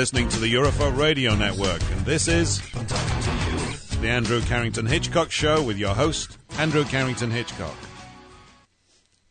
Listening 0.00 0.30
to 0.30 0.40
the 0.40 0.50
Eurofolk 0.50 0.96
Radio 0.96 1.34
Network, 1.34 1.82
and 1.90 2.06
this 2.06 2.26
is 2.26 2.62
the 4.00 4.08
Andrew 4.08 4.40
Carrington 4.40 4.86
Hitchcock 4.86 5.30
Show 5.30 5.62
with 5.62 5.76
your 5.76 5.94
host, 5.94 6.38
Andrew 6.56 6.84
Carrington 6.84 7.30
Hitchcock. 7.30 7.76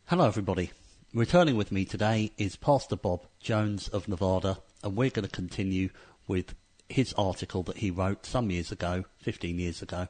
Hello, 0.06 0.28
everybody. 0.28 0.70
Returning 1.12 1.58
with 1.58 1.72
me 1.72 1.86
today 1.86 2.34
is 2.38 2.56
Pastor 2.56 2.96
Bob 2.96 3.26
Jones 3.40 3.88
of 3.88 4.08
Nevada, 4.08 4.60
and 4.84 4.96
we're 4.96 5.10
going 5.10 5.26
to 5.26 5.32
continue 5.32 5.90
with 6.28 6.54
his 6.88 7.14
article 7.14 7.64
that 7.64 7.78
he 7.78 7.90
wrote 7.90 8.28
some 8.28 8.52
years 8.52 8.72
ago, 8.72 9.06
15 9.24 9.58
years 9.58 9.82
ago, 9.82 10.08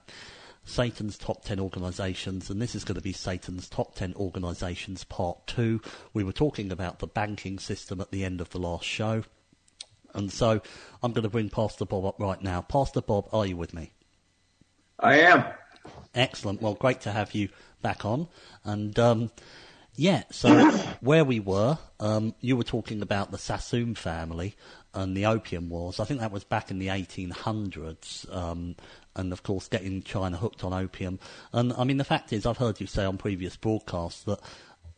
Satan's 0.65 1.17
Top 1.17 1.45
10 1.45 1.61
Organizations, 1.61 2.49
and 2.49 2.61
this 2.61 2.75
is 2.75 2.83
going 2.83 2.97
to 2.97 3.01
be 3.01 3.13
Satan's 3.13 3.69
Top 3.69 3.95
10 3.95 4.13
Organizations 4.15 5.05
Part 5.05 5.47
2. 5.47 5.79
We 6.13 6.25
were 6.25 6.33
talking 6.33 6.69
about 6.69 6.99
the 6.99 7.07
banking 7.07 7.59
system 7.59 8.01
at 8.01 8.11
the 8.11 8.25
end 8.25 8.41
of 8.41 8.49
the 8.49 8.59
last 8.59 8.83
show, 8.83 9.23
and 10.13 10.31
so 10.31 10.61
I'm 11.03 11.11
going 11.11 11.23
to 11.23 11.29
bring 11.29 11.49
Pastor 11.49 11.85
Bob 11.85 12.05
up 12.05 12.19
right 12.19 12.41
now. 12.41 12.61
Pastor 12.61 13.01
Bob, 13.01 13.29
are 13.31 13.45
you 13.45 13.57
with 13.57 13.73
me? 13.73 13.91
I 14.99 15.19
am. 15.19 15.45
Excellent. 16.13 16.61
Well, 16.61 16.73
great 16.73 17.01
to 17.01 17.11
have 17.11 17.33
you 17.33 17.49
back 17.81 18.05
on. 18.05 18.27
And 18.63 18.97
um, 18.99 19.31
yeah, 19.95 20.23
so 20.31 20.71
where 21.01 21.23
we 21.23 21.39
were, 21.39 21.77
um, 21.99 22.35
you 22.41 22.57
were 22.57 22.63
talking 22.63 23.01
about 23.01 23.31
the 23.31 23.37
Sassoon 23.37 23.95
family 23.95 24.55
and 24.93 25.15
the 25.15 25.25
Opium 25.25 25.69
Wars. 25.69 25.99
I 25.99 26.05
think 26.05 26.19
that 26.19 26.31
was 26.31 26.43
back 26.43 26.71
in 26.71 26.79
the 26.79 26.87
1800s. 26.87 28.33
Um, 28.35 28.75
and 29.15 29.33
of 29.33 29.43
course, 29.43 29.67
getting 29.67 30.01
China 30.01 30.37
hooked 30.37 30.63
on 30.63 30.73
opium. 30.73 31.19
And 31.53 31.73
I 31.73 31.83
mean, 31.83 31.97
the 31.97 32.03
fact 32.03 32.33
is, 32.33 32.45
I've 32.45 32.57
heard 32.57 32.79
you 32.79 32.87
say 32.87 33.05
on 33.05 33.17
previous 33.17 33.55
broadcasts 33.55 34.23
that 34.23 34.39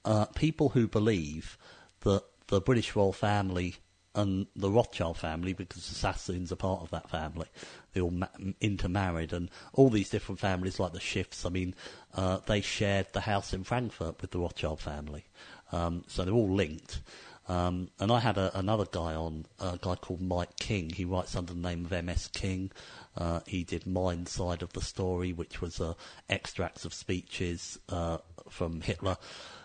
uh, 0.05 0.25
people 0.25 0.69
who 0.69 0.88
believe 0.88 1.57
that 2.02 2.23
the 2.47 2.61
British 2.61 2.95
royal 2.95 3.13
family 3.13 3.78
and 4.13 4.47
the 4.55 4.69
Rothschild 4.69 5.17
family, 5.17 5.53
because 5.53 5.87
the 5.87 5.95
Sassoons 5.95 6.51
are 6.51 6.57
part 6.57 6.81
of 6.81 6.89
that 6.91 7.09
family, 7.09 7.47
they 7.93 8.01
all 8.01 8.11
ma- 8.11 8.27
intermarried, 8.59 9.33
and 9.33 9.49
all 9.73 9.89
these 9.89 10.09
different 10.09 10.39
families, 10.39 10.79
like 10.79 10.93
the 10.93 10.99
Schiffs, 10.99 11.45
I 11.45 11.49
mean, 11.49 11.75
uh, 12.13 12.39
they 12.45 12.61
shared 12.61 13.07
the 13.13 13.21
house 13.21 13.53
in 13.53 13.63
Frankfurt 13.63 14.21
with 14.21 14.31
the 14.31 14.39
Rothschild 14.39 14.81
family. 14.81 15.25
Um, 15.71 16.03
so 16.07 16.25
they're 16.25 16.33
all 16.33 16.53
linked. 16.53 17.01
Um, 17.47 17.89
and 17.99 18.11
I 18.11 18.19
had 18.19 18.37
a, 18.37 18.57
another 18.57 18.85
guy 18.89 19.15
on, 19.15 19.45
a 19.59 19.77
guy 19.81 19.95
called 19.95 20.21
Mike 20.21 20.57
King. 20.57 20.89
He 20.89 21.05
writes 21.05 21.35
under 21.35 21.53
the 21.53 21.59
name 21.59 21.85
of 21.85 22.05
MS 22.05 22.29
King. 22.33 22.71
Uh, 23.17 23.41
he 23.45 23.63
did 23.63 23.85
Mind 23.85 24.27
Side 24.29 24.61
of 24.61 24.73
the 24.73 24.81
Story, 24.81 25.33
which 25.33 25.61
was 25.61 25.81
uh, 25.81 25.93
extracts 26.29 26.85
of 26.85 26.93
speeches 26.93 27.77
uh, 27.89 28.17
from 28.49 28.81
Hitler. 28.81 29.17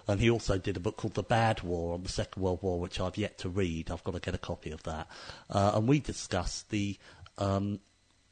And 0.08 0.20
he 0.20 0.30
also 0.30 0.58
did 0.58 0.76
a 0.76 0.80
book 0.80 0.96
called 0.96 1.14
The 1.14 1.22
Bad 1.22 1.62
War 1.62 1.94
on 1.94 2.02
the 2.02 2.08
Second 2.08 2.42
World 2.42 2.62
War, 2.62 2.80
which 2.80 3.00
I've 3.00 3.16
yet 3.18 3.38
to 3.38 3.48
read. 3.48 3.90
I've 3.90 4.04
got 4.04 4.14
to 4.14 4.20
get 4.20 4.34
a 4.34 4.38
copy 4.38 4.70
of 4.70 4.82
that. 4.84 5.08
Uh, 5.50 5.72
and 5.74 5.88
we 5.88 5.98
discussed 5.98 6.70
the, 6.70 6.96
um, 7.38 7.80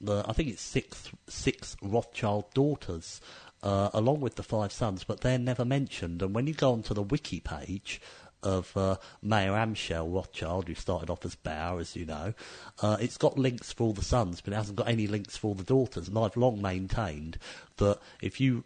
the 0.01 0.25
I 0.29 0.33
think 0.33 0.51
it's 0.51 0.63
six 0.63 1.11
six 1.29 1.77
Rothschild 1.83 2.53
daughters. 2.55 3.21
Uh, 3.63 3.89
along 3.95 4.21
with 4.21 4.35
the 4.35 4.43
five 4.43 4.71
sons, 4.71 5.05
but 5.05 5.23
they're 5.23 5.39
never 5.39 5.65
mentioned. 5.65 6.21
And 6.21 6.35
when 6.35 6.47
you 6.47 6.53
go 6.53 6.73
onto 6.73 6.93
the 6.93 7.03
wiki 7.03 7.41
page, 7.41 7.99
of 8.45 8.77
uh, 8.77 8.97
Mayer 9.23 9.53
Amschel 9.53 10.15
Rothschild, 10.15 10.69
who 10.69 10.75
started 10.75 11.11
off 11.11 11.25
as 11.25 11.35
Bauer, 11.35 11.81
as 11.81 11.97
you 11.97 12.07
know. 12.07 12.35
Uh, 12.81 12.97
it's 13.01 13.17
got 13.17 13.39
links 13.39 13.73
for 13.73 13.85
all 13.85 13.93
the 13.93 14.05
sons, 14.05 14.41
but 14.41 14.53
it 14.53 14.57
hasn't 14.57 14.77
got 14.77 14.89
any 14.89 15.07
links 15.07 15.37
for 15.37 15.49
all 15.49 15.55
the 15.55 15.65
daughters. 15.65 16.09
And 16.09 16.19
I've 16.19 16.37
long 16.37 16.63
maintained 16.63 17.39
that 17.79 17.99
if 18.21 18.41
you 18.41 18.65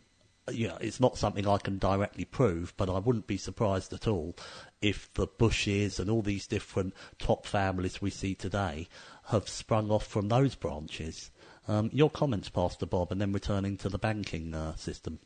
you 0.50 0.68
know, 0.68 0.78
it's 0.80 1.00
not 1.00 1.18
something 1.18 1.46
I 1.46 1.58
can 1.58 1.78
directly 1.78 2.24
prove, 2.24 2.72
but 2.76 2.88
I 2.88 2.98
wouldn't 2.98 3.26
be 3.26 3.36
surprised 3.36 3.92
at 3.92 4.08
all 4.08 4.34
if 4.80 5.12
the 5.14 5.26
Bushes 5.26 5.98
and 5.98 6.08
all 6.10 6.22
these 6.22 6.46
different 6.46 6.94
top 7.18 7.46
families 7.46 8.00
we 8.00 8.10
see 8.10 8.34
today 8.34 8.88
have 9.26 9.48
sprung 9.48 9.90
off 9.90 10.06
from 10.06 10.28
those 10.28 10.54
branches. 10.54 11.30
Um, 11.66 11.90
your 11.92 12.08
comments, 12.08 12.48
Pastor 12.48 12.86
Bob, 12.86 13.12
and 13.12 13.20
then 13.20 13.32
returning 13.32 13.76
to 13.78 13.88
the 13.88 13.98
banking 13.98 14.54
uh, 14.54 14.74
system. 14.76 15.18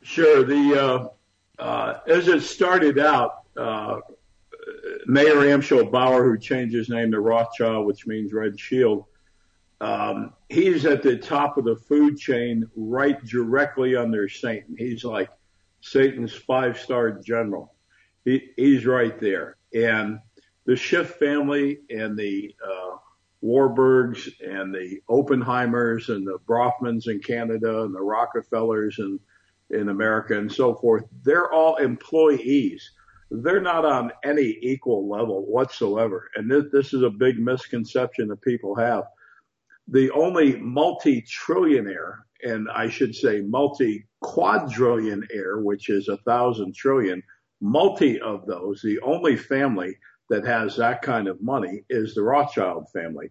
Sure. 0.00 0.42
The 0.44 0.82
uh, 0.82 1.08
as 1.58 2.28
it 2.28 2.42
started 2.42 2.98
out, 2.98 3.42
uh, 3.56 4.00
Mayer 5.06 5.36
Amschel 5.36 5.90
Bauer, 5.90 6.24
who 6.24 6.38
changed 6.38 6.74
his 6.74 6.88
name 6.88 7.12
to 7.12 7.20
Rothschild, 7.20 7.86
which 7.86 8.06
means 8.06 8.32
Red 8.32 8.58
Shield, 8.58 9.04
um, 9.80 10.32
he's 10.48 10.86
at 10.86 11.02
the 11.02 11.16
top 11.16 11.58
of 11.58 11.64
the 11.64 11.76
food 11.76 12.18
chain, 12.18 12.68
right 12.74 13.22
directly 13.24 13.94
under 13.94 14.28
Satan. 14.28 14.74
He's 14.76 15.04
like 15.04 15.30
Satan's 15.80 16.32
five-star 16.32 17.12
general. 17.20 17.74
He, 18.24 18.50
he's 18.56 18.86
right 18.86 19.18
there. 19.20 19.56
And 19.74 20.18
the 20.64 20.76
Schiff 20.76 21.10
family 21.16 21.80
and 21.90 22.18
the 22.18 22.54
uh, 22.66 22.96
Warburgs 23.44 24.28
and 24.44 24.74
the 24.74 25.00
Oppenheimers 25.08 26.08
and 26.08 26.26
the 26.26 26.38
Bronfmans 26.48 27.08
in 27.08 27.20
Canada 27.20 27.82
and 27.84 27.94
the 27.94 28.00
Rockefellers 28.00 28.98
and 28.98 29.20
in 29.70 29.88
America 29.88 30.38
and 30.38 30.52
so 30.52 30.74
forth, 30.74 31.04
they're 31.24 31.50
all 31.52 31.76
employees. 31.76 32.90
They're 33.30 33.60
not 33.60 33.84
on 33.84 34.10
any 34.24 34.58
equal 34.62 35.08
level 35.08 35.44
whatsoever. 35.46 36.28
And 36.36 36.50
this, 36.50 36.64
this 36.72 36.94
is 36.94 37.02
a 37.02 37.10
big 37.10 37.38
misconception 37.38 38.26
that 38.28 38.40
people 38.42 38.74
have. 38.76 39.04
The 39.88 40.10
only 40.12 40.56
multi-trillionaire, 40.56 42.18
and 42.42 42.68
I 42.70 42.88
should 42.88 43.14
say 43.14 43.40
multi-quadrillionaire, 43.40 45.62
which 45.62 45.88
is 45.88 46.08
a 46.08 46.16
thousand 46.18 46.74
trillion, 46.74 47.22
multi 47.60 48.20
of 48.20 48.46
those, 48.46 48.82
the 48.82 49.00
only 49.00 49.36
family 49.36 49.96
that 50.28 50.44
has 50.44 50.76
that 50.76 51.02
kind 51.02 51.28
of 51.28 51.42
money 51.42 51.84
is 51.88 52.14
the 52.14 52.22
Rothschild 52.22 52.90
family, 52.92 53.30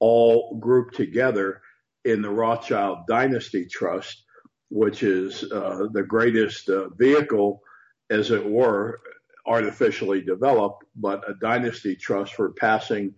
all 0.00 0.58
grouped 0.60 0.96
together 0.96 1.62
in 2.04 2.22
the 2.22 2.30
Rothschild 2.30 3.06
Dynasty 3.08 3.66
Trust 3.66 4.24
which 4.72 5.02
is 5.02 5.44
uh, 5.52 5.86
the 5.92 6.02
greatest 6.02 6.70
uh, 6.70 6.88
vehicle, 6.96 7.60
as 8.08 8.30
it 8.30 8.44
were, 8.44 9.02
artificially 9.46 10.22
developed, 10.22 10.84
but 10.96 11.28
a 11.28 11.34
dynasty 11.34 11.94
trust 11.94 12.32
for 12.32 12.52
passing 12.52 13.14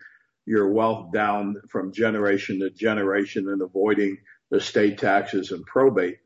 your 0.47 0.73
wealth 0.73 1.13
down 1.13 1.55
from 1.69 1.93
generation 1.93 2.59
to 2.59 2.71
generation 2.71 3.49
and 3.49 3.63
avoiding 3.63 4.19
the 4.51 4.61
state 4.61 4.99
taxes 4.99 5.53
and 5.53 5.65
probate, 5.65 6.19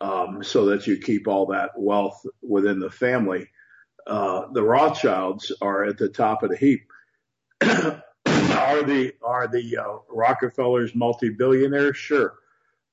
um, 0.00 0.42
so 0.42 0.64
that 0.64 0.86
you 0.86 0.96
keep 0.96 1.28
all 1.28 1.44
that 1.44 1.70
wealth 1.76 2.24
within 2.40 2.80
the 2.80 2.90
family. 2.90 3.46
Uh, 4.06 4.46
the 4.54 4.62
Rothschilds 4.62 5.52
are 5.60 5.84
at 5.84 5.98
the 5.98 6.08
top 6.08 6.42
of 6.42 6.48
the 6.50 6.56
heap. 6.56 6.80
are 7.62 8.82
the 8.82 9.12
are 9.22 9.48
the 9.48 9.76
uh, 9.76 9.98
Rockefellers 10.08 10.94
multi-billionaires? 10.94 11.98
Sure. 11.98 12.34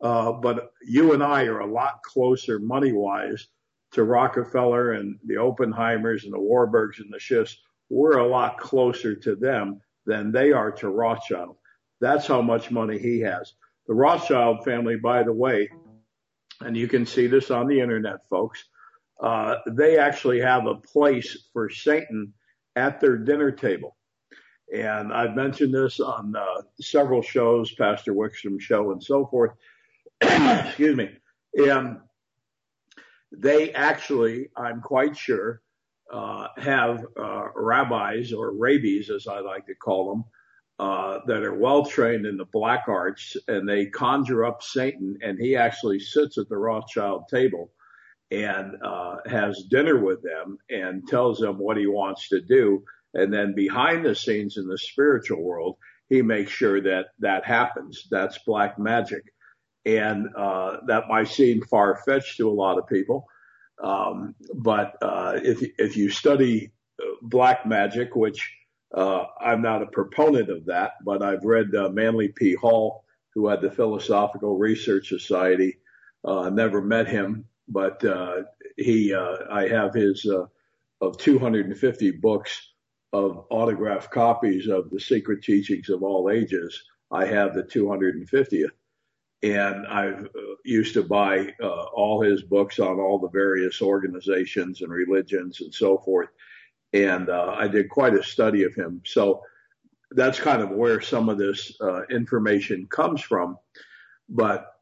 Uh, 0.01 0.31
but 0.31 0.71
you 0.81 1.13
and 1.13 1.23
I 1.23 1.43
are 1.45 1.59
a 1.59 1.71
lot 1.71 2.01
closer 2.03 2.59
money 2.59 2.93
wise 2.93 3.47
to 3.91 4.03
Rockefeller 4.03 4.93
and 4.93 5.17
the 5.25 5.35
Oppenheimers 5.35 6.23
and 6.23 6.33
the 6.33 6.37
Warburgs 6.37 6.99
and 6.99 7.11
the 7.11 7.17
Schiffs. 7.17 7.55
We're 7.89 8.19
a 8.19 8.27
lot 8.27 8.59
closer 8.59 9.15
to 9.15 9.35
them 9.35 9.81
than 10.05 10.31
they 10.31 10.51
are 10.51 10.71
to 10.73 10.89
Rothschild. 10.89 11.57
That's 11.99 12.27
how 12.27 12.41
much 12.41 12.71
money 12.71 12.97
he 12.97 13.19
has. 13.21 13.53
The 13.88 13.93
Rothschild 13.93 14.63
family, 14.63 14.95
by 14.95 15.24
the 15.24 15.33
way, 15.33 15.69
and 16.62 16.77
you 16.77 16.88
can 16.88 17.06
see 17.06 17.27
this 17.27 17.51
on 17.51 17.68
the 17.68 17.79
internet, 17.79 18.27
folks, 18.29 18.63
uh, 19.19 19.56
they 19.68 19.97
actually 19.97 20.39
have 20.39 20.65
a 20.65 20.75
place 20.75 21.50
for 21.51 21.69
Satan 21.69 22.33
at 22.75 23.00
their 23.00 23.18
dinner 23.18 23.51
table. 23.51 23.97
And 24.74 25.12
I've 25.12 25.35
mentioned 25.35 25.74
this 25.74 26.00
on 26.00 26.35
uh, 26.35 26.62
several 26.79 27.21
shows, 27.21 27.74
Pastor 27.74 28.13
Wickstrom 28.13 28.62
show 28.62 28.91
and 28.91 29.03
so 29.03 29.25
forth. 29.25 29.51
excuse 30.68 30.95
me, 30.95 31.10
and 31.54 31.98
they 33.31 33.71
actually, 33.74 34.50
I'm 34.56 34.81
quite 34.81 35.18
sure, 35.18 35.62
uh, 36.12 36.48
have 36.57 37.06
uh, 37.18 37.48
rabbis 37.56 38.33
or 38.33 38.54
rabbis, 38.54 39.10
as 39.10 39.27
I 39.27 39.39
like 39.39 39.68
to 39.68 39.75
call 39.75 40.10
them, 40.10 40.24
uh, 40.80 41.19
that 41.27 41.44
are 41.44 41.54
well 41.54 41.86
trained 41.86 42.25
in 42.25 42.38
the 42.38 42.45
black 42.45 42.86
arts, 42.88 43.38
and 43.48 43.68
they 43.68 43.86
conjure 43.86 44.45
up 44.45 44.63
Satan, 44.63 45.19
and 45.21 45.38
he 45.38 45.56
actually 45.56 46.00
sits 46.00 46.38
at 46.38 46.50
the 46.50 46.57
Rothschild 46.57 47.27
table 47.30 47.72
and 48.31 48.75
uh, 48.83 49.18
has 49.25 49.63
dinner 49.69 49.98
with 49.98 50.22
them 50.22 50.57
and 50.69 51.07
tells 51.07 51.39
them 51.39 51.57
what 51.57 51.77
he 51.77 51.88
wants 51.88 52.30
to 52.30 52.42
do, 52.42 52.83
and 53.13 53.33
then 53.33 53.54
behind 53.56 54.06
the 54.06 54.15
scenes 54.15 54.57
in 54.57 54.68
the 54.68 54.77
spiritual 54.77 55.42
world, 55.42 55.77
he 56.10 56.22
makes 56.22 56.51
sure 56.51 56.81
that 56.81 57.07
that 57.19 57.45
happens. 57.45 58.07
That's 58.10 58.38
black 58.39 58.80
magic 58.80 59.24
and 59.85 60.27
uh, 60.35 60.77
that 60.87 61.07
might 61.07 61.27
seem 61.27 61.61
far 61.63 62.01
fetched 62.05 62.37
to 62.37 62.49
a 62.49 62.51
lot 62.51 62.77
of 62.77 62.87
people. 62.87 63.25
Um, 63.83 64.35
but 64.53 64.95
uh, 65.01 65.39
if 65.43 65.63
if 65.77 65.95
you 65.95 66.09
study 66.09 66.71
uh, 67.01 67.05
black 67.21 67.65
magic, 67.65 68.15
which 68.15 68.51
uh, 68.93 69.25
I'm 69.39 69.61
not 69.61 69.83
a 69.83 69.87
proponent 69.87 70.49
of 70.49 70.65
that, 70.65 70.93
but 71.05 71.21
I've 71.21 71.43
read 71.43 71.73
uh, 71.75 71.89
Manly 71.89 72.29
P. 72.29 72.55
Hall, 72.55 73.05
who 73.33 73.47
had 73.47 73.61
the 73.61 73.71
Philosophical 73.71 74.57
Research 74.57 75.07
Society. 75.07 75.77
Uh, 76.25 76.49
never 76.49 76.81
met 76.81 77.07
him, 77.07 77.45
but 77.69 78.03
he 78.75 79.15
I 79.15 79.67
have 79.69 79.93
his 79.93 80.25
of 81.01 81.17
250 81.17 82.11
books 82.11 82.73
of 83.13 83.45
autographed 83.49 84.11
copies 84.11 84.67
of 84.67 84.89
the 84.89 84.99
Secret 84.99 85.43
Teachings 85.43 85.89
of 85.89 86.03
All 86.03 86.29
Ages. 86.29 86.83
I 87.11 87.25
have 87.25 87.55
the 87.55 87.63
250th. 87.63 88.69
And 89.41 89.88
I've 89.88 90.25
uh, 90.25 90.56
used 90.65 90.94
to 90.95 91.03
buy 91.03 91.53
uh, 91.62 91.83
all 91.94 92.21
his 92.21 92.44
books 92.44 92.80
on 92.80 93.00
all 93.00 93.19
the 93.19 93.30
various 93.30 93.81
organizations 93.81 94.81
and 94.81 94.91
religions 94.91 95.62
and 95.62 95.74
so 95.74 95.97
forth. 95.97 96.30
And 96.91 97.30
uh, 97.30 97.56
I 97.57 97.68
did 97.68 97.89
quite 97.89 98.15
a 98.15 98.24
study 98.24 98.63
of 98.63 98.75
him. 98.75 99.01
So 99.06 99.41
that's 100.12 100.39
kind 100.39 100.62
of 100.62 100.71
where 100.71 101.01
some 101.01 101.30
of 101.30 101.38
this 101.38 101.74
uh, 101.81 102.06
information 102.07 102.88
comes 102.88 103.21
from. 103.21 103.57
But 104.27 104.74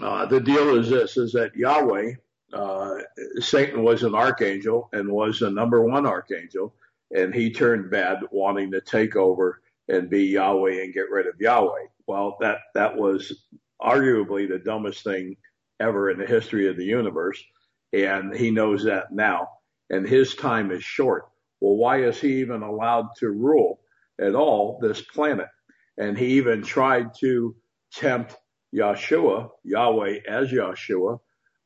uh, 0.00 0.26
the 0.26 0.40
deal 0.40 0.76
is 0.78 0.88
this: 0.88 1.16
is 1.16 1.32
that 1.32 1.54
Yahweh, 1.56 2.12
uh, 2.52 2.98
Satan 3.38 3.82
was 3.82 4.02
an 4.02 4.14
archangel 4.14 4.88
and 4.92 5.10
was 5.10 5.40
the 5.40 5.50
number 5.50 5.84
one 5.84 6.06
archangel, 6.06 6.74
and 7.10 7.34
he 7.34 7.50
turned 7.50 7.90
bad, 7.90 8.18
wanting 8.30 8.70
to 8.72 8.80
take 8.80 9.16
over 9.16 9.62
and 9.88 10.08
be 10.08 10.26
Yahweh 10.26 10.82
and 10.82 10.94
get 10.94 11.10
rid 11.10 11.26
of 11.26 11.40
Yahweh. 11.40 11.86
Well, 12.06 12.36
that 12.40 12.58
that 12.74 12.96
was 12.96 13.46
arguably 13.82 14.48
the 14.48 14.58
dumbest 14.58 15.04
thing 15.04 15.36
ever 15.80 16.10
in 16.10 16.18
the 16.18 16.26
history 16.26 16.68
of 16.68 16.76
the 16.76 16.84
universe, 16.84 17.42
and 17.92 18.34
he 18.34 18.50
knows 18.50 18.84
that 18.84 19.12
now. 19.12 19.48
And 19.90 20.06
his 20.06 20.34
time 20.34 20.70
is 20.70 20.82
short. 20.84 21.24
Well, 21.60 21.76
why 21.76 22.02
is 22.04 22.20
he 22.20 22.40
even 22.40 22.62
allowed 22.62 23.08
to 23.18 23.30
rule 23.30 23.80
at 24.20 24.34
all 24.34 24.78
this 24.80 25.02
planet? 25.02 25.48
And 25.98 26.16
he 26.16 26.38
even 26.38 26.62
tried 26.62 27.14
to 27.20 27.54
tempt 27.92 28.36
Yeshua, 28.74 29.50
Yahweh 29.64 30.20
as 30.26 30.50
Yeshua, 30.50 31.18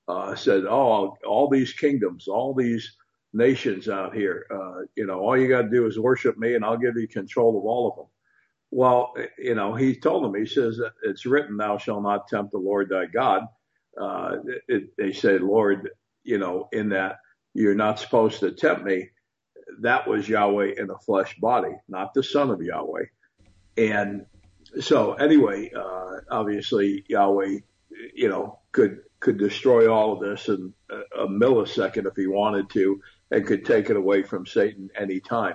uh, 0.09 0.35
said, 0.35 0.65
"Oh, 0.65 1.17
all 1.25 1.49
these 1.49 1.73
kingdoms, 1.73 2.29
all 2.29 2.55
these 2.55 2.97
nations 3.33 3.89
out 3.89 4.15
here, 4.15 4.47
uh, 4.51 4.83
you 4.97 5.07
know, 5.07 5.21
all 5.21 5.37
you 5.37 5.49
got 5.49 5.63
to 5.63 5.71
do 5.71 5.87
is 5.87 5.99
worship 5.99 6.37
me, 6.37 6.55
and 6.55 6.65
I'll 6.65 6.79
give 6.79 6.97
you 6.97 7.07
control 7.07 7.59
of 7.59 7.65
all 7.65 7.89
of 7.91 7.97
them." 7.97 8.07
Well, 8.77 9.15
you 9.39 9.55
know, 9.55 9.75
he 9.75 9.97
told 9.97 10.23
them, 10.23 10.35
he 10.35 10.45
says, 10.45 10.79
"It's 11.03 11.25
written, 11.25 11.57
Thou 11.57 11.79
shalt 11.79 12.03
not 12.03 12.29
tempt 12.29 12.53
the 12.53 12.59
Lord 12.59 12.91
thy 12.91 13.07
God." 13.07 13.45
Uh, 13.99 14.37
it, 14.69 14.95
they 14.99 15.13
say, 15.13 15.39
"Lord, 15.39 15.89
you 16.25 16.37
know, 16.37 16.69
in 16.73 16.91
that 16.91 17.21
you're 17.55 17.75
not 17.75 17.99
supposed 17.99 18.41
to 18.41 18.53
tempt 18.53 18.85
me." 18.85 19.09
That 19.81 20.07
was 20.07 20.29
Yahweh 20.29 20.75
in 20.77 20.91
a 20.91 20.99
flesh 20.99 21.39
body, 21.39 21.75
not 21.89 22.13
the 22.13 22.23
Son 22.23 22.51
of 22.51 22.61
Yahweh, 22.61 23.05
and 23.79 24.27
so 24.81 25.15
anyway, 25.15 25.71
uh, 25.75 26.19
obviously 26.31 27.03
Yahweh, 27.09 27.61
you 28.15 28.29
know, 28.29 28.59
could 28.73 28.99
could 29.21 29.39
destroy 29.39 29.91
all 29.91 30.13
of 30.13 30.21
this 30.21 30.51
in 30.51 30.75
a, 30.91 31.23
a 31.23 31.27
millisecond 31.27 32.07
if 32.07 32.15
he 32.15 32.27
wanted 32.27 32.69
to, 32.75 33.01
and 33.31 33.47
could 33.47 33.65
take 33.65 33.89
it 33.89 33.97
away 33.97 34.23
from 34.23 34.45
Satan 34.45 34.91
any 34.95 35.21
time. 35.21 35.55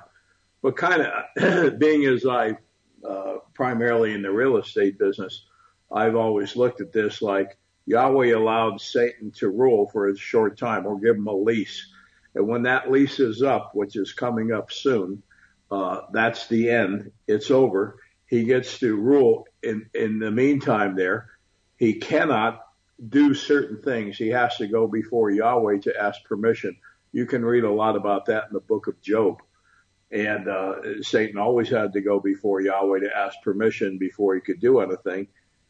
But 0.64 0.76
kind 0.76 1.04
of 1.04 1.78
being 1.80 2.06
as 2.06 2.26
I 2.26 2.58
uh, 3.08 3.36
primarily 3.54 4.14
in 4.14 4.22
the 4.22 4.32
real 4.32 4.58
estate 4.58 4.98
business, 4.98 5.46
I've 5.92 6.16
always 6.16 6.56
looked 6.56 6.82
at 6.82 6.94
this 6.94 7.22
like 7.22 7.58
Yahweh 7.86 8.34
allowed 8.34 8.80
Satan 8.80 9.32
to 9.38 9.50
rule 9.50 9.88
for 9.88 10.08
a 10.08 10.18
short 10.18 10.58
time 10.58 10.86
or 10.86 11.00
give 11.00 11.16
him 11.16 11.28
a 11.28 11.36
lease. 11.36 11.88
And 12.36 12.48
when 12.48 12.64
that 12.64 12.92
lease 12.92 13.20
is 13.20 13.42
up, 13.42 13.72
which 13.74 13.96
is 13.96 14.14
coming 14.14 14.52
up 14.52 14.72
soon, 14.72 15.24
uh, 15.70 16.02
that's 16.14 16.48
the 16.48 16.70
end. 16.70 17.12
It's 17.28 17.52
over 17.52 17.98
he 18.32 18.46
gets 18.46 18.80
to 18.80 18.96
rule 18.96 19.46
in, 19.62 19.90
in 19.94 20.18
the 20.18 20.32
meantime 20.32 20.96
there. 20.96 21.30
He 21.76 21.96
cannot 21.96 22.66
do 23.10 23.34
certain 23.34 23.82
things. 23.82 24.18
He 24.18 24.30
has 24.30 24.56
to 24.58 24.68
go 24.68 24.88
before 24.88 25.30
Yahweh 25.30 25.80
to 25.80 26.02
ask 26.02 26.24
permission. 26.24 26.78
You 27.12 27.26
can 27.26 27.44
read 27.44 27.66
a 27.66 27.72
lot 27.72 27.98
about 27.98 28.28
that 28.28 28.46
in 28.48 28.54
the 28.54 28.62
book 28.62 28.88
of 28.88 29.02
Job. 29.02 29.42
And 30.12 30.48
uh, 30.48 31.02
Satan 31.02 31.38
always 31.38 31.70
had 31.70 31.94
to 31.94 32.02
go 32.02 32.20
before 32.20 32.62
Yahweh 32.62 33.00
to 33.00 33.18
ask 33.18 33.38
permission 33.44 33.98
before 33.98 34.36
he 34.36 34.42
could 34.42 34.60
do 34.60 34.80
anything. 34.80 35.28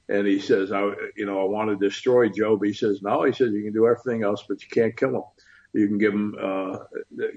And 0.09 0.25
he 0.27 0.39
says, 0.39 0.71
I, 0.71 0.91
you 1.15 1.25
know, 1.25 1.39
I 1.41 1.45
want 1.45 1.69
to 1.69 1.75
destroy 1.87 2.27
Job. 2.27 2.63
He 2.63 2.73
says, 2.73 3.01
no, 3.01 3.23
he 3.23 3.31
says, 3.31 3.51
you 3.53 3.63
can 3.63 3.73
do 3.73 3.87
everything 3.87 4.23
else, 4.23 4.43
but 4.47 4.61
you 4.61 4.69
can't 4.69 4.97
kill 4.97 5.15
him. 5.15 5.23
You 5.73 5.87
can 5.87 5.97
give 5.99 6.13
him 6.13 6.35
uh, 6.41 6.79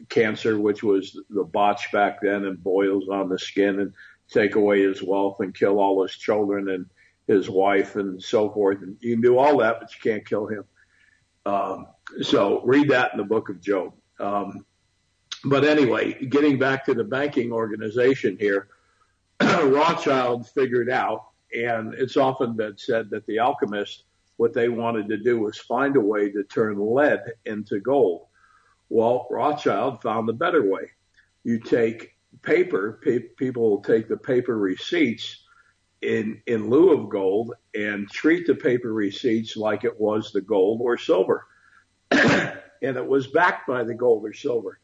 cancer, 0.09 0.59
which 0.59 0.83
was 0.83 1.17
the 1.31 1.45
botch 1.45 1.93
back 1.93 2.21
then, 2.21 2.47
and 2.47 2.63
boils 2.63 3.09
on 3.09 3.29
the 3.29 3.39
skin, 3.39 3.79
and 3.79 3.93
take 4.29 4.57
away 4.57 4.83
his 4.83 5.03
wealth 5.03 5.37
and 5.41 5.55
kill 5.55 5.79
all 5.79 6.03
his 6.03 6.17
children 6.17 6.69
and 6.71 6.87
his 7.29 7.49
wife 7.49 7.97
and 7.97 8.21
so 8.21 8.51
forth. 8.51 8.83
And 8.83 8.97
you 9.01 9.15
can 9.15 9.23
do 9.23 9.39
all 9.39 9.59
that, 9.59 9.79
but 9.81 9.95
you 9.95 10.11
can't 10.11 10.27
kill 10.27 10.47
him. 10.47 10.65
Um, 11.47 11.87
so 12.23 12.63
read 12.65 12.89
that 12.89 13.13
in 13.13 13.19
the 13.19 13.25
book 13.25 13.51
of 13.51 13.61
Job. 13.61 13.93
Um, 14.19 14.65
but 15.45 15.65
anyway, 15.65 16.15
getting 16.27 16.59
back 16.59 16.85
to 16.87 16.95
the 16.95 17.05
banking 17.05 17.53
organization 17.53 18.37
here, 18.39 18.69
Rothschild 19.41 20.49
figured 20.49 20.91
out, 20.91 21.27
and 21.53 21.95
it's 21.95 22.17
often 22.17 22.55
been 22.55 22.77
said 22.79 23.11
that 23.11 23.27
the 23.27 23.39
alchemists, 23.39 24.05
what 24.37 24.53
they 24.53 24.69
wanted 24.69 25.09
to 25.09 25.19
do 25.19 25.41
was 25.41 25.59
find 25.59 25.97
a 25.97 26.01
way 26.01 26.31
to 26.31 26.45
turn 26.45 26.77
lead 26.79 27.21
into 27.45 27.81
gold. 27.81 28.27
Well, 28.89 29.27
Rothschild 29.31 30.03
found 30.03 30.29
a 30.29 30.33
better 30.33 30.69
way. 30.69 30.91
You 31.45 31.61
take 31.61 32.17
paper, 32.43 33.01
pe- 33.03 33.19
people 33.37 33.71
will 33.71 33.83
take 33.83 34.09
the 34.09 34.17
paper 34.17 34.57
receipts 34.57 35.45
in, 36.03 36.41
in 36.47 36.69
lieu 36.69 36.93
of 36.93 37.09
gold 37.09 37.55
and 37.75 38.11
treat 38.11 38.47
the 38.47 38.55
paper 38.55 38.93
receipts 38.93 39.57
like 39.57 39.85
it 39.85 39.99
was 39.99 40.33
the 40.33 40.41
gold 40.41 40.81
or 40.83 40.99
silver. 40.99 41.47
and 42.11 42.61
it 42.83 43.07
was 43.07 43.29
backed 43.29 43.67
by 43.67 43.85
the 43.85 43.95
gold 43.95 44.25
or 44.25 44.33
silver. 44.33 44.79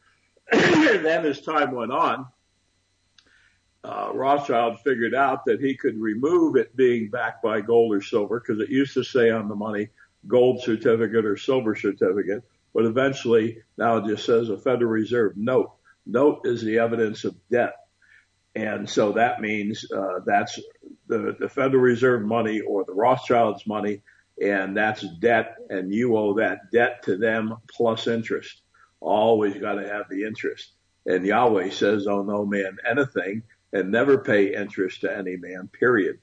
then 1.03 1.25
as 1.25 1.41
time 1.41 1.71
went 1.71 1.91
on, 1.91 2.25
uh, 3.83 4.11
Rothschild 4.13 4.79
figured 4.81 5.15
out 5.15 5.45
that 5.45 5.59
he 5.59 5.75
could 5.75 5.97
remove 5.97 6.55
it 6.55 6.75
being 6.75 7.09
backed 7.09 7.41
by 7.41 7.61
gold 7.61 7.93
or 7.93 8.01
silver 8.01 8.39
because 8.39 8.61
it 8.61 8.69
used 8.69 8.93
to 8.93 9.03
say 9.03 9.29
on 9.31 9.47
the 9.47 9.55
money 9.55 9.89
gold 10.27 10.61
certificate 10.61 11.25
or 11.25 11.37
silver 11.37 11.75
certificate, 11.75 12.43
but 12.73 12.85
eventually 12.85 13.57
now 13.77 13.97
it 13.97 14.05
just 14.05 14.25
says 14.25 14.49
a 14.49 14.57
Federal 14.57 14.91
Reserve 14.91 15.35
note. 15.35 15.71
Note 16.05 16.41
is 16.45 16.61
the 16.61 16.79
evidence 16.79 17.23
of 17.23 17.35
debt. 17.49 17.73
And 18.53 18.89
so 18.89 19.13
that 19.13 19.41
means 19.41 19.89
uh, 19.91 20.19
that's 20.25 20.59
the, 21.07 21.35
the 21.39 21.49
Federal 21.49 21.81
Reserve 21.81 22.23
money 22.23 22.59
or 22.59 22.83
the 22.83 22.93
Rothschilds 22.93 23.65
money, 23.65 24.01
and 24.41 24.75
that's 24.75 25.01
debt, 25.19 25.55
and 25.69 25.93
you 25.93 26.17
owe 26.17 26.33
that 26.35 26.71
debt 26.71 27.03
to 27.03 27.17
them 27.17 27.57
plus 27.71 28.07
interest. 28.07 28.61
Always 29.01 29.57
got 29.57 29.73
to 29.73 29.87
have 29.87 30.05
the 30.09 30.23
interest. 30.23 30.71
And 31.05 31.25
Yahweh 31.25 31.71
says, 31.71 32.07
"Oh 32.07 32.23
no 32.23 32.45
man 32.45 32.77
anything, 32.89 33.43
and 33.73 33.91
never 33.91 34.19
pay 34.19 34.55
interest 34.55 35.01
to 35.01 35.15
any 35.15 35.35
man." 35.35 35.67
Period. 35.67 36.19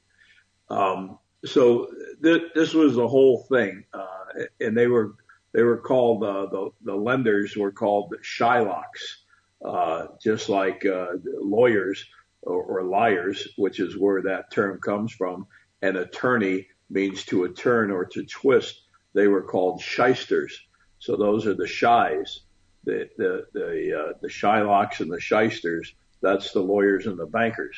Um, 0.71 1.19
so 1.45 1.89
th- 2.23 2.53
this 2.55 2.73
was 2.75 2.95
the 2.95 3.09
whole 3.09 3.45
thing, 3.51 3.85
uh, 3.93 4.45
and 4.61 4.77
they 4.77 4.87
were 4.87 5.17
they 5.53 5.63
were 5.63 5.79
called 5.79 6.23
uh, 6.23 6.47
the 6.47 6.71
the 6.83 6.95
lenders 6.95 7.57
were 7.57 7.73
called 7.73 8.15
Shylocks 8.23 9.19
uh, 9.65 10.07
just 10.23 10.49
like 10.49 10.85
uh, 10.87 11.15
lawyers 11.41 12.05
or, 12.43 12.63
or 12.63 12.83
liars, 12.85 13.49
which 13.57 13.81
is 13.81 13.97
where 13.97 14.23
that 14.23 14.51
term 14.51 14.81
comes 14.81 15.13
from. 15.13 15.47
An 15.83 15.97
attorney 15.97 16.69
means 16.91 17.25
to 17.27 17.49
turn 17.49 17.91
or 17.91 18.05
to 18.07 18.25
twist. 18.25 18.83
They 19.15 19.27
were 19.27 19.43
called 19.43 19.81
shysters. 19.81 20.59
So 20.99 21.17
those 21.17 21.47
are 21.47 21.55
the 21.55 21.67
shies, 21.67 22.41
the 22.85 23.09
the 23.17 23.47
the, 23.53 23.99
uh, 23.99 24.13
the 24.21 24.29
Shylocks 24.29 25.01
and 25.01 25.11
the 25.11 25.21
shysters. 25.21 25.95
That's 26.21 26.53
the 26.53 26.61
lawyers 26.61 27.07
and 27.07 27.19
the 27.19 27.27
bankers, 27.27 27.77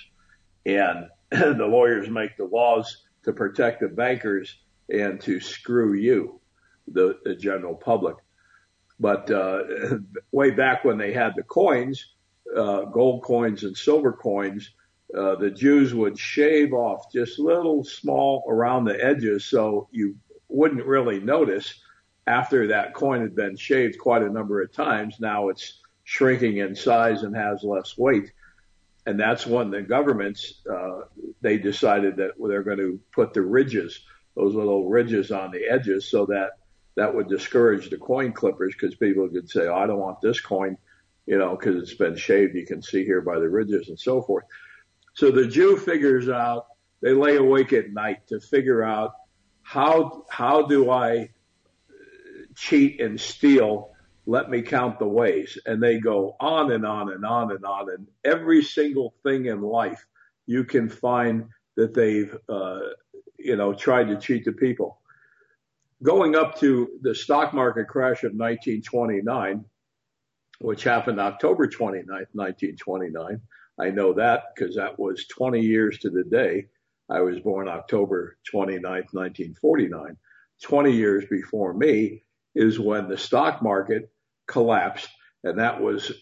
and 0.64 1.08
the 1.30 1.66
lawyers 1.66 2.08
make 2.08 2.36
the 2.36 2.44
laws 2.44 3.04
to 3.24 3.32
protect 3.32 3.80
the 3.80 3.88
bankers 3.88 4.56
and 4.88 5.20
to 5.20 5.40
screw 5.40 5.94
you, 5.94 6.40
the, 6.88 7.18
the 7.24 7.34
general 7.34 7.74
public. 7.74 8.16
But 8.98 9.30
uh, 9.30 9.62
way 10.32 10.50
back 10.50 10.84
when 10.84 10.98
they 10.98 11.12
had 11.12 11.34
the 11.36 11.42
coins, 11.42 12.04
uh, 12.56 12.82
gold 12.82 13.22
coins 13.22 13.64
and 13.64 13.76
silver 13.76 14.12
coins, 14.12 14.70
uh, 15.16 15.36
the 15.36 15.50
Jews 15.50 15.94
would 15.94 16.18
shave 16.18 16.72
off 16.72 17.12
just 17.12 17.38
little 17.38 17.84
small 17.84 18.44
around 18.48 18.84
the 18.84 19.04
edges 19.04 19.44
so 19.44 19.88
you 19.90 20.16
wouldn't 20.48 20.84
really 20.84 21.20
notice 21.20 21.80
after 22.26 22.68
that 22.68 22.94
coin 22.94 23.20
had 23.20 23.34
been 23.34 23.56
shaved 23.56 23.98
quite 23.98 24.22
a 24.22 24.30
number 24.30 24.62
of 24.62 24.72
times. 24.72 25.16
Now 25.20 25.48
it's 25.48 25.80
shrinking 26.04 26.58
in 26.58 26.74
size 26.74 27.22
and 27.22 27.36
has 27.36 27.62
less 27.62 27.96
weight. 27.96 28.32
And 29.06 29.18
that's 29.18 29.46
when 29.46 29.70
the 29.70 29.82
governments, 29.82 30.60
uh, 30.70 31.02
they 31.40 31.58
decided 31.58 32.16
that 32.16 32.32
they're 32.38 32.62
going 32.62 32.78
to 32.78 33.00
put 33.12 33.32
the 33.32 33.42
ridges, 33.42 34.00
those 34.36 34.54
little 34.54 34.88
ridges 34.88 35.30
on 35.30 35.50
the 35.50 35.64
edges 35.68 36.10
so 36.10 36.26
that 36.26 36.50
that 36.96 37.14
would 37.14 37.28
discourage 37.28 37.88
the 37.88 37.96
coin 37.96 38.32
clippers 38.32 38.74
because 38.74 38.94
people 38.96 39.28
could 39.28 39.48
say, 39.48 39.66
oh, 39.68 39.74
I 39.74 39.86
don't 39.86 39.98
want 39.98 40.20
this 40.20 40.40
coin, 40.40 40.76
you 41.26 41.38
know, 41.38 41.56
because 41.56 41.76
it's 41.76 41.94
been 41.94 42.16
shaved. 42.16 42.54
You 42.54 42.66
can 42.66 42.82
see 42.82 43.04
here 43.04 43.22
by 43.22 43.38
the 43.38 43.48
ridges 43.48 43.88
and 43.88 43.98
so 43.98 44.20
forth. 44.20 44.44
So 45.14 45.30
the 45.30 45.46
Jew 45.46 45.76
figures 45.76 46.28
out, 46.28 46.66
they 47.00 47.12
lay 47.12 47.36
awake 47.36 47.72
at 47.72 47.92
night 47.92 48.26
to 48.28 48.40
figure 48.40 48.82
out 48.82 49.14
how, 49.62 50.24
how 50.28 50.62
do 50.62 50.90
I 50.90 51.30
cheat 52.60 53.00
and 53.00 53.20
steal 53.20 53.90
let 54.26 54.50
me 54.50 54.62
count 54.62 54.98
the 54.98 55.08
ways. 55.08 55.58
And 55.66 55.82
they 55.82 55.98
go 55.98 56.36
on 56.38 56.70
and 56.70 56.86
on 56.86 57.10
and 57.10 57.24
on 57.24 57.50
and 57.50 57.64
on. 57.64 57.90
And 57.90 58.06
every 58.24 58.62
single 58.62 59.14
thing 59.24 59.46
in 59.46 59.60
life 59.60 60.06
you 60.46 60.64
can 60.64 60.88
find 60.88 61.48
that 61.76 61.94
they've, 61.94 62.36
uh, 62.48 62.80
you 63.38 63.56
know, 63.56 63.74
tried 63.74 64.08
to 64.08 64.16
cheat 64.16 64.44
the 64.44 64.52
people. 64.52 65.00
Going 66.02 66.36
up 66.36 66.58
to 66.60 66.88
the 67.02 67.14
stock 67.14 67.52
market 67.52 67.88
crash 67.88 68.22
of 68.22 68.32
1929, 68.32 69.64
which 70.60 70.84
happened 70.84 71.18
October 71.18 71.66
29th, 71.66 72.28
1929. 72.32 73.40
I 73.78 73.90
know 73.90 74.12
that 74.14 74.44
because 74.54 74.76
that 74.76 74.98
was 74.98 75.26
20 75.26 75.60
years 75.60 75.98
to 75.98 76.10
the 76.10 76.24
day. 76.24 76.66
I 77.08 77.20
was 77.20 77.40
born 77.40 77.68
October 77.68 78.36
29th, 78.52 79.12
1949. 79.12 80.16
20 80.62 80.92
years 80.92 81.24
before 81.30 81.72
me 81.72 82.22
is 82.54 82.78
when 82.78 83.08
the 83.08 83.18
stock 83.18 83.62
market 83.62 84.10
collapsed, 84.46 85.08
and 85.44 85.58
that 85.58 85.80
was 85.80 86.12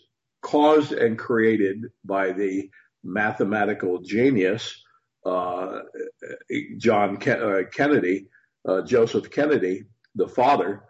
caused 0.43 0.93
and 0.93 1.19
created 1.19 1.87
by 2.05 2.33
the 2.33 2.71
mathematical 3.03 4.01
genius 4.01 4.83
uh, 5.25 5.81
John 6.77 7.17
uh, 7.29 7.63
Kennedy, 7.73 8.29
uh, 8.67 8.83
Joseph 8.83 9.31
Kennedy, 9.31 9.85
the 10.15 10.29
father, 10.29 10.85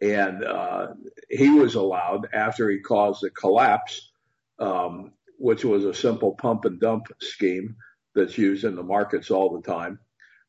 and 0.00 0.44
uh, 0.44 0.88
he 1.28 1.50
was 1.50 1.74
allowed 1.74 2.28
after 2.32 2.70
he 2.70 2.80
caused 2.80 3.22
the 3.22 3.30
collapse, 3.30 4.10
um, 4.58 5.12
which 5.38 5.64
was 5.64 5.84
a 5.84 5.94
simple 5.94 6.34
pump 6.34 6.64
and 6.64 6.80
dump 6.80 7.06
scheme 7.20 7.76
that's 8.14 8.38
used 8.38 8.64
in 8.64 8.76
the 8.76 8.82
markets 8.82 9.30
all 9.30 9.56
the 9.56 9.62
time, 9.62 9.98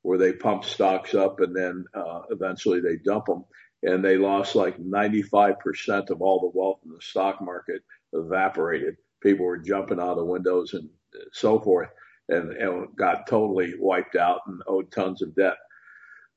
where 0.01 0.17
they 0.17 0.33
pump 0.33 0.65
stocks 0.65 1.13
up 1.13 1.39
and 1.39 1.55
then 1.55 1.85
uh, 1.93 2.21
eventually 2.31 2.81
they 2.81 2.97
dump 2.97 3.25
them 3.25 3.45
and 3.83 4.03
they 4.03 4.17
lost 4.17 4.55
like 4.55 4.77
95% 4.77 6.09
of 6.09 6.21
all 6.21 6.39
the 6.39 6.57
wealth 6.57 6.79
in 6.85 6.91
the 6.91 7.01
stock 7.01 7.41
market 7.41 7.81
evaporated. 8.13 8.97
People 9.21 9.45
were 9.45 9.57
jumping 9.57 9.99
out 9.99 10.17
of 10.17 10.27
windows 10.27 10.73
and 10.73 10.89
so 11.31 11.59
forth 11.59 11.89
and, 12.27 12.51
and 12.53 12.95
got 12.95 13.27
totally 13.27 13.73
wiped 13.79 14.15
out 14.15 14.41
and 14.47 14.61
owed 14.67 14.91
tons 14.91 15.21
of 15.21 15.35
debt. 15.35 15.57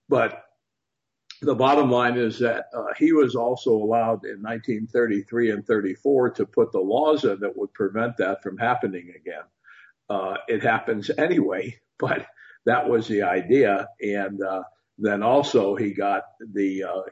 But 0.09 0.45
the 1.43 1.55
bottom 1.55 1.91
line 1.91 2.17
is 2.17 2.39
that 2.39 2.67
uh, 2.75 2.95
he 2.97 3.13
was 3.13 3.35
also 3.35 3.73
allowed 3.73 4.25
in 4.25 4.41
1933 4.43 5.51
and 5.51 5.67
34 5.67 6.31
to 6.31 6.47
put 6.47 6.71
the 6.71 6.79
laws 6.79 7.25
in 7.25 7.41
that 7.41 7.57
would 7.57 7.73
prevent 7.75 8.17
that 8.19 8.43
from 8.43 8.57
happening 8.57 9.13
again. 9.17 9.43
Uh, 10.09 10.37
it 10.47 10.63
happens 10.63 11.11
anyway, 11.19 11.77
but 11.99 12.27
that 12.65 12.89
was 12.89 13.09
the 13.09 13.23
idea. 13.23 13.89
And 14.01 14.41
uh, 14.43 14.63
then 14.99 15.23
also 15.23 15.75
he 15.75 15.93
got 15.93 16.23
the 16.53 16.85
uh, 16.85 16.91
uh, 16.91 17.03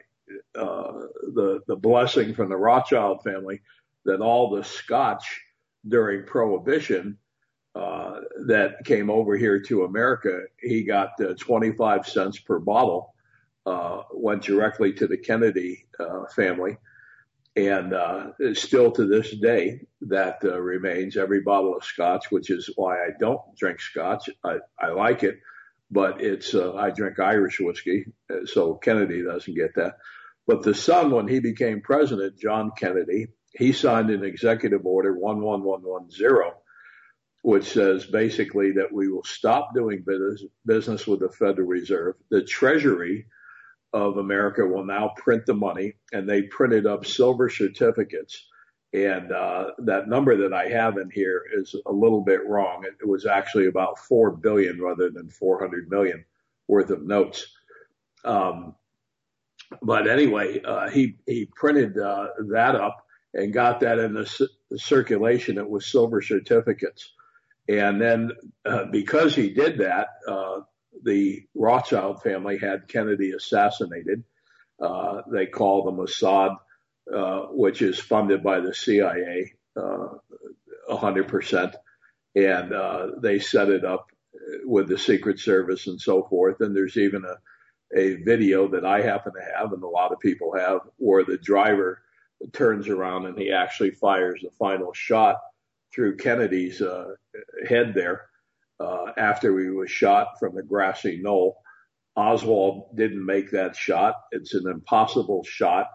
the 0.53 1.61
the 1.67 1.75
blessing 1.75 2.33
from 2.33 2.49
the 2.49 2.57
Rothschild 2.57 3.23
family 3.23 3.61
that 4.05 4.21
all 4.21 4.49
the 4.49 4.63
Scotch 4.63 5.41
during 5.87 6.25
Prohibition 6.25 7.17
uh, 7.75 8.19
that 8.47 8.83
came 8.83 9.09
over 9.09 9.37
here 9.37 9.61
to 9.61 9.83
America, 9.83 10.41
he 10.59 10.83
got 10.83 11.11
uh, 11.21 11.33
25 11.39 12.07
cents 12.07 12.39
per 12.39 12.59
bottle, 12.59 13.13
uh, 13.65 14.03
went 14.13 14.43
directly 14.43 14.91
to 14.93 15.07
the 15.07 15.17
Kennedy 15.17 15.85
uh, 15.99 16.25
family. 16.35 16.77
And 17.55 17.93
uh, 17.93 18.31
still 18.53 18.91
to 18.91 19.05
this 19.05 19.31
day, 19.31 19.81
that 20.01 20.39
uh, 20.43 20.59
remains 20.59 21.17
every 21.17 21.41
bottle 21.41 21.75
of 21.75 21.83
scotch, 21.83 22.31
which 22.31 22.49
is 22.49 22.69
why 22.75 22.95
I 22.95 23.09
don't 23.19 23.41
drink 23.57 23.81
scotch. 23.81 24.29
I, 24.43 24.57
I 24.79 24.89
like 24.89 25.23
it, 25.23 25.39
but 25.89 26.21
it's 26.21 26.53
uh, 26.53 26.73
I 26.75 26.91
drink 26.91 27.19
Irish 27.19 27.59
whiskey, 27.59 28.05
so 28.45 28.75
Kennedy 28.75 29.23
doesn't 29.23 29.53
get 29.53 29.75
that. 29.75 29.97
But 30.47 30.63
the 30.63 30.73
son, 30.73 31.11
when 31.11 31.27
he 31.27 31.39
became 31.39 31.81
president, 31.81 32.37
John 32.39 32.71
Kennedy, 32.77 33.27
he 33.53 33.73
signed 33.73 34.09
an 34.09 34.23
executive 34.23 34.85
order 34.85 35.13
11110, 35.15 36.53
which 37.43 37.71
says 37.71 38.05
basically 38.05 38.71
that 38.73 38.91
we 38.91 39.09
will 39.09 39.23
stop 39.23 39.73
doing 39.73 40.03
business, 40.05 40.43
business 40.65 41.07
with 41.07 41.19
the 41.19 41.29
Federal 41.29 41.67
Reserve. 41.67 42.15
The 42.29 42.43
Treasury 42.43 43.27
of 43.93 44.17
America 44.17 44.65
will 44.65 44.85
now 44.85 45.13
print 45.17 45.45
the 45.45 45.53
money, 45.53 45.93
and 46.13 46.27
they 46.27 46.43
printed 46.43 46.85
up 46.85 47.05
silver 47.05 47.49
certificates. 47.49 48.47
And 48.93 49.31
uh, 49.31 49.71
that 49.79 50.09
number 50.09 50.35
that 50.37 50.53
I 50.53 50.67
have 50.67 50.97
in 50.97 51.09
here 51.09 51.43
is 51.53 51.75
a 51.85 51.91
little 51.91 52.21
bit 52.21 52.45
wrong. 52.45 52.85
It, 52.85 53.07
was 53.07 53.25
actually 53.25 53.67
about 53.67 53.99
four 53.99 54.31
billion 54.31 54.81
rather 54.81 55.09
than 55.09 55.29
400 55.29 55.89
million 55.89 56.25
worth 56.67 56.89
of 56.89 57.01
notes. 57.01 57.47
Um, 58.25 58.75
but 59.81 60.09
anyway, 60.09 60.61
uh, 60.61 60.89
he 60.89 61.15
he 61.25 61.45
printed 61.45 61.97
uh, 61.97 62.27
that 62.49 62.75
up 62.75 63.05
and 63.33 63.53
got 63.53 63.79
that 63.81 63.99
in 63.99 64.13
the, 64.13 64.25
c- 64.25 64.47
the 64.69 64.79
circulation. 64.79 65.57
It 65.57 65.69
was 65.69 65.85
silver 65.85 66.21
certificates, 66.21 67.11
and 67.67 68.01
then 68.01 68.31
uh, 68.65 68.85
because 68.91 69.35
he 69.35 69.49
did 69.49 69.79
that, 69.79 70.07
uh, 70.27 70.61
the 71.03 71.43
Rothschild 71.55 72.21
family 72.21 72.57
had 72.57 72.87
Kennedy 72.87 73.31
assassinated. 73.31 74.23
Uh, 74.81 75.21
they 75.31 75.45
call 75.45 75.83
the 75.83 75.91
Mossad, 75.91 76.57
uh, 77.13 77.41
which 77.51 77.81
is 77.81 77.99
funded 77.99 78.43
by 78.43 78.59
the 78.59 78.73
CIA, 78.73 79.53
a 79.75 80.97
hundred 80.97 81.27
percent, 81.27 81.75
and 82.35 82.73
they 83.21 83.39
set 83.39 83.69
it 83.69 83.85
up 83.85 84.07
with 84.65 84.87
the 84.87 84.97
Secret 84.97 85.39
Service 85.39 85.87
and 85.87 86.01
so 86.01 86.23
forth. 86.23 86.61
And 86.61 86.75
there's 86.75 86.97
even 86.97 87.23
a 87.23 87.35
a 87.95 88.15
video 88.23 88.67
that 88.69 88.85
I 88.85 89.01
happen 89.01 89.33
to 89.33 89.57
have 89.57 89.73
and 89.73 89.83
a 89.83 89.87
lot 89.87 90.11
of 90.11 90.19
people 90.19 90.53
have 90.57 90.81
where 90.97 91.23
the 91.23 91.37
driver 91.37 92.01
turns 92.53 92.87
around 92.87 93.25
and 93.25 93.37
he 93.37 93.51
actually 93.51 93.91
fires 93.91 94.41
the 94.41 94.51
final 94.51 94.93
shot 94.93 95.37
through 95.93 96.17
Kennedy's 96.17 96.81
uh, 96.81 97.13
head 97.67 97.93
there 97.93 98.29
uh, 98.79 99.11
after 99.17 99.59
he 99.59 99.69
was 99.69 99.91
shot 99.91 100.39
from 100.39 100.55
the 100.55 100.63
grassy 100.63 101.19
knoll. 101.21 101.57
Oswald 102.15 102.95
didn't 102.95 103.25
make 103.25 103.51
that 103.51 103.75
shot. 103.75 104.15
It's 104.31 104.53
an 104.53 104.67
impossible 104.67 105.43
shot. 105.43 105.87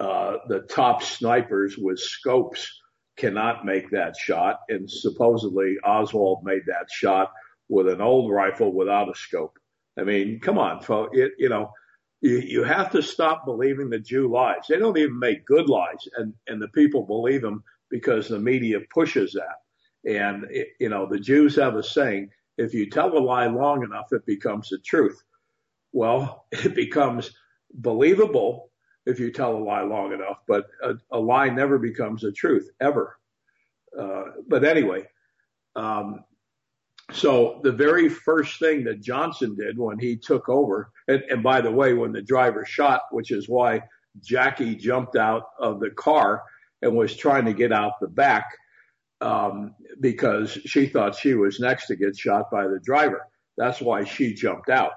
Uh, 0.00 0.38
the 0.48 0.60
top 0.60 1.02
snipers 1.02 1.76
with 1.76 1.98
scopes 1.98 2.80
cannot 3.16 3.64
make 3.64 3.90
that 3.90 4.16
shot. 4.16 4.60
And 4.68 4.90
supposedly 4.90 5.76
Oswald 5.84 6.44
made 6.44 6.62
that 6.66 6.86
shot 6.90 7.32
with 7.68 7.88
an 7.88 8.00
old 8.00 8.30
rifle 8.30 8.72
without 8.72 9.10
a 9.10 9.14
scope. 9.14 9.58
I 9.98 10.04
mean, 10.04 10.40
come 10.40 10.58
on, 10.58 10.80
folks. 10.82 11.16
You 11.38 11.48
know, 11.48 11.72
you, 12.20 12.38
you 12.38 12.62
have 12.62 12.90
to 12.92 13.02
stop 13.02 13.44
believing 13.44 13.90
the 13.90 13.98
Jew 13.98 14.28
lies. 14.28 14.62
They 14.68 14.78
don't 14.78 14.96
even 14.98 15.18
make 15.18 15.44
good 15.46 15.68
lies, 15.68 16.08
and 16.16 16.32
and 16.46 16.60
the 16.60 16.68
people 16.68 17.04
believe 17.04 17.42
them 17.42 17.62
because 17.90 18.28
the 18.28 18.38
media 18.38 18.80
pushes 18.92 19.32
that. 19.32 20.10
And 20.10 20.44
it, 20.50 20.68
you 20.78 20.88
know, 20.88 21.06
the 21.06 21.18
Jews 21.18 21.56
have 21.56 21.76
a 21.76 21.82
saying: 21.82 22.30
if 22.56 22.74
you 22.74 22.88
tell 22.88 23.16
a 23.16 23.18
lie 23.18 23.46
long 23.46 23.82
enough, 23.82 24.12
it 24.12 24.24
becomes 24.26 24.68
the 24.68 24.78
truth. 24.78 25.22
Well, 25.92 26.46
it 26.52 26.74
becomes 26.74 27.32
believable 27.74 28.70
if 29.06 29.18
you 29.18 29.32
tell 29.32 29.56
a 29.56 29.58
lie 29.58 29.82
long 29.82 30.12
enough, 30.12 30.38
but 30.46 30.66
a, 30.82 30.94
a 31.12 31.18
lie 31.18 31.48
never 31.48 31.78
becomes 31.78 32.22
the 32.22 32.32
truth 32.32 32.68
ever. 32.80 33.16
Uh, 33.98 34.24
but 34.46 34.64
anyway, 34.64 35.04
um, 35.76 36.24
so 37.12 37.60
the 37.62 37.72
very 37.72 38.08
first 38.08 38.58
thing 38.58 38.84
that 38.84 39.00
Johnson 39.00 39.56
did 39.56 39.78
when 39.78 39.98
he 39.98 40.16
took 40.16 40.48
over, 40.48 40.90
and, 41.06 41.22
and, 41.30 41.42
by 41.42 41.60
the 41.60 41.70
way, 41.70 41.94
when 41.94 42.12
the 42.12 42.22
driver 42.22 42.66
shot, 42.66 43.02
which 43.10 43.30
is 43.30 43.48
why 43.48 43.82
Jackie 44.22 44.74
jumped 44.74 45.16
out 45.16 45.44
of 45.58 45.80
the 45.80 45.90
car 45.90 46.42
and 46.82 46.94
was 46.94 47.16
trying 47.16 47.46
to 47.46 47.54
get 47.54 47.72
out 47.72 48.00
the 48.00 48.08
back, 48.08 48.44
um, 49.20 49.74
because 50.00 50.52
she 50.66 50.86
thought 50.86 51.16
she 51.16 51.34
was 51.34 51.60
next 51.60 51.86
to 51.86 51.96
get 51.96 52.16
shot 52.16 52.50
by 52.50 52.68
the 52.68 52.78
driver. 52.78 53.26
That's 53.56 53.80
why 53.80 54.04
she 54.04 54.34
jumped 54.34 54.68
out. 54.68 54.92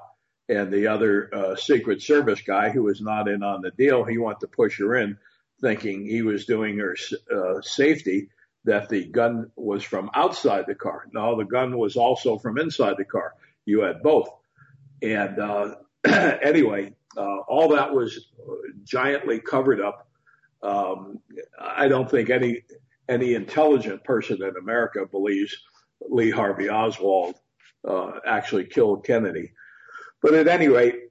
And 0.50 0.72
the 0.72 0.88
other 0.88 1.34
uh, 1.34 1.56
Secret 1.56 2.01
Service 2.01 2.41
guy 2.41 2.70
who 2.70 2.84
was 2.84 3.01
not 3.01 3.30
in 3.30 3.41
on 3.41 3.62
the 3.62 3.72
deal, 3.72 4.03
he 4.03 4.18
wanted 4.18 4.41
to 4.41 4.48
push 4.48 4.77
her 4.80 4.98
in, 4.98 5.18
thinking 5.62 6.06
he 6.06 6.24
was 6.24 6.46
doing 6.46 6.77
her 6.77 6.96
uh, 7.34 7.62
safety 7.62 8.30
that 8.65 8.89
the 8.89 9.06
gun 9.06 9.51
was 9.56 9.84
from 9.84 10.10
outside 10.13 10.65
the 10.68 10.75
car. 10.75 11.08
No, 11.13 11.38
the 11.38 11.46
gun 11.46 11.77
was 11.77 11.96
also 11.96 12.38
from 12.38 12.60
inside 12.60 12.96
the 12.98 13.06
car. 13.06 13.34
You 13.65 13.82
had 13.82 14.03
both. 14.03 14.30
And 15.01 15.39
uh, 15.39 15.75
anyway, 16.06 16.94
uh, 17.18 17.38
all 17.48 17.70
that 17.70 17.94
was 17.94 18.27
giantly 18.84 19.39
covered 19.39 19.82
up. 19.82 20.08
Um, 20.62 21.20
I 21.60 21.88
don't 21.88 22.10
think 22.10 22.30
any 22.30 22.63
any 23.10 23.34
intelligent 23.34 24.03
person 24.03 24.41
in 24.44 24.56
America 24.58 25.06
believes 25.06 25.58
Lee 26.01 26.30
Harvey 26.30 26.70
Oswald 26.70 27.36
uh, 27.88 28.12
actually 28.25 28.65
killed 28.65 29.06
Kennedy. 29.06 29.51
But 30.22 30.36
at 30.36 30.48
any 30.48 30.68
rate, 30.68 31.10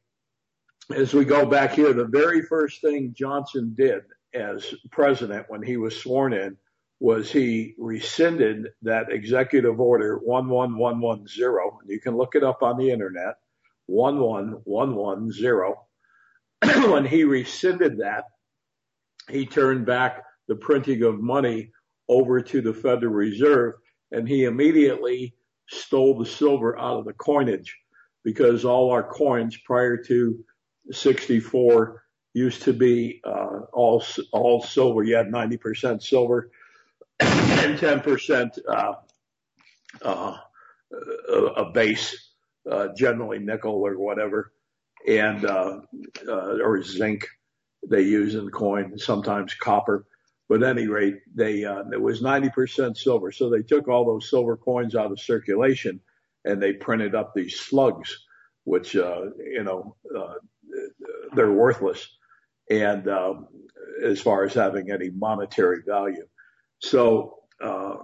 as 0.95 1.13
we 1.13 1.25
go 1.25 1.45
back 1.45 1.73
here, 1.73 1.93
the 1.93 2.07
very 2.07 2.43
first 2.43 2.81
thing 2.81 3.13
Johnson 3.17 3.75
did 3.77 4.03
as 4.33 4.73
president 4.91 5.47
when 5.49 5.63
he 5.63 5.77
was 5.77 6.01
sworn 6.01 6.33
in 6.33 6.57
was 7.01 7.33
he 7.33 7.75
rescinded 7.79 8.69
that 8.83 9.11
executive 9.11 9.81
order 9.81 10.21
11110. 10.27 11.89
You 11.89 12.01
can 12.01 12.17
look 12.17 12.35
it 12.35 12.45
up 12.45 12.63
on 12.63 12.77
the 12.77 12.91
internet. 12.91 13.37
11110. 13.89 15.75
when 16.91 17.07
he 17.07 17.25
rescinded 17.25 17.99
that, 17.99 18.25
he 19.31 19.47
turned 19.47 19.87
back 19.87 20.23
the 20.47 20.55
printing 20.57 21.03
of 21.03 21.21
money 21.21 21.73
over 22.09 22.41
to 22.43 22.61
the 22.61 22.75
Federal 22.75 23.13
Reserve 23.13 23.75
and 24.13 24.29
he 24.29 24.45
immediately 24.45 25.35
stole 25.69 26.19
the 26.19 26.27
silver 26.27 26.79
out 26.79 26.99
of 26.99 27.05
the 27.05 27.13
coinage 27.15 27.77
because 28.25 28.65
all 28.65 28.91
our 28.91 29.05
coins 29.05 29.57
prior 29.65 29.97
to 29.97 30.39
64 30.91 32.03
used 32.35 32.63
to 32.63 32.73
be 32.73 33.21
uh, 33.25 33.61
all 33.73 34.05
all 34.33 34.61
silver. 34.63 35.03
You 35.03 35.17
had 35.17 35.29
90% 35.29 36.03
silver 36.03 36.51
and 37.21 37.79
10% 37.79 38.59
uh, 38.69 38.95
uh, 40.03 40.37
a 41.57 41.71
base, 41.73 42.33
uh, 42.71 42.89
generally 42.97 43.39
nickel 43.39 43.75
or 43.75 43.99
whatever, 43.99 44.53
and 45.07 45.45
or 45.45 46.83
zinc 46.83 47.27
they 47.89 48.03
use 48.03 48.35
in 48.35 48.51
coin, 48.51 48.99
sometimes 48.99 49.55
copper. 49.55 50.07
But 50.49 50.63
at 50.63 50.77
any 50.77 50.89
rate, 50.89 51.19
they 51.35 51.63
it 51.63 52.01
was 52.01 52.23
90% 52.23 52.97
silver. 52.97 53.33
So 53.33 53.51
they 53.51 53.63
took 53.63 53.89
all 53.89 54.05
those 54.05 54.29
silver 54.29 54.57
coins 54.57 54.95
out 54.95 55.13
of 55.13 55.21
circulation 55.21 56.01
and 56.45 56.61
they 56.61 56.73
printed 56.73 57.15
up 57.15 57.35
these 57.35 57.59
slugs, 57.61 58.19
which 58.65 58.95
you 58.95 59.63
know 59.63 59.97
they're 61.35 61.53
worthless, 61.53 62.09
and 62.71 63.09
um, 63.09 63.49
as 64.03 64.21
far 64.21 64.45
as 64.45 64.55
having 64.55 64.91
any 64.91 65.11
monetary 65.11 65.83
value. 65.87 66.27
So 66.81 67.39
uh, 67.63 67.97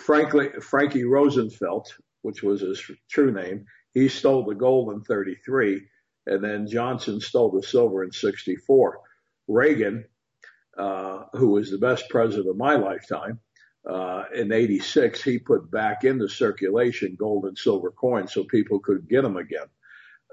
frankly, 0.00 0.50
Frankie 0.60 1.04
Rosenfeld, 1.04 1.88
which 2.22 2.42
was 2.42 2.60
his 2.60 2.82
true 3.10 3.32
name, 3.32 3.66
he 3.92 4.08
stole 4.08 4.44
the 4.44 4.54
gold 4.54 4.92
in 4.92 5.02
33, 5.02 5.82
and 6.26 6.42
then 6.42 6.66
Johnson 6.66 7.20
stole 7.20 7.50
the 7.50 7.62
silver 7.62 8.04
in 8.04 8.12
64. 8.12 9.00
Reagan, 9.48 10.04
uh, 10.78 11.24
who 11.32 11.48
was 11.50 11.70
the 11.70 11.78
best 11.78 12.08
president 12.08 12.48
of 12.48 12.56
my 12.56 12.76
lifetime, 12.76 13.40
uh, 13.88 14.24
in 14.34 14.52
86, 14.52 15.22
he 15.22 15.38
put 15.38 15.70
back 15.70 16.04
into 16.04 16.28
circulation 16.28 17.16
gold 17.18 17.44
and 17.46 17.58
silver 17.58 17.90
coins 17.90 18.32
so 18.32 18.44
people 18.44 18.78
could 18.78 19.08
get 19.08 19.22
them 19.22 19.36
again. 19.36 19.66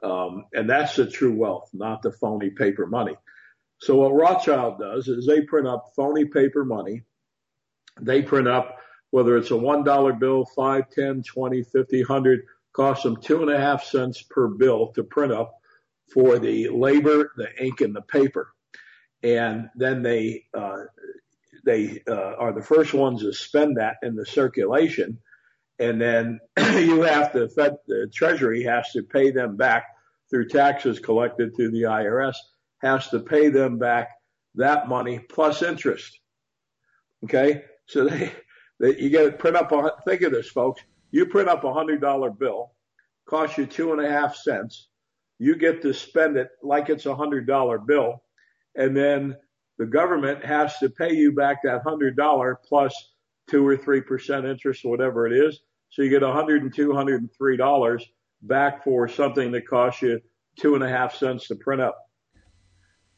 Um, 0.04 0.46
and 0.54 0.70
that's 0.70 0.96
the 0.96 1.10
true 1.10 1.36
wealth, 1.36 1.70
not 1.74 2.04
the 2.04 2.12
phony 2.12 2.52
paper 2.52 2.86
money. 2.86 3.18
So 3.80 3.96
what 3.96 4.14
Rothschild 4.14 4.80
does 4.80 5.08
is 5.08 5.26
they 5.26 5.42
print 5.42 5.68
up 5.68 5.92
phony 5.96 6.26
paper 6.26 6.64
money. 6.64 7.04
They 8.00 8.22
print 8.22 8.48
up 8.48 8.78
whether 9.12 9.38
it's 9.38 9.52
a 9.52 9.56
$1 9.56 10.20
bill, 10.20 10.46
5, 10.46 10.90
10, 10.90 11.24
20, 11.24 11.64
50, 11.64 12.04
100, 12.04 12.42
costs 12.74 13.04
them 13.04 13.18
two 13.18 13.42
and 13.42 13.52
a 13.52 13.60
half 13.60 13.84
cents 13.84 14.22
per 14.22 14.48
bill 14.48 14.88
to 14.94 15.04
print 15.04 15.34
up 15.34 15.60
for 16.14 16.40
the 16.40 16.70
labor, 16.70 17.32
the 17.36 17.50
ink, 17.64 17.82
and 17.82 17.96
the 17.96 18.02
paper. 18.02 18.54
And 19.24 19.70
then 19.76 20.02
they, 20.02 20.46
uh, 20.54 20.84
they 21.66 22.02
uh, 22.08 22.36
are 22.38 22.54
the 22.54 22.62
first 22.62 22.94
ones 22.94 23.22
to 23.22 23.34
spend 23.34 23.78
that 23.78 23.98
in 24.02 24.16
the 24.16 24.26
circulation. 24.26 25.20
And 25.80 26.00
then 26.00 26.40
you 26.58 27.02
have 27.02 27.34
to, 27.34 27.50
Fed, 27.50 27.78
the 27.88 28.10
Treasury 28.14 28.64
has 28.64 28.92
to 28.92 29.04
pay 29.04 29.32
them 29.32 29.58
back 29.58 29.86
through 30.30 30.48
taxes 30.48 31.00
collected 31.00 31.56
through 31.56 31.72
the 31.72 31.84
IRS, 31.84 32.36
has 32.82 33.10
to 33.10 33.20
pay 33.20 33.50
them 33.50 33.78
back 33.80 34.10
that 34.56 34.88
money 34.88 35.20
plus 35.20 35.62
interest. 35.64 36.20
Okay. 37.24 37.64
So 37.90 38.06
they, 38.06 38.32
that 38.80 39.00
you 39.00 39.10
get 39.10 39.24
to 39.24 39.32
print 39.32 39.58
up 39.58 39.72
a, 39.72 39.92
think 40.06 40.22
of 40.22 40.32
this 40.32 40.48
folks, 40.48 40.82
you 41.10 41.26
print 41.26 41.50
up 41.50 41.64
a 41.64 41.74
hundred 41.74 42.00
dollar 42.00 42.30
bill, 42.30 42.72
costs 43.28 43.58
you 43.58 43.66
two 43.66 43.92
and 43.92 44.00
a 44.00 44.10
half 44.10 44.36
cents. 44.36 44.90
You 45.40 45.56
get 45.56 45.82
to 45.82 45.94
spend 45.94 46.38
it 46.38 46.50
like 46.62 46.90
it's 46.90 47.08
a 47.08 47.16
hundred 47.16 47.48
dollar 47.48 47.80
bill. 47.80 48.22
And 48.76 48.96
then 48.96 49.36
the 49.80 49.88
government 49.88 50.46
has 50.46 50.78
to 50.78 50.90
pay 50.90 51.14
you 51.14 51.32
back 51.32 51.64
that 51.64 51.82
hundred 51.82 52.16
dollar 52.16 52.60
plus 52.64 52.94
two 53.50 53.68
or 53.68 53.76
three 53.76 54.02
percent 54.02 54.46
interest 54.46 54.86
or 54.86 54.92
whatever 54.92 55.26
it 55.26 55.34
is. 55.34 55.60
So 55.90 56.04
you 56.04 56.12
get 56.12 56.22
a 56.22 56.32
hundred 56.32 56.62
and 56.62 56.74
two, 56.74 56.94
hundred 56.94 57.22
and 57.22 57.34
three 57.36 57.58
dollars 57.58 58.06
back 58.44 58.84
for 58.84 59.08
something 59.08 59.52
that 59.54 59.68
costs 59.68 60.04
you 60.04 60.22
two 60.60 60.76
and 60.76 60.84
a 60.84 60.90
half 60.90 61.16
cents 61.16 61.48
to 61.48 61.56
print 61.56 61.82
up. 61.82 61.98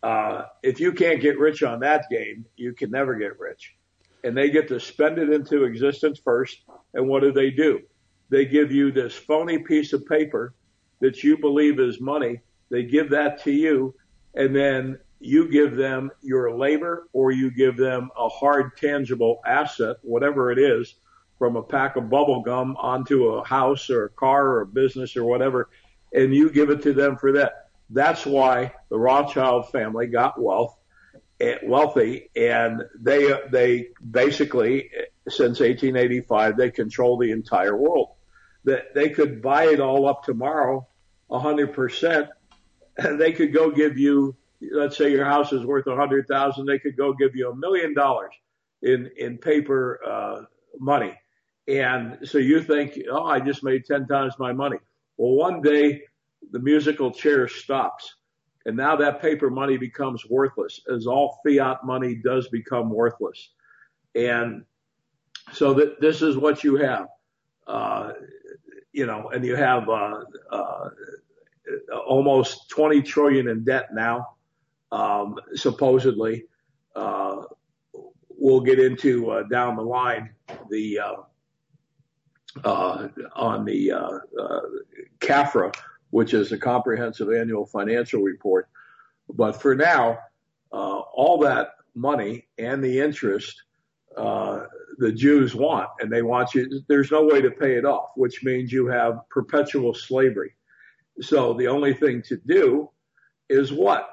Uh, 0.02 0.44
if 0.64 0.80
you 0.80 0.94
can't 0.94 1.20
get 1.20 1.38
rich 1.38 1.62
on 1.62 1.82
that 1.82 2.06
game, 2.10 2.46
you 2.56 2.74
can 2.74 2.90
never 2.90 3.16
get 3.16 3.38
rich 3.38 3.76
and 4.24 4.36
they 4.38 4.50
get 4.50 4.68
to 4.70 4.80
spend 4.80 5.18
it 5.18 5.30
into 5.30 5.64
existence 5.64 6.20
first. 6.24 6.64
And 6.94 7.08
what 7.08 7.22
do 7.22 7.32
they 7.32 7.52
do? 7.52 7.82
They 8.30 8.46
give 8.46 8.72
you 8.72 8.92
this 8.92 9.14
phony 9.14 9.60
piece 9.60 9.94
of 9.94 10.06
paper 10.06 10.54
that 11.00 11.24
you 11.24 11.38
believe 11.38 11.80
is 11.80 12.00
money. 12.00 12.40
They 12.70 12.84
give 12.84 13.10
that 13.10 13.44
to 13.44 13.52
you 13.52 13.96
and 14.36 14.56
then 14.56 15.00
you 15.20 15.50
give 15.50 15.76
them 15.76 16.10
your 16.22 16.56
labor 16.58 17.08
or 17.14 17.32
you 17.32 17.52
give 17.52 17.78
them 17.78 18.10
a 18.18 18.30
hard 18.30 18.78
tangible 18.78 19.42
asset, 19.46 19.98
whatever 20.02 20.52
it 20.52 20.60
is, 20.60 20.96
from 21.38 21.56
a 21.56 21.64
pack 21.64 21.96
of 21.96 22.10
bubble 22.10 22.42
gum 22.42 22.76
onto 22.80 23.30
a 23.30 23.44
house 23.44 23.90
or 23.90 24.06
a 24.06 24.10
car 24.10 24.48
or 24.48 24.62
a 24.62 24.66
business 24.66 25.18
or 25.18 25.26
whatever, 25.26 25.70
and 26.14 26.34
you 26.34 26.50
give 26.52 26.70
it 26.70 26.82
to 26.84 26.94
them 26.94 27.18
for 27.18 27.32
that. 27.32 27.70
That's 27.90 28.26
why 28.26 28.74
the 28.90 28.98
Rothschild 28.98 29.70
family 29.72 30.08
got 30.08 30.42
wealth 30.42 30.78
wealthy, 31.64 32.30
and 32.36 32.84
they 33.00 33.34
they 33.52 33.88
basically 34.10 34.90
since 35.28 35.60
1885 35.60 36.58
they 36.58 36.72
control 36.72 37.18
the 37.18 37.32
entire 37.32 37.76
world. 37.76 38.10
That 38.64 38.94
they 38.94 39.10
could 39.10 39.42
buy 39.42 39.66
it 39.66 39.80
all 39.80 40.08
up 40.08 40.24
tomorrow, 40.24 40.88
100 41.28 41.74
percent, 41.74 42.30
and 42.98 43.20
they 43.20 43.32
could 43.32 43.54
go 43.54 43.72
give 43.72 43.98
you, 43.98 44.36
let's 44.72 44.98
say 44.98 45.12
your 45.12 45.26
house 45.26 45.52
is 45.52 45.66
worth 45.66 45.88
a 45.88 45.96
hundred 45.96 46.28
thousand, 46.28 46.66
they 46.66 46.80
could 46.80 46.96
go 46.98 47.14
give 47.14 47.36
you 47.36 47.50
a 47.50 47.56
million 47.56 47.94
dollars 47.94 48.34
in 48.82 49.10
in 49.18 49.38
paper 49.38 50.00
uh, 50.06 50.42
money, 50.80 51.14
and 51.68 52.20
so 52.24 52.38
you 52.38 52.62
think, 52.62 53.00
oh, 53.12 53.26
I 53.26 53.40
just 53.40 53.64
made 53.64 53.86
ten 53.86 54.08
times 54.08 54.36
my 54.38 54.54
money. 54.54 54.78
Well, 55.18 55.34
one 55.34 55.62
day 55.62 56.04
the 56.52 56.60
musical 56.60 57.12
chair 57.12 57.48
stops 57.48 58.16
and 58.66 58.78
now 58.78 58.96
that 58.96 59.22
paper 59.22 59.50
money 59.50 59.78
becomes 59.78 60.26
worthless. 60.30 60.82
As 60.94 61.08
all 61.08 61.40
fiat 61.46 61.84
money 61.84 62.16
does 62.16 62.48
become 62.50 62.90
worthless. 62.90 63.52
And 64.16 64.64
so 65.52 65.74
that 65.74 66.00
this 66.00 66.22
is 66.22 66.38
what 66.38 66.64
you 66.64 66.76
have, 66.76 67.08
uh, 67.68 68.14
you 68.94 69.06
know, 69.06 69.30
and 69.30 69.44
you 69.44 69.56
have, 69.56 69.90
uh, 69.90 70.22
uh, 70.52 70.90
almost 72.06 72.70
20 72.70 73.02
trillion 73.02 73.48
in 73.48 73.64
debt 73.64 73.90
now, 73.94 74.36
um, 74.92 75.38
supposedly, 75.56 76.46
uh, 76.96 77.44
we'll 78.30 78.62
get 78.62 78.80
into, 78.80 79.32
uh, 79.32 79.44
down 79.44 79.76
the 79.76 79.82
line, 79.82 80.30
the, 80.70 81.00
uh, 81.00 81.16
uh, 82.66 83.08
on 83.36 83.64
the, 83.66 83.92
CAFRA, 85.20 85.74
which 86.12 86.34
is 86.34 86.52
a 86.52 86.58
comprehensive 86.58 87.32
annual 87.32 87.66
financial 87.66 88.22
report. 88.22 88.70
But 89.28 89.62
for 89.62 89.76
now, 89.76 90.20
uh, 90.72 91.00
all 91.00 91.40
that 91.40 91.72
money 91.96 92.48
and 92.58 92.84
the 92.84 93.00
interest 93.00 93.62
uh, 94.16 94.66
the 94.98 95.12
Jews 95.12 95.56
want, 95.56 95.90
and 96.00 96.12
they 96.12 96.22
want 96.22 96.54
you. 96.54 96.82
There's 96.88 97.12
no 97.12 97.24
way 97.24 97.42
to 97.42 97.50
pay 97.50 97.76
it 97.76 97.86
off, 97.86 98.10
which 98.16 98.44
means 98.44 98.72
you 98.72 98.88
have 98.88 99.22
perpetual 99.30 99.94
slavery. 99.94 100.54
So 101.22 101.54
the 101.54 101.68
only 101.68 101.94
thing 101.94 102.22
to 102.24 102.38
do 102.38 102.90
is 103.50 103.72
what 103.72 104.10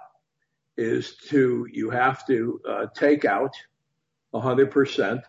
is 0.77 1.17
to 1.29 1.67
you 1.73 1.91
have 1.91 2.27
to 2.29 2.61
uh, 2.69 2.87
take 2.95 3.25
out 3.25 3.55
100% 4.33 5.23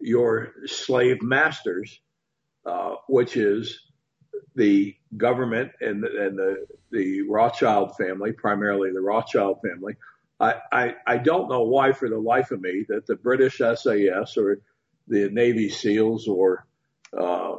your 0.00 0.52
slave 0.66 1.22
masters, 1.22 1.98
uh, 2.64 2.94
which 3.08 3.36
is 3.36 3.80
the 4.54 4.94
government 5.16 5.72
and 5.80 6.02
the, 6.02 6.26
and 6.26 6.38
the, 6.38 6.66
the 6.90 7.22
Rothschild 7.22 7.96
family, 7.96 8.32
primarily 8.32 8.92
the 8.92 9.00
Rothschild 9.00 9.58
family. 9.62 9.96
I, 10.40 10.54
I, 10.72 10.94
I 11.06 11.16
don't 11.18 11.48
know 11.48 11.62
why 11.62 11.92
for 11.92 12.08
the 12.08 12.18
life 12.18 12.50
of 12.50 12.60
me 12.60 12.84
that 12.88 13.06
the 13.06 13.16
British 13.16 13.58
SAS 13.58 14.36
or 14.36 14.60
the 15.08 15.30
Navy 15.30 15.68
SEALs 15.68 16.28
or 16.28 16.66
uh, 17.16 17.56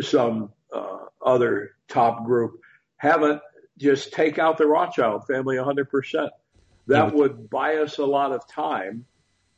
some 0.00 0.52
uh, 0.72 0.98
other 1.24 1.72
top 1.88 2.24
group 2.24 2.60
haven't 2.96 3.40
just 3.78 4.12
take 4.12 4.38
out 4.38 4.56
the 4.56 4.66
Rothschild 4.66 5.26
family 5.26 5.56
100%. 5.56 6.30
That 6.88 7.12
would 7.14 7.50
buy 7.50 7.76
us 7.76 7.98
a 7.98 8.04
lot 8.06 8.32
of 8.32 8.48
time 8.48 9.04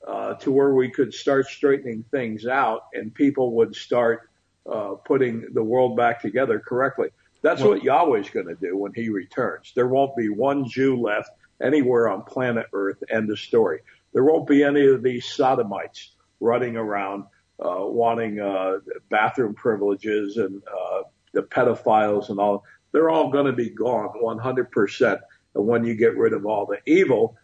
uh, 0.07 0.35
to 0.35 0.50
where 0.50 0.74
we 0.74 0.90
could 0.90 1.12
start 1.12 1.46
straightening 1.46 2.04
things 2.11 2.46
out 2.46 2.85
and 2.94 3.14
people 3.14 3.57
would 3.57 3.74
start 3.74 4.31
uh, 4.70 4.94
putting 5.04 5.46
the 5.52 5.62
world 5.62 5.96
back 5.96 6.20
together 6.20 6.61
correctly. 6.61 7.09
That's 7.42 7.61
well, 7.61 7.70
what 7.70 7.85
Yahweh's 7.85 8.31
going 8.31 8.48
to 8.48 8.54
do 8.54 8.76
when 8.76 8.92
he 8.94 9.09
returns. 9.09 9.72
There 9.74 9.88
won't 9.88 10.16
be 10.16 10.28
one 10.28 10.68
Jew 10.68 11.00
left 11.00 11.31
anywhere 11.62 12.09
on 12.09 12.22
planet 12.22 12.66
Earth. 12.72 13.02
End 13.11 13.31
of 13.31 13.38
story. 13.38 13.81
There 14.12 14.24
won't 14.24 14.46
be 14.46 14.64
any 14.64 14.87
of 14.87 15.02
these 15.02 15.24
sodomites 15.24 16.12
running 16.40 16.76
around 16.76 17.24
uh, 17.64 17.81
wanting 17.81 18.40
uh, 18.40 18.78
bathroom 19.11 19.54
privileges 19.54 20.37
and 20.37 20.62
uh, 20.66 21.02
the 21.33 21.42
pedophiles 21.42 22.28
and 22.28 22.38
all. 22.38 22.64
They're 22.92 23.11
all 23.11 23.31
going 23.31 23.46
to 23.46 23.52
be 23.52 23.70
gone 23.70 24.11
100%. 24.22 25.20
And 25.54 25.66
when 25.66 25.85
you 25.85 25.94
get 25.94 26.16
rid 26.16 26.33
of 26.33 26.46
all 26.46 26.66
the 26.66 26.78
evil, 26.87 27.37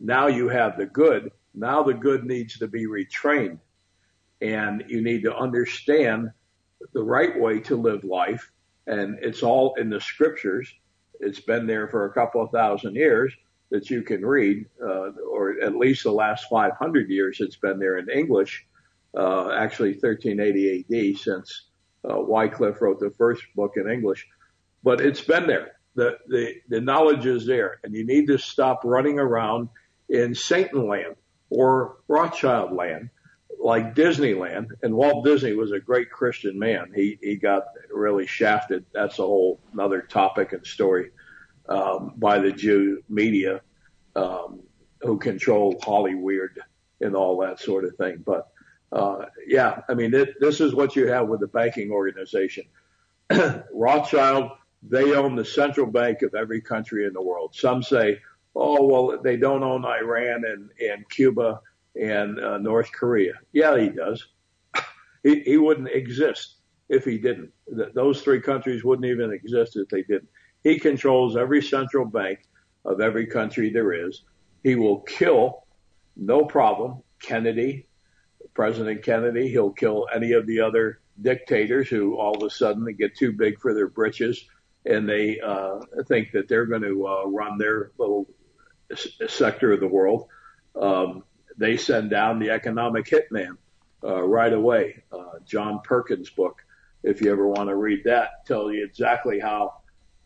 Now 0.00 0.28
you 0.28 0.48
have 0.48 0.76
the 0.76 0.86
good. 0.86 1.32
Now 1.54 1.82
the 1.82 1.94
good 1.94 2.24
needs 2.24 2.58
to 2.58 2.68
be 2.68 2.86
retrained 2.86 3.58
and 4.40 4.84
you 4.88 5.02
need 5.02 5.24
to 5.24 5.36
understand 5.36 6.30
the 6.92 7.02
right 7.02 7.38
way 7.38 7.60
to 7.60 7.76
live 7.76 8.04
life. 8.04 8.50
And 8.86 9.18
it's 9.22 9.42
all 9.42 9.74
in 9.78 9.90
the 9.90 10.00
scriptures. 10.00 10.72
It's 11.20 11.40
been 11.40 11.66
there 11.66 11.88
for 11.88 12.06
a 12.06 12.12
couple 12.12 12.42
of 12.42 12.50
thousand 12.50 12.94
years 12.94 13.32
that 13.70 13.90
you 13.90 14.02
can 14.02 14.24
read, 14.24 14.66
uh, 14.82 15.10
or 15.30 15.60
at 15.62 15.76
least 15.76 16.04
the 16.04 16.12
last 16.12 16.46
500 16.48 17.10
years 17.10 17.38
it's 17.40 17.56
been 17.56 17.78
there 17.78 17.98
in 17.98 18.08
English, 18.08 18.66
uh, 19.16 19.50
actually 19.50 19.92
1380 19.92 20.86
AD 20.88 21.18
since 21.18 21.64
uh, 22.08 22.18
Wycliffe 22.18 22.80
wrote 22.80 23.00
the 23.00 23.10
first 23.10 23.42
book 23.54 23.74
in 23.76 23.90
English. 23.90 24.26
But 24.82 25.00
it's 25.00 25.20
been 25.20 25.46
there. 25.46 25.72
The, 25.96 26.18
the, 26.28 26.54
the 26.68 26.80
knowledge 26.80 27.26
is 27.26 27.44
there 27.44 27.80
and 27.82 27.92
you 27.92 28.06
need 28.06 28.28
to 28.28 28.38
stop 28.38 28.82
running 28.84 29.18
around 29.18 29.68
in 30.08 30.34
Satan 30.34 30.86
land 30.86 31.16
or 31.50 31.96
Rothschild 32.06 32.72
land 32.72 33.10
like 33.68 33.94
Disneyland, 33.94 34.70
and 34.82 34.94
Walt 34.94 35.26
Disney 35.26 35.52
was 35.52 35.72
a 35.72 35.78
great 35.78 36.10
Christian 36.10 36.58
man. 36.58 36.90
He 36.94 37.18
he 37.20 37.36
got 37.36 37.64
really 37.92 38.26
shafted. 38.26 38.86
That's 38.94 39.18
a 39.18 39.22
whole 39.22 39.60
another 39.74 40.00
topic 40.00 40.54
and 40.54 40.66
story 40.66 41.10
um, 41.68 42.14
by 42.16 42.38
the 42.38 42.50
Jew 42.50 43.04
media 43.10 43.60
um, 44.16 44.60
who 45.02 45.18
control 45.18 45.78
Hollywood 45.82 46.58
and 47.02 47.14
all 47.14 47.38
that 47.40 47.60
sort 47.60 47.84
of 47.84 47.94
thing. 47.96 48.24
But 48.24 48.48
uh, 48.90 49.26
yeah, 49.46 49.82
I 49.86 49.92
mean 49.92 50.14
it, 50.14 50.40
this 50.40 50.62
is 50.62 50.74
what 50.74 50.96
you 50.96 51.06
have 51.08 51.28
with 51.28 51.40
the 51.40 51.48
banking 51.48 51.90
organization. 51.90 52.64
Rothschild, 53.74 54.50
they 54.82 55.12
own 55.12 55.36
the 55.36 55.44
central 55.44 55.86
bank 55.86 56.22
of 56.22 56.34
every 56.34 56.62
country 56.62 57.04
in 57.04 57.12
the 57.12 57.20
world. 57.20 57.54
Some 57.54 57.82
say, 57.82 58.18
oh 58.56 58.82
well, 58.86 59.20
they 59.22 59.36
don't 59.36 59.62
own 59.62 59.84
Iran 59.84 60.44
and 60.46 60.70
and 60.80 61.06
Cuba 61.10 61.60
and 61.94 62.38
uh, 62.38 62.58
North 62.58 62.90
Korea. 62.92 63.34
Yeah, 63.52 63.78
he 63.78 63.88
does. 63.88 64.26
he, 65.22 65.40
he 65.40 65.56
wouldn't 65.56 65.88
exist 65.88 66.56
if 66.88 67.04
he 67.04 67.18
didn't. 67.18 67.52
Th- 67.74 67.92
those 67.94 68.22
three 68.22 68.40
countries 68.40 68.84
wouldn't 68.84 69.06
even 69.06 69.32
exist 69.32 69.76
if 69.76 69.88
they 69.88 70.02
didn't. 70.02 70.28
He 70.64 70.78
controls 70.78 71.36
every 71.36 71.62
central 71.62 72.04
bank 72.04 72.40
of 72.84 73.00
every 73.00 73.26
country 73.26 73.70
there 73.70 73.92
is. 73.92 74.22
He 74.62 74.74
will 74.74 75.00
kill, 75.00 75.64
no 76.16 76.44
problem, 76.44 77.02
Kennedy, 77.20 77.86
President 78.54 79.02
Kennedy. 79.02 79.48
He'll 79.48 79.70
kill 79.70 80.08
any 80.14 80.32
of 80.32 80.46
the 80.46 80.60
other 80.60 81.00
dictators 81.20 81.88
who 81.88 82.16
all 82.16 82.36
of 82.36 82.42
a 82.42 82.50
sudden 82.50 82.84
they 82.84 82.92
get 82.92 83.16
too 83.16 83.32
big 83.32 83.60
for 83.60 83.74
their 83.74 83.88
britches 83.88 84.46
and 84.86 85.08
they 85.08 85.40
uh, 85.40 85.80
think 86.06 86.32
that 86.32 86.48
they're 86.48 86.66
going 86.66 86.82
to 86.82 87.06
uh, 87.06 87.24
run 87.26 87.58
their 87.58 87.90
little 87.98 88.26
s- 88.90 89.08
sector 89.28 89.72
of 89.72 89.80
the 89.80 89.86
world. 89.86 90.28
Um, 90.80 91.24
they 91.58 91.76
send 91.76 92.10
down 92.10 92.38
the 92.38 92.50
economic 92.50 93.06
hitman 93.06 93.56
uh, 94.04 94.22
right 94.22 94.52
away. 94.52 95.02
Uh, 95.12 95.40
John 95.44 95.80
Perkins' 95.82 96.30
book, 96.30 96.64
if 97.02 97.20
you 97.20 97.30
ever 97.32 97.46
want 97.46 97.68
to 97.68 97.76
read 97.76 98.04
that, 98.04 98.46
tells 98.46 98.72
you 98.72 98.84
exactly 98.84 99.38
how 99.40 99.74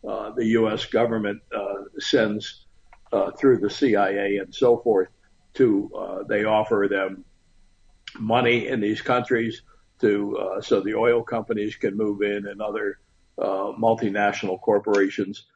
uh, 0.06 0.30
the 0.30 0.46
U.S. 0.46 0.84
government 0.86 1.40
uh, 1.54 1.84
sends 1.98 2.66
uh, 3.12 3.30
through 3.32 3.58
the 3.58 3.70
CIA 3.70 4.38
and 4.38 4.54
so 4.54 4.78
forth 4.78 5.08
to 5.54 5.90
uh, 5.96 6.22
they 6.28 6.44
offer 6.44 6.86
them 6.90 7.24
money 8.18 8.68
in 8.68 8.80
these 8.80 9.02
countries 9.02 9.62
to 10.00 10.36
uh, 10.36 10.60
so 10.60 10.80
the 10.80 10.94
oil 10.94 11.22
companies 11.22 11.76
can 11.76 11.96
move 11.96 12.22
in 12.22 12.46
and 12.46 12.60
other 12.60 12.98
uh, 13.38 13.72
multinational 13.78 14.60
corporations 14.60 15.46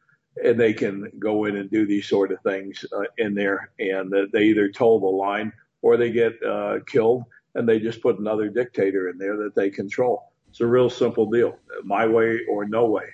and 0.43 0.61
they 0.61 0.73
can 0.73 1.11
go 1.19 1.47
in 1.47 1.57
and 1.57 1.71
do 1.71 1.87
these 1.87 2.07
sort 2.07 2.31
of 2.31 2.41
things 2.43 2.85
uh, 2.93 3.05
in 3.19 3.35
there 3.35 3.71
and 3.79 4.15
uh, 4.15 4.27
they 4.33 4.45
either 4.45 4.69
toe 4.71 4.99
the 4.99 5.07
line 5.07 5.53
or 5.87 5.97
they 5.97 6.11
get 6.11 6.43
uh, 6.43 6.81
killed 6.85 7.23
and 7.55 7.69
they 7.69 7.79
just 7.79 8.03
put 8.03 8.19
another 8.19 8.49
dictator 8.49 9.09
in 9.09 9.19
there 9.19 9.37
that 9.37 9.55
they 9.55 9.71
control. 9.71 10.33
It's 10.49 10.61
a 10.61 10.67
real 10.67 10.91
simple 10.91 11.31
deal. 11.31 11.57
My 11.85 12.09
way 12.09 12.41
or 12.51 12.65
no 12.65 12.87
way. 12.87 13.05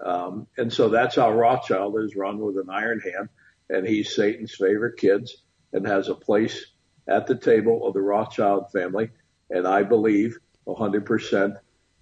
Um, 0.00 0.46
and 0.56 0.72
so 0.72 0.88
that's 0.88 1.16
how 1.16 1.32
Rothschild 1.32 1.98
is 1.98 2.14
run 2.14 2.38
with 2.38 2.56
an 2.56 2.70
iron 2.70 3.00
hand 3.00 3.30
and 3.68 3.84
he's 3.84 4.14
Satan's 4.14 4.54
favorite 4.54 4.96
kids 4.96 5.42
and 5.72 5.84
has 5.88 6.08
a 6.08 6.14
place 6.14 6.66
at 7.08 7.26
the 7.26 7.34
table 7.34 7.84
of 7.84 7.94
the 7.94 8.00
Rothschild 8.00 8.70
family. 8.70 9.10
And 9.50 9.66
I 9.66 9.82
believe 9.82 10.38
100% 10.68 11.56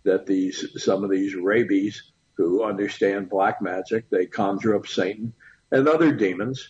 that 0.05 0.27
these, 0.27 0.85
some 0.85 1.05
of 1.05 1.11
these 1.11 1.35
rabies 1.35 2.13
who 2.35 2.65
understand 2.65 3.31
black 3.31 3.63
magic, 3.63 4.11
they 4.11 4.27
conjure 4.27 4.77
up 4.77 4.87
Satan 4.87 5.33
and 5.71 5.89
other 5.89 6.13
demons, 6.13 6.69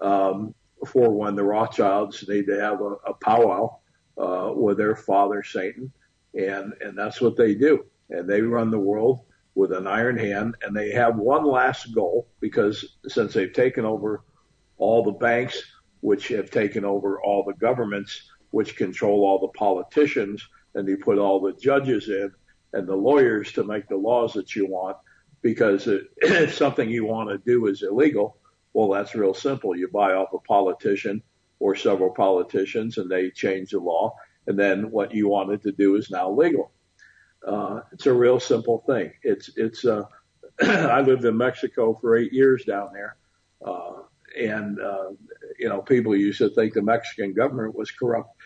um, 0.00 0.54
for 0.84 1.10
when 1.10 1.34
the 1.34 1.44
Rothschilds 1.44 2.26
need 2.28 2.46
to 2.46 2.60
have 2.60 2.80
a, 2.80 2.94
a 3.06 3.14
powwow 3.14 3.78
uh, 4.18 4.52
with 4.54 4.78
their 4.78 4.96
father 4.96 5.42
Satan, 5.42 5.92
and 6.34 6.72
and 6.80 6.96
that's 6.96 7.20
what 7.20 7.36
they 7.36 7.54
do, 7.54 7.84
and 8.10 8.28
they 8.28 8.40
run 8.40 8.70
the 8.70 8.78
world 8.78 9.20
with 9.54 9.72
an 9.72 9.86
iron 9.86 10.18
hand, 10.18 10.56
and 10.62 10.76
they 10.76 10.90
have 10.90 11.16
one 11.16 11.44
last 11.44 11.94
goal 11.94 12.28
because 12.40 12.96
since 13.06 13.32
they've 13.32 13.52
taken 13.52 13.84
over 13.84 14.24
all 14.78 15.02
the 15.02 15.12
banks, 15.12 15.62
which 16.00 16.28
have 16.28 16.50
taken 16.50 16.84
over 16.84 17.22
all 17.22 17.44
the 17.44 17.54
governments, 17.54 18.30
which 18.50 18.76
control 18.76 19.24
all 19.24 19.38
the 19.38 19.58
politicians, 19.58 20.46
and 20.74 20.86
they 20.86 20.96
put 20.96 21.18
all 21.18 21.40
the 21.40 21.52
judges 21.52 22.08
in 22.08 22.30
and 22.72 22.88
the 22.88 22.96
lawyers 22.96 23.52
to 23.52 23.62
make 23.62 23.88
the 23.88 23.96
laws 23.96 24.32
that 24.32 24.56
you 24.56 24.66
want, 24.66 24.96
because 25.42 25.86
it, 25.86 26.02
if 26.18 26.54
something 26.54 26.90
you 26.90 27.04
want 27.04 27.30
to 27.30 27.38
do 27.38 27.66
is 27.66 27.82
illegal, 27.82 28.38
well, 28.74 28.90
that's 28.90 29.14
real 29.14 29.34
simple. 29.34 29.76
You 29.76 29.88
buy 29.88 30.12
off 30.12 30.34
a 30.34 30.38
politician 30.38 31.22
or 31.60 31.76
several 31.76 32.10
politicians 32.10 32.98
and 32.98 33.08
they 33.08 33.30
change 33.30 33.70
the 33.70 33.78
law. 33.78 34.14
And 34.46 34.58
then 34.58 34.90
what 34.90 35.14
you 35.14 35.28
wanted 35.28 35.62
to 35.62 35.72
do 35.72 35.94
is 35.94 36.10
now 36.10 36.30
legal. 36.30 36.72
Uh, 37.46 37.80
it's 37.92 38.06
a 38.06 38.12
real 38.12 38.40
simple 38.40 38.82
thing. 38.86 39.12
It's, 39.22 39.50
it's, 39.56 39.84
uh, 39.84 40.02
I 40.60 41.00
lived 41.00 41.24
in 41.24 41.36
Mexico 41.36 41.94
for 41.94 42.16
eight 42.16 42.32
years 42.32 42.64
down 42.64 42.90
there. 42.92 43.16
Uh, 43.64 44.02
and, 44.38 44.80
uh, 44.80 45.10
you 45.58 45.68
know, 45.68 45.80
people 45.80 46.16
used 46.16 46.38
to 46.38 46.48
think 46.50 46.74
the 46.74 46.82
Mexican 46.82 47.32
government 47.32 47.76
was 47.76 47.92
corrupt. 47.92 48.36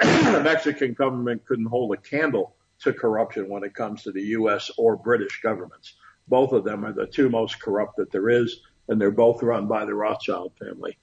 the 0.00 0.40
Mexican 0.44 0.94
government 0.94 1.44
couldn't 1.44 1.66
hold 1.66 1.92
a 1.92 1.98
candle 1.98 2.56
to 2.80 2.92
corruption 2.92 3.48
when 3.50 3.64
it 3.64 3.74
comes 3.74 4.02
to 4.02 4.12
the 4.12 4.22
U.S. 4.22 4.70
or 4.78 4.96
British 4.96 5.42
governments. 5.42 5.94
Both 6.26 6.52
of 6.52 6.64
them 6.64 6.86
are 6.86 6.92
the 6.92 7.06
two 7.06 7.28
most 7.28 7.60
corrupt 7.60 7.96
that 7.96 8.10
there 8.10 8.30
is 8.30 8.60
and 8.88 9.00
they're 9.00 9.10
both 9.10 9.42
run 9.42 9.66
by 9.66 9.84
the 9.84 9.94
Rothschild 9.94 10.52
family. 10.58 10.98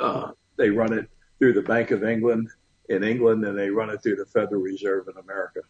Uh, 0.00 0.32
they 0.56 0.70
run 0.70 0.92
it 0.92 1.08
through 1.38 1.52
the 1.52 1.62
Bank 1.62 1.90
of 1.90 2.04
England 2.04 2.48
in 2.88 3.04
England, 3.04 3.44
and 3.44 3.58
they 3.58 3.70
run 3.70 3.90
it 3.90 4.02
through 4.02 4.16
the 4.16 4.26
Federal 4.26 4.60
Reserve 4.60 5.08
in 5.08 5.16
America. 5.16 5.60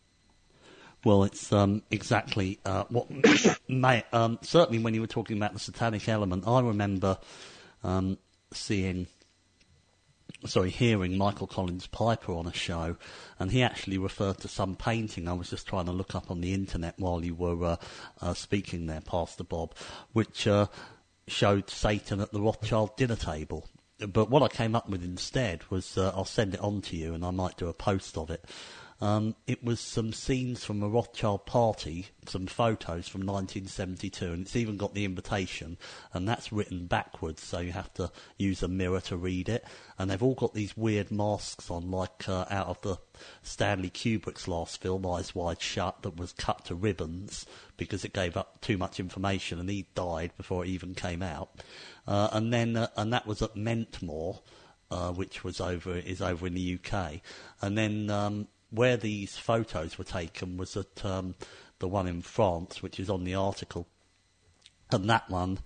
Well, 1.04 1.24
it's 1.24 1.52
um, 1.52 1.82
exactly 1.90 2.60
uh, 2.64 2.84
what 2.88 3.08
may, 3.68 4.04
um, 4.12 4.38
certainly 4.42 4.82
when 4.82 4.94
you 4.94 5.00
were 5.00 5.08
talking 5.08 5.36
about 5.36 5.52
the 5.52 5.58
satanic 5.58 6.08
element, 6.08 6.46
I 6.46 6.60
remember 6.60 7.18
um, 7.82 8.18
seeing, 8.52 9.08
sorry, 10.46 10.70
hearing 10.70 11.18
Michael 11.18 11.48
Collins 11.48 11.88
Piper 11.88 12.32
on 12.32 12.46
a 12.46 12.52
show, 12.52 12.96
and 13.40 13.50
he 13.50 13.64
actually 13.64 13.98
referred 13.98 14.38
to 14.38 14.48
some 14.48 14.76
painting. 14.76 15.26
I 15.26 15.32
was 15.32 15.50
just 15.50 15.66
trying 15.66 15.86
to 15.86 15.92
look 15.92 16.14
up 16.14 16.30
on 16.30 16.40
the 16.40 16.54
internet 16.54 16.94
while 16.98 17.24
you 17.24 17.34
were 17.34 17.64
uh, 17.64 17.76
uh, 18.20 18.34
speaking 18.34 18.86
there, 18.86 19.00
Pastor 19.00 19.42
Bob, 19.42 19.74
which 20.12 20.46
uh, 20.46 20.66
showed 21.28 21.70
Satan 21.70 22.20
at 22.20 22.32
the 22.32 22.40
Rothschild 22.40 22.96
dinner 22.96 23.16
table. 23.16 23.68
But 23.98 24.30
what 24.30 24.42
I 24.42 24.48
came 24.48 24.74
up 24.74 24.88
with 24.88 25.04
instead 25.04 25.70
was 25.70 25.96
uh, 25.96 26.12
I'll 26.14 26.24
send 26.24 26.54
it 26.54 26.60
on 26.60 26.80
to 26.82 26.96
you 26.96 27.14
and 27.14 27.24
I 27.24 27.30
might 27.30 27.56
do 27.56 27.68
a 27.68 27.72
post 27.72 28.18
of 28.18 28.30
it. 28.30 28.44
Um, 29.02 29.34
it 29.48 29.64
was 29.64 29.80
some 29.80 30.12
scenes 30.12 30.64
from 30.64 30.80
a 30.80 30.88
Rothschild 30.88 31.44
party, 31.44 32.06
some 32.24 32.46
photos 32.46 33.08
from 33.08 33.22
1972, 33.22 34.26
and 34.26 34.42
it's 34.42 34.54
even 34.54 34.76
got 34.76 34.94
the 34.94 35.04
invitation, 35.04 35.76
and 36.12 36.28
that's 36.28 36.52
written 36.52 36.86
backwards, 36.86 37.42
so 37.42 37.58
you 37.58 37.72
have 37.72 37.92
to 37.94 38.12
use 38.38 38.62
a 38.62 38.68
mirror 38.68 39.00
to 39.00 39.16
read 39.16 39.48
it. 39.48 39.64
And 39.98 40.08
they've 40.08 40.22
all 40.22 40.36
got 40.36 40.54
these 40.54 40.76
weird 40.76 41.10
masks 41.10 41.68
on, 41.68 41.90
like 41.90 42.28
uh, 42.28 42.44
out 42.48 42.68
of 42.68 42.80
the 42.82 42.96
Stanley 43.42 43.90
Kubrick's 43.90 44.46
last 44.46 44.80
film, 44.80 45.04
Eyes 45.04 45.34
Wide 45.34 45.60
Shut, 45.60 46.02
that 46.02 46.16
was 46.16 46.32
cut 46.32 46.64
to 46.66 46.76
ribbons 46.76 47.44
because 47.76 48.04
it 48.04 48.12
gave 48.12 48.36
up 48.36 48.60
too 48.60 48.78
much 48.78 49.00
information, 49.00 49.58
and 49.58 49.68
he 49.68 49.88
died 49.96 50.30
before 50.36 50.64
it 50.64 50.68
even 50.68 50.94
came 50.94 51.22
out. 51.22 51.50
Uh, 52.06 52.28
and 52.30 52.52
then, 52.52 52.76
uh, 52.76 52.86
and 52.96 53.12
that 53.12 53.26
was 53.26 53.42
at 53.42 53.56
Mentmore, 53.56 54.42
uh, 54.92 55.10
which 55.10 55.42
was 55.42 55.60
over 55.60 55.96
is 55.96 56.22
over 56.22 56.46
in 56.46 56.54
the 56.54 56.78
UK, 56.78 57.20
and 57.60 57.76
then. 57.76 58.08
Um, 58.08 58.46
where 58.72 58.96
these 58.96 59.36
photos 59.36 59.98
were 59.98 60.04
taken 60.04 60.56
was 60.56 60.76
at 60.76 61.04
um, 61.04 61.34
the 61.78 61.88
one 61.88 62.06
in 62.06 62.22
France, 62.22 62.82
which 62.82 62.98
is 62.98 63.10
on 63.10 63.24
the 63.24 63.34
article, 63.34 63.86
and 64.90 65.08
that 65.08 65.28
one 65.30 65.58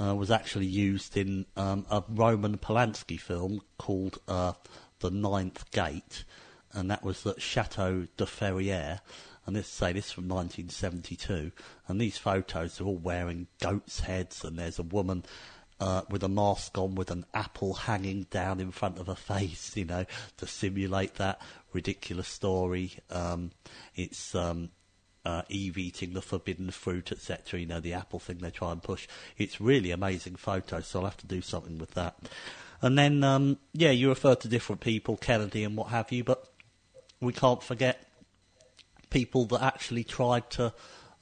uh, 0.00 0.14
was 0.14 0.30
actually 0.30 0.66
used 0.66 1.16
in 1.16 1.44
um, 1.56 1.84
a 1.90 2.02
Roman 2.08 2.56
Polanski 2.56 3.18
film 3.18 3.60
called 3.78 4.18
uh, 4.28 4.52
The 5.00 5.10
Ninth 5.10 5.70
Gate, 5.72 6.24
and 6.72 6.90
that 6.90 7.04
was 7.04 7.26
at 7.26 7.42
Chateau 7.42 8.06
de 8.16 8.24
Ferrières. 8.24 9.00
And 9.44 9.56
this 9.56 9.66
say 9.66 9.92
this 9.92 10.12
from 10.12 10.28
1972, 10.28 11.50
and 11.88 12.00
these 12.00 12.16
photos 12.16 12.80
are 12.80 12.84
all 12.84 12.96
wearing 12.96 13.48
goats' 13.60 14.00
heads, 14.00 14.44
and 14.44 14.56
there's 14.56 14.78
a 14.78 14.84
woman 14.84 15.24
uh, 15.82 16.02
with 16.08 16.22
a 16.22 16.28
mask 16.28 16.78
on 16.78 16.94
with 16.94 17.10
an 17.10 17.26
apple 17.34 17.74
hanging 17.74 18.22
down 18.30 18.60
in 18.60 18.70
front 18.70 18.98
of 18.98 19.08
her 19.08 19.16
face, 19.16 19.72
you 19.76 19.84
know, 19.84 20.04
to 20.36 20.46
simulate 20.46 21.14
that 21.14 21.40
ridiculous 21.72 22.28
story. 22.28 22.92
Um, 23.10 23.50
it's 23.94 24.34
um, 24.34 24.70
uh, 25.24 25.42
Eve 25.48 25.78
eating 25.78 26.12
the 26.14 26.22
forbidden 26.22 26.70
fruit, 26.70 27.12
etc. 27.12 27.60
You 27.60 27.66
know, 27.66 27.80
the 27.80 27.94
apple 27.94 28.18
thing 28.18 28.38
they 28.38 28.50
try 28.50 28.72
and 28.72 28.82
push. 28.82 29.06
It's 29.38 29.60
really 29.60 29.90
amazing 29.90 30.36
photos, 30.36 30.86
so 30.86 31.00
I'll 31.00 31.06
have 31.06 31.16
to 31.18 31.26
do 31.26 31.40
something 31.40 31.78
with 31.78 31.92
that. 31.92 32.16
And 32.80 32.98
then, 32.98 33.22
um, 33.22 33.58
yeah, 33.72 33.90
you 33.90 34.08
refer 34.08 34.34
to 34.34 34.48
different 34.48 34.80
people, 34.80 35.16
Kennedy 35.16 35.62
and 35.62 35.76
what 35.76 35.88
have 35.88 36.10
you, 36.10 36.24
but 36.24 36.44
we 37.20 37.32
can't 37.32 37.62
forget 37.62 38.04
people 39.10 39.44
that 39.46 39.62
actually 39.62 40.02
tried 40.02 40.50
to 40.50 40.72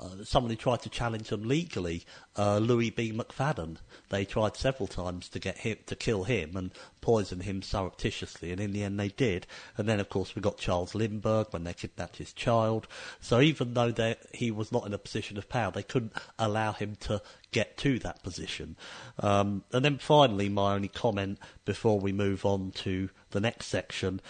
uh, 0.00 0.24
somebody 0.24 0.56
tried 0.56 0.80
to 0.80 0.88
challenge 0.88 1.28
them 1.28 1.46
legally. 1.46 2.04
Uh, 2.36 2.58
Louis 2.58 2.90
B. 2.90 3.12
McFadden. 3.12 3.76
They 4.08 4.24
tried 4.24 4.56
several 4.56 4.86
times 4.86 5.28
to 5.28 5.38
get 5.38 5.58
him 5.58 5.76
to 5.86 5.94
kill 5.94 6.24
him 6.24 6.56
and 6.56 6.70
poison 7.00 7.40
him 7.40 7.60
surreptitiously, 7.60 8.50
and 8.50 8.60
in 8.60 8.72
the 8.72 8.82
end 8.82 8.98
they 8.98 9.08
did. 9.08 9.46
And 9.76 9.88
then, 9.88 10.00
of 10.00 10.08
course, 10.08 10.34
we 10.34 10.42
got 10.42 10.56
Charles 10.56 10.94
Lindbergh 10.94 11.48
when 11.50 11.64
they 11.64 11.74
kidnapped 11.74 12.16
his 12.16 12.32
child. 12.32 12.88
So 13.20 13.40
even 13.40 13.74
though 13.74 13.90
they, 13.90 14.16
he 14.32 14.50
was 14.50 14.72
not 14.72 14.86
in 14.86 14.94
a 14.94 14.98
position 14.98 15.36
of 15.36 15.48
power, 15.48 15.70
they 15.70 15.82
couldn't 15.82 16.14
allow 16.38 16.72
him 16.72 16.96
to 17.00 17.20
get 17.52 17.76
to 17.78 17.98
that 17.98 18.22
position. 18.22 18.76
Um, 19.18 19.64
and 19.72 19.84
then 19.84 19.98
finally, 19.98 20.48
my 20.48 20.74
only 20.74 20.88
comment 20.88 21.38
before 21.64 22.00
we 22.00 22.12
move 22.12 22.46
on 22.46 22.70
to 22.70 23.10
the 23.30 23.40
next 23.40 23.66
section 23.66 24.20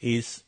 is 0.00 0.42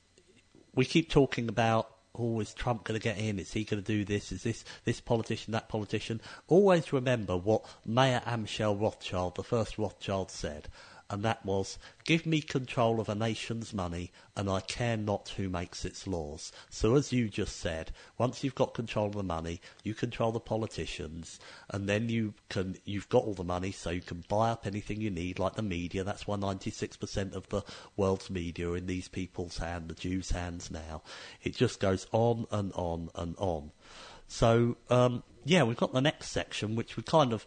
we 0.74 0.84
keep 0.84 1.10
talking 1.10 1.48
about 1.48 1.90
oh, 2.20 2.40
is 2.40 2.52
Trump 2.54 2.84
going 2.84 2.98
to 2.98 3.02
get 3.02 3.18
in? 3.18 3.38
Is 3.38 3.52
he 3.52 3.64
going 3.64 3.82
to 3.82 3.86
do 3.86 4.04
this? 4.04 4.30
Is 4.32 4.42
this 4.42 4.64
this 4.84 5.00
politician, 5.00 5.52
that 5.52 5.68
politician? 5.68 6.20
Always 6.48 6.92
remember 6.92 7.36
what 7.36 7.64
Mayer 7.84 8.22
Amschel 8.26 8.80
Rothschild, 8.80 9.36
the 9.36 9.42
first 9.42 9.78
Rothschild, 9.78 10.30
said 10.30 10.68
and 11.10 11.24
that 11.24 11.44
was, 11.44 11.76
give 12.04 12.24
me 12.24 12.40
control 12.40 13.00
of 13.00 13.08
a 13.08 13.14
nation's 13.16 13.74
money, 13.74 14.12
and 14.36 14.48
I 14.48 14.60
care 14.60 14.96
not 14.96 15.30
who 15.36 15.48
makes 15.48 15.84
its 15.84 16.06
laws. 16.06 16.52
So 16.70 16.94
as 16.94 17.12
you 17.12 17.28
just 17.28 17.56
said, 17.56 17.90
once 18.16 18.44
you've 18.44 18.54
got 18.54 18.74
control 18.74 19.08
of 19.08 19.14
the 19.14 19.24
money, 19.24 19.60
you 19.82 19.92
control 19.92 20.30
the 20.30 20.38
politicians, 20.38 21.40
and 21.68 21.88
then 21.88 22.08
you 22.08 22.34
can, 22.48 22.76
you've 22.84 23.08
got 23.08 23.24
all 23.24 23.34
the 23.34 23.42
money, 23.42 23.72
so 23.72 23.90
you 23.90 24.00
can 24.00 24.24
buy 24.28 24.50
up 24.50 24.66
anything 24.66 25.00
you 25.00 25.10
need, 25.10 25.40
like 25.40 25.56
the 25.56 25.62
media. 25.62 26.04
That's 26.04 26.28
why 26.28 26.36
96% 26.36 27.34
of 27.34 27.48
the 27.48 27.62
world's 27.96 28.30
media 28.30 28.70
are 28.70 28.76
in 28.76 28.86
these 28.86 29.08
people's 29.08 29.58
hands, 29.58 29.88
the 29.88 29.94
Jews' 29.94 30.30
hands 30.30 30.70
now. 30.70 31.02
It 31.42 31.56
just 31.56 31.80
goes 31.80 32.06
on 32.12 32.46
and 32.52 32.72
on 32.74 33.10
and 33.16 33.34
on. 33.38 33.72
So, 34.28 34.76
um, 34.88 35.24
yeah, 35.44 35.64
we've 35.64 35.76
got 35.76 35.92
the 35.92 36.00
next 36.00 36.28
section, 36.28 36.76
which 36.76 36.96
we 36.96 37.02
kind 37.02 37.32
of 37.32 37.44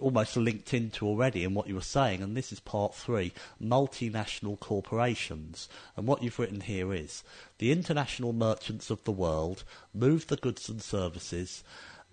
almost 0.00 0.36
linked 0.36 0.74
into 0.74 1.06
already 1.06 1.44
in 1.44 1.54
what 1.54 1.66
you 1.66 1.74
were 1.74 1.80
saying, 1.80 2.22
and 2.22 2.36
this 2.36 2.52
is 2.52 2.60
part 2.60 2.94
three 2.94 3.32
multinational 3.62 4.58
corporations. 4.60 5.68
And 5.96 6.06
what 6.06 6.22
you've 6.22 6.38
written 6.38 6.60
here 6.60 6.92
is 6.92 7.22
the 7.58 7.72
international 7.72 8.32
merchants 8.32 8.90
of 8.90 9.02
the 9.04 9.12
world 9.12 9.64
move 9.94 10.26
the 10.26 10.36
goods 10.36 10.68
and 10.68 10.82
services 10.82 11.62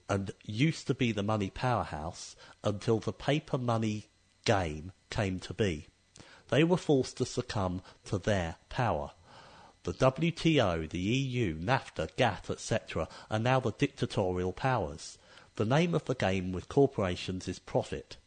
and 0.07 0.31
used 0.45 0.87
to 0.87 0.93
be 0.93 1.11
the 1.11 1.23
money 1.23 1.49
powerhouse 1.49 2.35
until 2.63 2.99
the 2.99 3.13
paper 3.13 3.57
money 3.57 4.07
game 4.45 4.91
came 5.09 5.39
to 5.39 5.53
be. 5.53 5.87
They 6.49 6.63
were 6.63 6.77
forced 6.77 7.17
to 7.17 7.25
succumb 7.25 7.81
to 8.05 8.17
their 8.17 8.57
power. 8.69 9.11
The 9.83 9.93
WTO, 9.93 10.89
the 10.89 10.99
EU, 10.99 11.59
NAFTA, 11.59 12.15
GATT, 12.17 12.49
etc., 12.49 13.07
are 13.29 13.39
now 13.39 13.59
the 13.59 13.71
dictatorial 13.71 14.53
powers. 14.53 15.17
The 15.57 15.65
name 15.65 15.95
of 15.95 16.03
the 16.05 16.15
game 16.15 16.51
with 16.51 16.67
corporations 16.67 17.47
is 17.47 17.59
profit. 17.59 18.17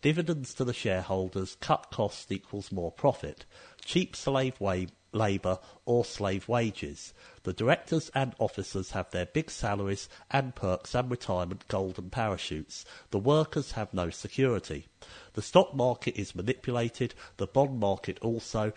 Dividends 0.00 0.54
to 0.54 0.64
the 0.64 0.72
shareholders, 0.72 1.56
cut 1.60 1.88
costs 1.90 2.30
equals 2.30 2.72
more 2.72 2.90
profit. 2.90 3.44
Cheap 3.84 4.16
slave 4.16 4.58
wa- 4.58 4.86
labour 5.12 5.58
or 5.84 6.04
slave 6.04 6.48
wages. 6.48 7.12
The 7.42 7.52
directors 7.52 8.10
and 8.14 8.34
officers 8.38 8.92
have 8.92 9.10
their 9.10 9.26
big 9.26 9.50
salaries 9.50 10.08
and 10.30 10.54
perks 10.54 10.94
and 10.94 11.10
retirement 11.10 11.68
golden 11.68 12.08
parachutes. 12.08 12.84
The 13.10 13.18
workers 13.18 13.72
have 13.72 13.92
no 13.92 14.10
security. 14.10 14.86
The 15.34 15.42
stock 15.42 15.74
market 15.74 16.18
is 16.18 16.34
manipulated, 16.34 17.14
the 17.36 17.46
bond 17.46 17.80
market 17.80 18.18
also. 18.20 18.72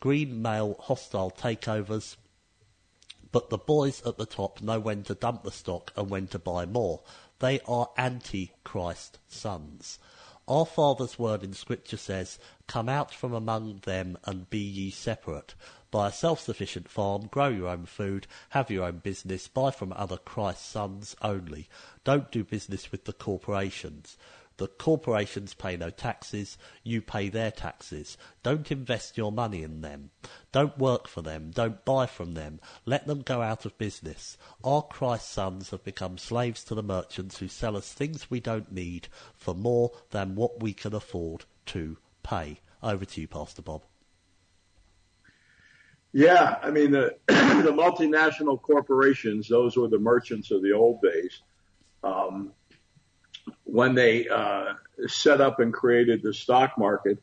Green 0.00 0.42
mail 0.42 0.76
hostile 0.80 1.30
takeovers, 1.30 2.16
but 3.34 3.50
the 3.50 3.58
boys 3.58 4.00
at 4.06 4.16
the 4.16 4.26
top 4.26 4.62
know 4.62 4.78
when 4.78 5.02
to 5.02 5.12
dump 5.12 5.42
the 5.42 5.50
stock 5.50 5.92
and 5.96 6.08
when 6.08 6.28
to 6.28 6.38
buy 6.38 6.64
more. 6.64 7.00
They 7.40 7.58
are 7.66 7.90
antichrist 7.98 9.18
sons. 9.26 9.98
Our 10.46 10.64
Father's 10.64 11.18
word 11.18 11.42
in 11.42 11.52
Scripture 11.52 11.96
says, 11.96 12.38
Come 12.68 12.88
out 12.88 13.12
from 13.12 13.34
among 13.34 13.80
them 13.86 14.16
and 14.24 14.48
be 14.48 14.60
ye 14.60 14.92
separate. 14.92 15.56
Buy 15.90 16.10
a 16.10 16.12
self-sufficient 16.12 16.88
farm, 16.88 17.26
grow 17.26 17.48
your 17.48 17.70
own 17.70 17.86
food, 17.86 18.28
have 18.50 18.70
your 18.70 18.84
own 18.84 18.98
business, 18.98 19.48
buy 19.48 19.72
from 19.72 19.92
other 19.94 20.16
Christ's 20.16 20.66
sons 20.66 21.16
only. 21.20 21.68
Don't 22.04 22.30
do 22.30 22.44
business 22.44 22.92
with 22.92 23.04
the 23.04 23.12
corporations. 23.12 24.16
The 24.56 24.68
corporations 24.68 25.52
pay 25.52 25.76
no 25.76 25.90
taxes, 25.90 26.56
you 26.84 27.02
pay 27.02 27.28
their 27.28 27.50
taxes. 27.50 28.16
Don't 28.44 28.70
invest 28.70 29.16
your 29.16 29.32
money 29.32 29.62
in 29.64 29.80
them. 29.80 30.10
Don't 30.52 30.78
work 30.78 31.08
for 31.08 31.22
them, 31.22 31.50
don't 31.50 31.84
buy 31.84 32.06
from 32.06 32.34
them. 32.34 32.60
Let 32.86 33.06
them 33.06 33.22
go 33.22 33.42
out 33.42 33.64
of 33.64 33.76
business. 33.78 34.38
Our 34.62 34.82
Christ's 34.82 35.30
sons 35.30 35.70
have 35.70 35.82
become 35.82 36.18
slaves 36.18 36.62
to 36.64 36.74
the 36.76 36.82
merchants 36.82 37.38
who 37.38 37.48
sell 37.48 37.76
us 37.76 37.92
things 37.92 38.30
we 38.30 38.38
don't 38.38 38.70
need 38.70 39.08
for 39.34 39.54
more 39.54 39.90
than 40.10 40.36
what 40.36 40.62
we 40.62 40.72
can 40.72 40.94
afford 40.94 41.46
to 41.66 41.96
pay. 42.22 42.60
Over 42.82 43.04
to 43.04 43.20
you, 43.20 43.26
Pastor 43.26 43.62
Bob. 43.62 43.82
Yeah, 46.12 46.58
I 46.62 46.70
mean 46.70 46.92
the 46.92 47.16
the 47.26 47.74
multinational 47.74 48.62
corporations; 48.62 49.48
those 49.48 49.76
were 49.76 49.88
the 49.88 49.98
merchants 49.98 50.52
of 50.52 50.62
the 50.62 50.72
old 50.72 51.02
days. 51.02 51.42
Um, 52.04 52.52
when 53.64 53.94
they 53.94 54.28
uh, 54.28 54.74
set 55.06 55.40
up 55.40 55.60
and 55.60 55.72
created 55.72 56.22
the 56.22 56.32
stock 56.32 56.78
market 56.78 57.18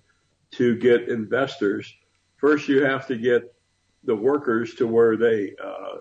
to 0.52 0.76
get 0.76 1.10
investors, 1.10 1.94
first 2.38 2.68
you 2.68 2.84
have 2.84 3.08
to 3.08 3.18
get 3.18 3.54
the 4.04 4.16
workers 4.16 4.74
to 4.76 4.88
where 4.88 5.16
they, 5.16 5.54
uh, 5.64 5.98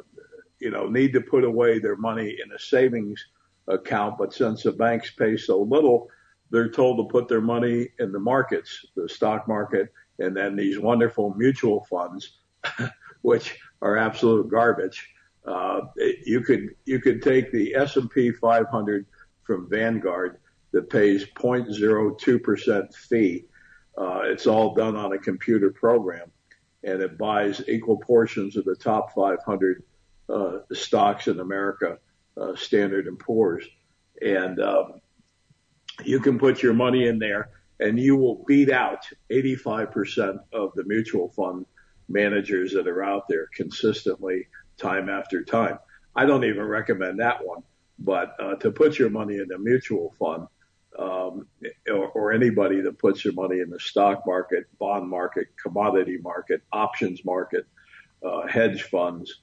you 0.59 0.71
know, 0.71 0.89
need 0.89 1.13
to 1.13 1.21
put 1.21 1.45
away 1.45 1.79
their 1.79 1.97
money 1.97 2.37
in 2.43 2.53
a 2.53 2.59
savings 2.59 3.25
account. 3.69 4.19
But 4.19 4.33
since 4.33 4.63
the 4.63 4.73
banks 4.73 5.11
pay 5.11 5.37
so 5.37 5.61
little, 5.61 6.09
they're 6.51 6.71
told 6.71 6.99
to 6.99 7.13
put 7.13 7.29
their 7.29 7.41
money 7.41 7.89
in 7.99 8.13
the 8.13 8.19
markets, 8.19 8.87
the 8.97 9.09
stock 9.09 9.47
market, 9.47 9.93
and 10.19 10.37
then 10.37 10.57
these 10.57 10.79
wonderful 10.79 11.35
mutual 11.35 11.85
funds, 11.85 12.39
which 13.23 13.59
are 13.83 13.97
absolute 13.97 14.49
garbage. 14.49 15.09
Uh, 15.47 15.83
you 16.27 16.43
could 16.43 16.75
you 16.85 17.01
could 17.01 17.23
take 17.23 17.51
the 17.51 17.75
S 17.75 17.97
and 17.97 18.11
P 18.11 18.31
500 18.31 19.07
from 19.51 19.69
Vanguard 19.69 20.39
that 20.71 20.89
pays 20.89 21.25
0.02% 21.25 22.95
fee. 22.95 23.47
Uh, 23.99 24.21
it's 24.23 24.47
all 24.47 24.75
done 24.75 24.95
on 24.95 25.13
a 25.13 25.19
computer 25.19 25.73
program 25.73 26.31
and 26.85 27.03
it 27.03 27.19
buys 27.19 27.61
equal 27.67 27.97
portions 27.97 28.57
of 28.57 28.65
the 28.65 28.77
top 28.77 29.13
500 29.13 29.83
uh, 30.29 30.59
stocks 30.73 31.27
in 31.27 31.41
America, 31.41 31.99
uh, 32.41 32.55
Standard 32.55 33.09
and 33.09 33.19
Poor's. 33.19 33.65
And 34.23 34.63
um, 34.63 35.01
you 36.05 36.21
can 36.21 36.39
put 36.39 36.63
your 36.63 36.73
money 36.73 37.09
in 37.09 37.19
there 37.19 37.51
and 37.81 37.99
you 37.99 38.15
will 38.15 38.45
beat 38.47 38.71
out 38.71 39.05
85% 39.33 40.39
of 40.53 40.71
the 40.77 40.85
mutual 40.85 41.29
fund 41.31 41.67
managers 42.09 42.73
that 42.75 42.87
are 42.87 43.03
out 43.03 43.27
there 43.29 43.49
consistently 43.53 44.47
time 44.77 45.09
after 45.09 45.43
time. 45.43 45.81
I 46.15 46.25
don't 46.25 46.45
even 46.45 46.63
recommend 46.63 47.19
that 47.19 47.45
one 47.45 47.65
but 48.01 48.35
uh, 48.41 48.55
to 48.57 48.71
put 48.71 48.99
your 48.99 49.11
money 49.11 49.37
in 49.37 49.53
a 49.53 49.59
mutual 49.59 50.15
fund, 50.19 50.47
um, 50.99 51.47
or, 51.89 52.09
or 52.09 52.33
anybody 52.33 52.81
that 52.81 52.99
puts 52.99 53.25
your 53.25 53.35
money 53.35 53.61
in 53.61 53.71
the 53.71 53.79
stock 53.79 54.27
market, 54.27 54.65
bond 54.79 55.09
market, 55.09 55.49
commodity 55.63 56.19
market, 56.19 56.63
options 56.73 57.25
market, 57.25 57.67
uh, 58.25 58.47
hedge 58.47 58.83
funds, 58.85 59.41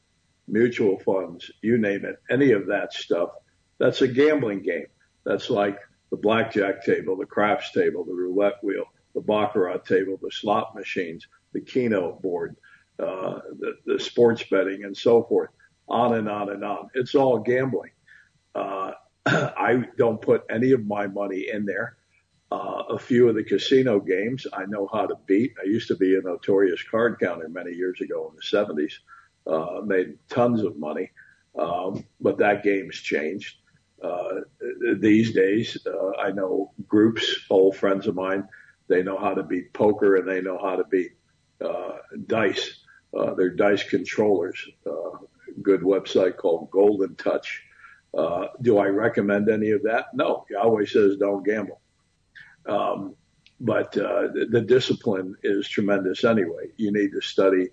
mutual 0.48 1.00
funds, 1.00 1.52
you 1.62 1.78
name 1.78 2.06
it, 2.06 2.18
any 2.30 2.52
of 2.52 2.68
that 2.68 2.94
stuff, 2.94 3.30
that's 3.80 4.02
a 4.02 4.08
gambling 4.08 4.62
game. 4.62 4.88
That's 5.24 5.50
like 5.50 5.78
the 6.10 6.18
blackjack 6.18 6.84
table, 6.86 7.16
the 7.18 7.26
craps 7.26 7.72
table, 7.72 8.04
the 8.04 8.14
roulette 8.14 8.64
wheel, 8.64 8.86
the 9.14 9.22
baccarat 9.22 9.86
table, 9.86 10.18
the 10.22 10.32
slot 10.32 10.74
machines, 10.76 11.28
the 11.54 11.62
keno 11.62 12.20
board, 12.22 12.56
uh, 13.00 13.40
the, 13.60 13.74
the 13.86 14.00
sports 14.00 14.44
betting, 14.50 14.84
and 14.84 14.96
so 14.96 15.24
forth. 15.24 15.50
On 15.90 16.16
and 16.16 16.30
on 16.30 16.50
and 16.50 16.64
on. 16.64 16.90
It's 16.96 17.16
all 17.16 17.40
gambling. 17.40 17.92
Uh, 18.58 18.92
I 19.26 19.84
don't 19.98 20.22
put 20.22 20.44
any 20.50 20.72
of 20.72 20.86
my 20.86 21.08
money 21.08 21.50
in 21.52 21.66
there. 21.66 21.98
Uh, 22.50 22.84
a 22.90 22.98
few 22.98 23.28
of 23.28 23.36
the 23.36 23.44
casino 23.44 24.00
games 24.00 24.48
I 24.54 24.66
know 24.66 24.90
how 24.92 25.06
to 25.06 25.16
beat. 25.26 25.54
I 25.62 25.68
used 25.68 25.90
to 25.90 25.96
be 25.96 26.16
a 26.16 26.22
notorious 26.22 26.82
card 26.82 27.20
counter 27.20 27.50
many 27.50 27.74
years 27.74 28.00
ago 28.00 28.30
in 28.32 28.36
the 28.36 28.42
70s. 28.42 28.94
Uh, 29.46 29.82
made 29.82 30.18
tons 30.30 30.64
of 30.64 30.78
money. 30.78 31.12
Um, 31.58 32.06
but 32.22 32.38
that 32.38 32.64
game's 32.64 32.96
changed. 32.96 33.58
Uh, 34.02 34.42
these 35.00 35.34
days, 35.34 35.78
uh, 35.86 36.12
I 36.20 36.32
know 36.32 36.72
groups, 36.88 37.40
old 37.50 37.76
friends 37.76 38.08
of 38.08 38.16
mine, 38.16 38.48
they 38.88 39.04
know 39.04 39.18
how 39.18 39.34
to 39.34 39.44
beat 39.44 39.74
poker 39.74 40.16
and 40.16 40.28
they 40.28 40.42
know 40.42 40.60
how 40.62 40.76
to 40.76 40.84
beat 40.86 41.12
uh, 41.64 41.98
dice. 42.28 42.80
Uh, 43.18 43.34
they're 43.34 43.50
dice 43.50 43.84
controllers. 43.84 44.66
Uh, 44.86 45.18
good 45.62 45.82
website 45.82 46.38
called 46.38 46.70
Golden 46.72 47.16
Touch. 47.16 47.64
Uh, 48.16 48.48
do 48.62 48.78
I 48.78 48.88
recommend 48.88 49.50
any 49.50 49.72
of 49.72 49.84
that? 49.84 50.08
No. 50.14 50.46
Yahweh 50.50 50.86
says 50.86 51.18
don't 51.18 51.46
gamble. 51.46 51.82
Um, 52.68 53.16
but 53.60 53.98
uh, 53.98 54.28
the, 54.34 54.48
the 54.50 54.62
discipline 54.62 55.36
is 55.44 55.68
tremendous 55.68 56.24
anyway. 56.24 56.72
You 56.78 56.92
need 56.92 57.12
to 57.12 57.22
study 57.22 57.70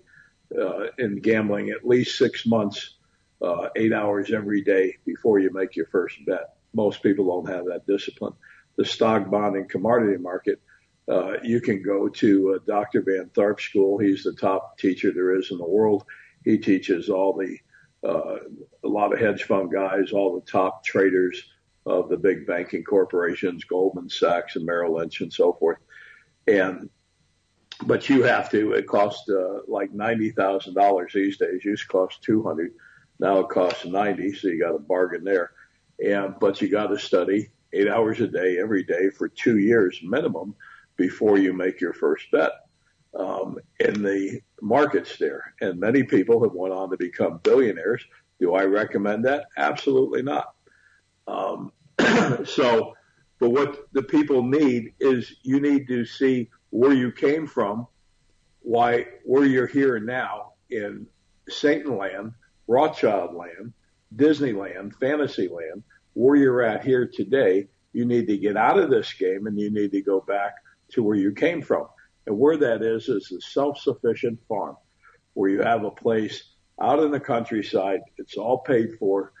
uh, 0.57 0.87
in 0.97 1.19
gambling 1.19 1.69
at 1.69 1.85
least 1.85 2.17
six 2.17 2.45
months, 2.45 2.95
uh, 3.41 3.69
eight 3.75 3.93
hours 3.93 4.31
every 4.31 4.63
day 4.63 4.97
before 5.05 5.39
you 5.39 5.51
make 5.53 5.75
your 5.75 5.87
first 5.87 6.17
bet. 6.25 6.55
Most 6.73 7.03
people 7.03 7.25
don't 7.25 7.53
have 7.53 7.65
that 7.65 7.85
discipline. 7.87 8.33
The 8.77 8.85
stock, 8.85 9.29
bond, 9.29 9.55
and 9.55 9.69
commodity 9.69 10.17
market, 10.17 10.61
uh, 11.07 11.39
you 11.43 11.61
can 11.61 11.83
go 11.83 12.09
to 12.09 12.59
Dr. 12.67 13.01
Van 13.01 13.29
Tharp 13.33 13.59
School. 13.59 13.97
He's 13.97 14.23
the 14.23 14.33
top 14.33 14.77
teacher 14.77 15.11
there 15.13 15.37
is 15.37 15.51
in 15.51 15.57
the 15.57 15.65
world. 15.67 16.03
He 16.43 16.57
teaches 16.57 17.09
all 17.09 17.33
the 17.33 17.57
uh, 18.03 18.37
a 18.83 18.87
lot 18.87 19.13
of 19.13 19.19
hedge 19.19 19.43
fund 19.43 19.71
guys, 19.71 20.11
all 20.11 20.35
the 20.35 20.51
top 20.51 20.83
traders 20.83 21.43
of 21.85 22.09
the 22.09 22.17
big 22.17 22.47
banking 22.47 22.83
corporations, 22.83 23.63
Goldman 23.63 24.09
Sachs 24.09 24.55
and 24.55 24.65
Merrill 24.65 24.95
Lynch 24.95 25.21
and 25.21 25.31
so 25.31 25.53
forth. 25.53 25.77
And, 26.47 26.89
but 27.85 28.09
you 28.09 28.23
have 28.23 28.49
to, 28.51 28.73
it 28.73 28.87
costs, 28.87 29.29
uh, 29.29 29.59
like 29.67 29.93
$90,000 29.93 31.13
these 31.13 31.37
days. 31.37 31.49
It 31.53 31.65
used 31.65 31.83
to 31.83 31.87
cost 31.87 32.23
200. 32.23 32.73
Now 33.19 33.39
it 33.39 33.49
costs 33.49 33.85
90. 33.85 34.33
So 34.33 34.47
you 34.47 34.59
got 34.59 34.75
a 34.75 34.79
bargain 34.79 35.23
there. 35.23 35.51
And, 36.03 36.35
but 36.39 36.61
you 36.61 36.69
got 36.69 36.87
to 36.87 36.97
study 36.97 37.49
eight 37.73 37.87
hours 37.87 38.19
a 38.21 38.27
day 38.27 38.57
every 38.59 38.83
day 38.83 39.09
for 39.09 39.27
two 39.27 39.59
years 39.59 39.99
minimum 40.03 40.55
before 40.97 41.37
you 41.37 41.53
make 41.53 41.81
your 41.81 41.93
first 41.93 42.29
bet. 42.31 42.51
Um, 43.17 43.59
in 43.79 44.03
the 44.03 44.41
markets 44.61 45.17
there. 45.17 45.53
And 45.61 45.79
many 45.79 46.03
people 46.03 46.43
have 46.43 46.53
went 46.53 46.73
on 46.73 46.89
to 46.89 46.97
become 46.97 47.39
billionaires. 47.43 48.03
Do 48.39 48.55
I 48.55 48.63
recommend 48.65 49.23
that? 49.25 49.45
Absolutely 49.57 50.21
not. 50.21 50.53
Um, 51.27 51.71
so, 52.45 52.93
but 53.39 53.49
what 53.49 53.87
the 53.93 54.03
people 54.03 54.43
need 54.43 54.93
is 54.99 55.35
you 55.43 55.59
need 55.59 55.87
to 55.87 56.05
see 56.05 56.49
where 56.71 56.93
you 56.93 57.11
came 57.11 57.47
from, 57.47 57.87
why, 58.61 59.05
where 59.23 59.45
you're 59.45 59.67
here 59.67 59.99
now 59.99 60.53
in 60.69 61.07
Satan 61.47 61.97
land, 61.97 62.33
Rothschild 62.67 63.33
land, 63.33 63.73
Disneyland, 64.15 64.95
Fantasyland, 64.95 65.83
where 66.13 66.35
you're 66.35 66.61
at 66.61 66.83
here 66.83 67.07
today. 67.07 67.67
You 67.93 68.05
need 68.05 68.27
to 68.27 68.37
get 68.37 68.57
out 68.57 68.77
of 68.77 68.89
this 68.89 69.13
game 69.13 69.47
and 69.47 69.57
you 69.57 69.71
need 69.71 69.91
to 69.91 70.01
go 70.01 70.19
back 70.19 70.55
to 70.89 71.03
where 71.03 71.15
you 71.15 71.31
came 71.31 71.61
from. 71.61 71.87
And 72.27 72.37
where 72.37 72.57
that 72.57 72.81
is, 72.81 73.07
is 73.07 73.31
a 73.31 73.41
self-sufficient 73.41 74.39
farm 74.47 74.77
where 75.33 75.49
you 75.49 75.61
have 75.61 75.83
a 75.83 75.91
place 75.91 76.43
out 76.81 76.99
in 76.99 77.11
the 77.11 77.19
countryside. 77.19 78.01
It's 78.17 78.37
all 78.37 78.59
paid 78.59 78.97
for. 78.99 79.31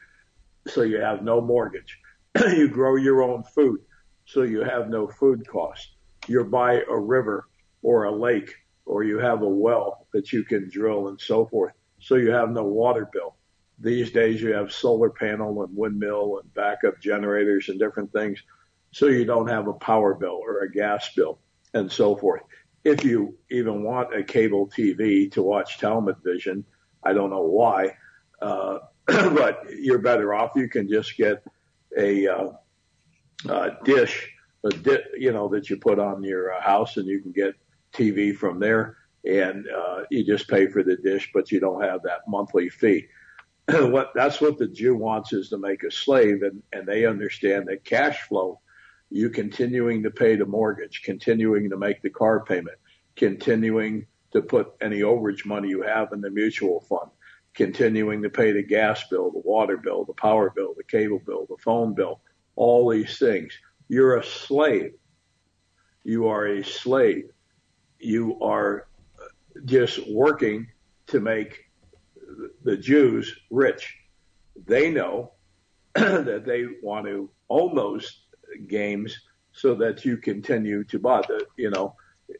So 0.67 0.81
you 0.81 0.99
have 0.99 1.23
no 1.23 1.41
mortgage. 1.41 1.99
you 2.55 2.67
grow 2.67 2.95
your 2.95 3.23
own 3.23 3.43
food. 3.43 3.81
So 4.25 4.43
you 4.43 4.61
have 4.61 4.89
no 4.89 5.07
food 5.07 5.47
costs. 5.47 5.95
You're 6.27 6.43
by 6.43 6.81
a 6.89 6.97
river 6.97 7.47
or 7.81 8.05
a 8.05 8.11
lake 8.11 8.53
or 8.85 9.03
you 9.03 9.19
have 9.19 9.41
a 9.41 9.47
well 9.47 10.07
that 10.13 10.31
you 10.31 10.43
can 10.43 10.69
drill 10.69 11.07
and 11.07 11.19
so 11.19 11.45
forth. 11.45 11.73
So 11.99 12.15
you 12.15 12.31
have 12.31 12.51
no 12.51 12.63
water 12.63 13.09
bill. 13.11 13.35
These 13.79 14.11
days 14.11 14.41
you 14.41 14.53
have 14.53 14.71
solar 14.71 15.09
panel 15.09 15.63
and 15.63 15.75
windmill 15.75 16.39
and 16.41 16.53
backup 16.53 17.01
generators 17.01 17.69
and 17.69 17.79
different 17.79 18.11
things. 18.11 18.41
So 18.91 19.07
you 19.07 19.25
don't 19.25 19.49
have 19.49 19.67
a 19.67 19.73
power 19.73 20.13
bill 20.13 20.39
or 20.41 20.61
a 20.61 20.71
gas 20.71 21.09
bill 21.15 21.39
and 21.73 21.91
so 21.91 22.15
forth 22.15 22.41
if 22.85 23.03
you 23.03 23.35
even 23.49 23.83
want 23.83 24.15
a 24.15 24.23
cable 24.23 24.67
TV 24.67 25.29
to 25.31 25.41
watch 25.41 25.79
Vision, 26.23 26.63
I 27.03 27.13
don't 27.13 27.31
know 27.31 27.41
why, 27.41 27.97
uh, 28.41 28.77
but 29.07 29.63
you're 29.75 29.99
better 29.99 30.33
off. 30.33 30.51
You 30.55 30.69
can 30.69 30.87
just 30.87 31.17
get 31.17 31.43
a, 31.97 32.27
uh, 32.27 32.49
uh, 33.49 33.69
dish, 33.83 34.31
a 34.63 34.69
di- 34.69 35.03
you 35.17 35.33
know, 35.33 35.47
that 35.49 35.69
you 35.69 35.77
put 35.77 35.97
on 35.97 36.23
your 36.23 36.53
uh, 36.53 36.61
house 36.61 36.97
and 36.97 37.07
you 37.07 37.21
can 37.21 37.31
get 37.31 37.55
TV 37.91 38.35
from 38.35 38.59
there 38.59 38.97
and, 39.25 39.65
uh, 39.67 40.03
you 40.11 40.23
just 40.23 40.47
pay 40.47 40.67
for 40.67 40.83
the 40.83 40.95
dish, 40.95 41.31
but 41.33 41.51
you 41.51 41.59
don't 41.59 41.81
have 41.81 42.03
that 42.03 42.21
monthly 42.27 42.69
fee. 42.69 43.07
what, 43.67 44.11
that's 44.13 44.39
what 44.39 44.59
the 44.59 44.67
Jew 44.67 44.95
wants 44.95 45.33
is 45.33 45.49
to 45.49 45.57
make 45.57 45.83
a 45.83 45.91
slave 45.91 46.43
and, 46.43 46.61
and 46.71 46.87
they 46.87 47.05
understand 47.07 47.67
that 47.67 47.83
cash 47.83 48.21
flow 48.21 48.59
you 49.09 49.29
continuing 49.29 50.03
to 50.03 50.11
pay 50.11 50.35
the 50.35 50.45
mortgage, 50.45 51.01
continuing 51.03 51.69
to 51.69 51.77
make 51.77 52.01
the 52.01 52.09
car 52.09 52.43
payment, 52.43 52.77
continuing 53.15 54.05
to 54.31 54.41
put 54.41 54.73
any 54.81 54.99
overage 55.01 55.45
money 55.45 55.69
you 55.69 55.81
have 55.81 56.11
in 56.11 56.21
the 56.21 56.29
mutual 56.29 56.81
fund, 56.81 57.09
continuing 57.53 58.21
to 58.21 58.29
pay 58.29 58.51
the 58.51 58.63
gas 58.63 59.03
bill, 59.09 59.31
the 59.31 59.39
water 59.39 59.77
bill, 59.77 60.03
the 60.05 60.13
power 60.13 60.49
bill, 60.49 60.73
the 60.75 60.83
cable 60.83 61.21
bill, 61.25 61.45
the 61.49 61.57
phone 61.57 61.93
bill, 61.93 62.19
all 62.55 62.89
these 62.89 63.17
things. 63.17 63.53
You're 63.87 64.17
a 64.17 64.23
slave. 64.23 64.93
You 66.03 66.27
are 66.27 66.45
a 66.47 66.63
slave. 66.63 67.29
You 67.99 68.39
are 68.41 68.87
just 69.63 69.99
working 70.11 70.67
to 71.07 71.19
make 71.19 71.65
the 72.63 72.75
Jews 72.75 73.33
rich. 73.49 73.97
They 74.65 74.91
know 74.91 75.31
that 75.95 76.43
they 76.45 76.65
want 76.81 77.05
to 77.05 77.29
those 77.49 78.24
games 78.57 79.17
so 79.51 79.75
that 79.75 80.03
you 80.03 80.17
continue 80.17 80.83
to 80.85 80.99
buy 80.99 81.21
the, 81.27 81.45
you 81.57 81.69
know, 81.69 81.95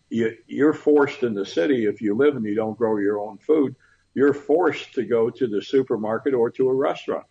you, 0.10 0.36
you're 0.48 0.74
forced 0.74 1.24
in 1.24 1.34
the 1.34 1.46
city 1.46 1.86
if 1.86 2.02
you 2.02 2.16
live 2.16 2.36
and 2.36 2.46
you 2.46 2.56
don't 2.56 2.78
grow 2.78 2.98
your 2.98 3.20
own 3.20 3.38
food, 3.38 3.76
you're 4.14 4.34
forced 4.34 4.94
to 4.94 5.04
go 5.04 5.30
to 5.30 5.48
the 5.48 5.62
supermarket 5.62 6.34
or 6.34 6.50
to 6.50 6.70
a 6.70 6.74
restaurant. 6.74 7.26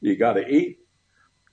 You 0.00 0.16
got 0.16 0.34
to 0.34 0.48
eat. 0.48 0.78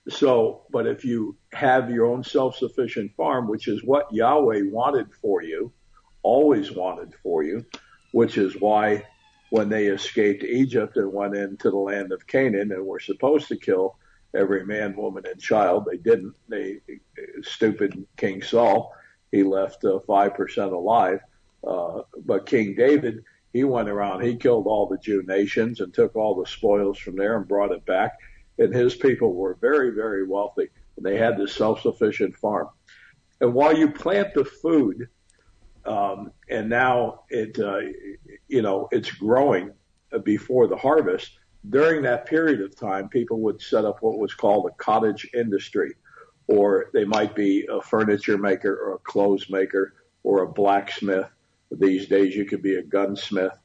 So, 0.08 0.62
but 0.70 0.86
if 0.86 1.04
you 1.04 1.36
have 1.52 1.90
your 1.90 2.06
own 2.06 2.24
self-sufficient 2.24 3.14
farm, 3.14 3.46
which 3.46 3.68
is 3.68 3.84
what 3.84 4.12
Yahweh 4.12 4.62
wanted 4.70 5.12
for 5.20 5.42
you, 5.42 5.72
always 6.22 6.72
wanted 6.72 7.14
for 7.22 7.42
you, 7.42 7.64
which 8.12 8.38
is 8.38 8.54
why 8.58 9.04
when 9.50 9.68
they 9.68 9.86
escaped 9.86 10.44
Egypt 10.44 10.96
and 10.96 11.12
went 11.12 11.36
into 11.36 11.70
the 11.70 11.76
land 11.76 12.12
of 12.12 12.26
Canaan 12.26 12.72
and 12.72 12.84
were 12.84 13.00
supposed 13.00 13.48
to 13.48 13.56
kill 13.56 13.98
every 14.34 14.64
man, 14.64 14.96
woman, 14.96 15.24
and 15.26 15.40
child. 15.40 15.86
They 15.90 15.96
didn't. 15.96 16.34
They 16.48 16.80
stupid 17.42 18.06
King 18.16 18.42
Saul. 18.42 18.92
He 19.32 19.42
left 19.42 19.84
uh, 19.84 20.00
five 20.06 20.32
uh, 20.32 20.34
percent 20.34 20.72
alive. 20.72 21.20
Uh, 21.66 22.02
but 22.24 22.46
King 22.46 22.74
David, 22.74 23.24
he 23.52 23.64
went 23.64 23.88
around. 23.88 24.22
He 24.22 24.36
killed 24.36 24.66
all 24.66 24.86
the 24.86 24.98
Jew 24.98 25.22
nations 25.26 25.80
and 25.80 25.92
took 25.92 26.14
all 26.16 26.34
the 26.34 26.46
spoils 26.46 26.98
from 26.98 27.16
there 27.16 27.36
and 27.36 27.48
brought 27.48 27.72
it 27.72 27.84
back. 27.84 28.12
And 28.58 28.74
his 28.74 28.94
people 28.94 29.34
were 29.34 29.56
very, 29.60 29.90
very 29.90 30.26
wealthy. 30.26 30.68
And 30.96 31.04
they 31.04 31.16
had 31.16 31.36
this 31.36 31.54
self-sufficient 31.54 32.36
farm. 32.36 32.68
And 33.40 33.54
while 33.54 33.76
you 33.76 33.90
plant 33.90 34.34
the 34.34 34.44
food, 34.44 35.08
um, 35.84 36.32
and 36.50 36.68
now 36.68 37.22
it, 37.30 37.58
uh, 37.58 37.80
you 38.48 38.62
know, 38.62 38.88
it's 38.90 39.10
growing 39.10 39.72
before 40.22 40.66
the 40.66 40.76
harvest 40.76 41.38
during 41.68 42.02
that 42.02 42.26
period 42.26 42.60
of 42.60 42.76
time, 42.76 43.08
people 43.08 43.40
would 43.40 43.60
set 43.60 43.84
up 43.84 44.02
what 44.02 44.18
was 44.18 44.34
called 44.34 44.66
a 44.66 44.82
cottage 44.82 45.28
industry, 45.34 45.94
or 46.46 46.90
they 46.92 47.04
might 47.04 47.34
be 47.34 47.66
a 47.70 47.80
furniture 47.80 48.38
maker 48.38 48.74
or 48.74 48.94
a 48.94 48.98
clothes 48.98 49.50
maker 49.50 49.94
or 50.22 50.42
a 50.42 50.52
blacksmith. 50.52 51.28
These 51.70 52.06
days, 52.06 52.34
you 52.34 52.44
could 52.44 52.62
be 52.62 52.76
a 52.76 52.82
gunsmith. 52.82 53.58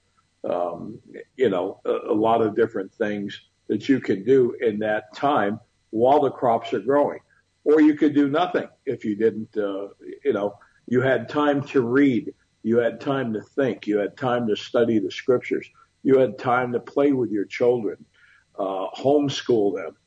Um, 0.49 0.99
you 1.37 1.49
know, 1.49 1.79
a, 1.85 2.11
a 2.11 2.13
lot 2.13 2.41
of 2.41 2.55
different 2.55 2.93
things 2.93 3.39
that 3.67 3.87
you 3.87 4.01
can 4.01 4.25
do 4.25 4.55
in 4.59 4.79
that 4.79 5.13
time 5.15 5.59
while 5.91 6.19
the 6.19 6.31
crops 6.31 6.73
are 6.73 6.79
growing. 6.79 7.19
Or 7.63 7.79
you 7.79 7.95
could 7.95 8.13
do 8.13 8.27
nothing 8.27 8.67
if 8.85 9.05
you 9.05 9.15
didn't, 9.15 9.55
uh, 9.55 9.87
you 10.25 10.33
know, 10.33 10.57
you 10.87 11.01
had 11.01 11.29
time 11.29 11.63
to 11.67 11.81
read. 11.81 12.33
You 12.61 12.77
had 12.79 12.99
time 12.99 13.33
to 13.33 13.41
think. 13.41 13.87
You 13.87 13.99
had 13.99 14.17
time 14.17 14.47
to 14.47 14.55
study 14.57 14.99
the 14.99 15.11
scriptures. 15.11 15.69
You 16.03 16.19
had 16.19 16.37
time 16.37 16.73
to 16.73 16.79
play 16.79 17.11
with 17.13 17.31
your 17.31 17.45
children, 17.45 18.05
uh, 18.59 18.87
homeschool 18.95 19.75
them. 19.75 19.97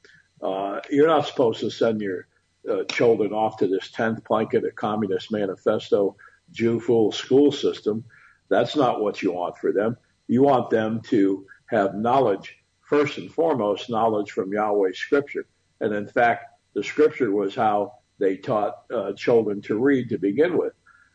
Uh, 0.41 0.81
you're 0.91 1.09
not 1.09 1.27
supposed 1.27 1.61
to 1.61 1.71
send 1.71 2.01
your 2.01 2.29
uh, 2.71 2.85
children 2.85 3.33
off 3.33 3.57
to 3.59 3.67
this 3.67 3.91
10th 3.91 4.25
plank 4.25 4.55
of 4.55 4.65
Communist 4.75 5.33
Manifesto 5.33 6.17
Jew 6.53 6.79
fool 6.79 7.13
school 7.13 7.51
system. 7.51 8.05
That's 8.49 8.77
not 8.77 9.01
what 9.01 9.23
you 9.23 9.33
want 9.33 9.57
for 9.59 9.73
them. 9.73 9.97
You 10.29 10.43
want 10.43 10.71
them 10.71 11.01
to 11.09 11.47
have 11.67 11.95
knowledge, 11.95 12.59
first 12.83 13.19
and 13.19 13.33
foremost, 13.33 13.91
knowledge 13.91 14.31
from 14.31 14.53
Yahweh's 14.53 14.99
scripture. 14.99 15.47
And 15.81 15.95
in 15.95 16.07
fact, 16.07 16.47
the 16.75 16.85
scripture 16.85 17.33
was 17.33 17.55
how 17.55 17.95
they 18.19 18.37
taught 18.37 18.83
uh, 18.93 19.13
children 19.13 19.63
to 19.63 19.79
read 19.79 20.09
to 20.11 20.19
begin 20.19 20.57
with 20.57 20.73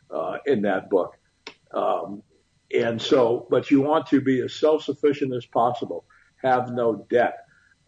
uh, 0.10 0.38
in 0.46 0.62
that 0.64 0.90
book. 0.90 1.18
Um, 1.74 2.24
and 2.82 3.02
so, 3.02 3.48
but 3.50 3.72
you 3.72 3.82
want 3.82 4.08
to 4.08 4.22
be 4.22 4.42
as 4.42 4.54
self-sufficient 4.54 5.34
as 5.34 5.46
possible, 5.46 6.06
have 6.44 6.72
no 6.72 7.06
debt. 7.10 7.38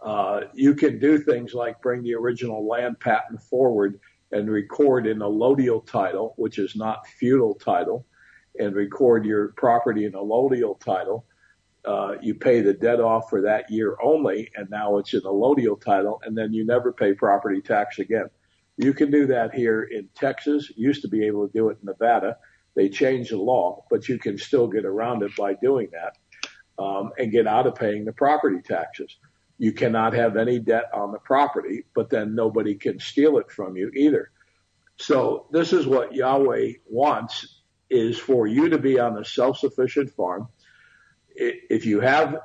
Uh, 0.02 0.42
you 0.54 0.76
can 0.76 1.00
do 1.00 1.18
things 1.18 1.54
like 1.54 1.82
bring 1.82 2.04
the 2.04 2.14
original 2.14 2.68
land 2.68 3.00
patent 3.00 3.42
forward 3.42 4.00
and 4.32 4.50
record 4.50 5.08
in 5.08 5.22
a 5.22 5.26
allodial 5.26 5.86
title, 5.86 6.34
which 6.38 6.60
is 6.60 6.76
not 6.76 7.08
feudal 7.08 7.54
title, 7.54 8.06
and 8.60 8.76
record 8.76 9.26
your 9.26 9.50
property 9.50 10.06
in 10.06 10.16
a 10.16 10.18
allodial 10.18 10.80
title. 10.80 11.26
Uh, 11.86 12.16
you 12.22 12.34
pay 12.34 12.62
the 12.62 12.74
debt 12.74 13.00
off 13.00 13.30
for 13.30 13.42
that 13.42 13.70
year 13.70 13.98
only, 14.02 14.50
and 14.56 14.70
now 14.70 14.98
it's 14.98 15.14
a 15.14 15.22
allodial 15.22 15.80
title, 15.80 16.22
and 16.26 16.38
then 16.38 16.54
you 16.54 16.66
never 16.66 16.92
pay 16.92 17.14
property 17.14 17.62
tax 17.62 18.00
again. 18.00 18.30
You 18.78 18.94
can 18.94 19.12
do 19.12 19.28
that 19.28 19.54
here 19.54 19.84
in 19.84 20.10
Texas. 20.16 20.72
Used 20.76 21.04
to 21.04 21.08
be 21.08 21.26
able 21.26 21.48
to 21.48 21.54
do 21.54 21.70
it 21.70 21.78
in 21.82 21.86
Nevada. 21.86 22.38
They 22.76 22.90
changed 22.90 23.32
the 23.32 23.38
law, 23.38 23.86
but 23.90 24.10
you 24.10 24.18
can 24.18 24.38
still 24.38 24.68
get 24.68 24.86
around 24.86 25.24
it 25.24 25.36
by 25.36 25.54
doing 25.54 25.90
that 25.92 26.18
um, 26.84 27.12
and 27.18 27.32
get 27.32 27.48
out 27.48 27.68
of 27.68 27.76
paying 27.76 28.06
the 28.06 28.14
property 28.14 28.62
taxes. 28.62 29.16
You 29.60 29.72
cannot 29.72 30.14
have 30.14 30.36
any 30.36 30.60
debt 30.60 30.86
on 30.94 31.12
the 31.12 31.20
property, 31.20 31.86
but 31.94 32.10
then 32.10 32.36
nobody 32.36 32.76
can 32.76 33.00
steal 33.00 33.38
it 33.38 33.52
from 33.52 33.78
you 33.78 33.92
either. 33.96 34.32
So 34.98 35.48
this 35.52 35.74
is 35.74 35.86
what 35.86 36.14
Yahweh 36.14 36.74
wants 36.90 37.62
is 37.90 38.18
for 38.18 38.48
you 38.48 38.70
to 38.70 38.80
be 38.80 39.00
on 39.00 39.18
a 39.18 39.26
self-sufficient 39.26 40.12
farm. 40.12 40.48
If 41.36 41.86
you 41.86 42.00
have, 42.00 42.42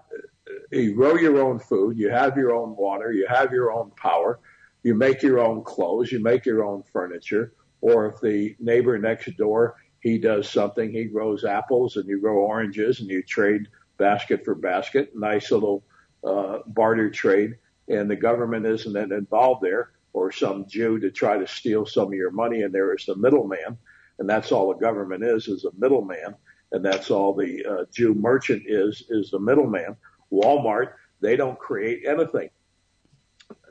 you 0.70 0.94
grow 0.94 1.16
your 1.16 1.40
own 1.40 1.58
food, 1.58 1.98
you 1.98 2.10
have 2.10 2.36
your 2.36 2.52
own 2.54 2.76
water, 2.76 3.12
you 3.12 3.26
have 3.28 3.52
your 3.52 3.72
own 3.72 3.90
power, 3.96 4.40
you 4.82 4.94
make 4.94 5.22
your 5.22 5.40
own 5.40 5.64
clothes, 5.64 6.12
you 6.12 6.20
make 6.20 6.46
your 6.46 6.64
own 6.64 6.82
furniture, 6.82 7.54
or 7.80 8.06
if 8.06 8.20
the 8.20 8.56
neighbor 8.58 8.98
next 8.98 9.36
door, 9.36 9.76
he 10.00 10.18
does 10.18 10.48
something, 10.48 10.90
he 10.90 11.04
grows 11.04 11.44
apples 11.44 11.96
and 11.96 12.08
you 12.08 12.20
grow 12.20 12.38
oranges 12.38 13.00
and 13.00 13.08
you 13.08 13.22
trade 13.22 13.62
basket 13.98 14.44
for 14.44 14.54
basket, 14.54 15.10
nice 15.14 15.50
little 15.50 15.84
uh, 16.24 16.58
barter 16.66 17.10
trade, 17.10 17.56
and 17.88 18.10
the 18.10 18.16
government 18.16 18.66
isn't 18.66 18.96
involved 18.96 19.62
there, 19.62 19.90
or 20.12 20.32
some 20.32 20.66
Jew 20.66 20.98
to 21.00 21.10
try 21.10 21.36
to 21.38 21.46
steal 21.46 21.84
some 21.84 22.08
of 22.08 22.14
your 22.14 22.30
money, 22.30 22.62
and 22.62 22.74
there 22.74 22.94
is 22.94 23.04
the 23.06 23.16
middleman, 23.16 23.76
and 24.18 24.28
that's 24.28 24.52
all 24.52 24.68
the 24.68 24.80
government 24.80 25.24
is 25.24 25.48
is 25.48 25.64
a 25.64 25.70
middleman, 25.76 26.34
and 26.72 26.84
that's 26.84 27.10
all 27.10 27.34
the 27.34 27.64
uh, 27.64 27.84
Jew 27.92 28.14
merchant 28.14 28.62
is 28.66 29.04
is 29.10 29.30
the 29.30 29.38
middleman. 29.38 29.96
Walmart, 30.32 30.92
they 31.20 31.36
don't 31.36 31.58
create 31.58 32.04
anything. 32.06 32.50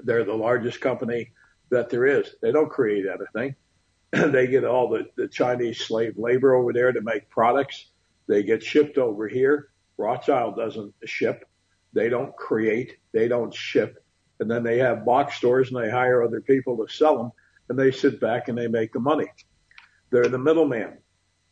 They're 0.03 0.23
the 0.23 0.34
largest 0.34 0.82
company 0.82 1.32
that 1.69 1.89
there 1.89 2.05
is. 2.05 2.36
They 2.41 2.51
don't 2.51 2.69
create 2.69 3.05
anything. 3.05 3.55
they 4.12 4.47
get 4.47 4.66
all 4.66 4.89
the, 4.89 5.08
the 5.16 5.28
Chinese 5.28 5.80
slave 5.80 6.18
labor 6.18 6.55
over 6.55 6.74
there 6.74 6.91
to 6.91 7.01
make 7.01 7.30
products. 7.30 7.88
They 8.28 8.43
get 8.43 8.64
shipped 8.64 8.97
over 8.97 9.28
here. 9.28 9.70
Rothschild 9.97 10.55
doesn't 10.55 10.93
ship. 11.05 11.47
They 11.93 12.10
don't 12.10 12.36
create. 12.36 12.97
They 13.12 13.28
don't 13.28 13.53
ship. 13.53 14.03
And 14.39 14.49
then 14.49 14.64
they 14.64 14.78
have 14.78 15.05
box 15.05 15.36
stores 15.36 15.72
and 15.72 15.84
they 15.84 15.89
hire 15.89 16.24
other 16.24 16.41
people 16.41 16.78
to 16.78 16.93
sell 16.93 17.18
them 17.18 17.32
and 17.70 17.78
they 17.78 17.91
sit 17.91 18.20
back 18.20 18.47
and 18.47 18.58
they 18.58 18.68
make 18.68 18.93
the 18.93 18.99
money. 18.99 19.28
They're 20.10 20.28
the 20.28 20.38
middleman 20.38 20.97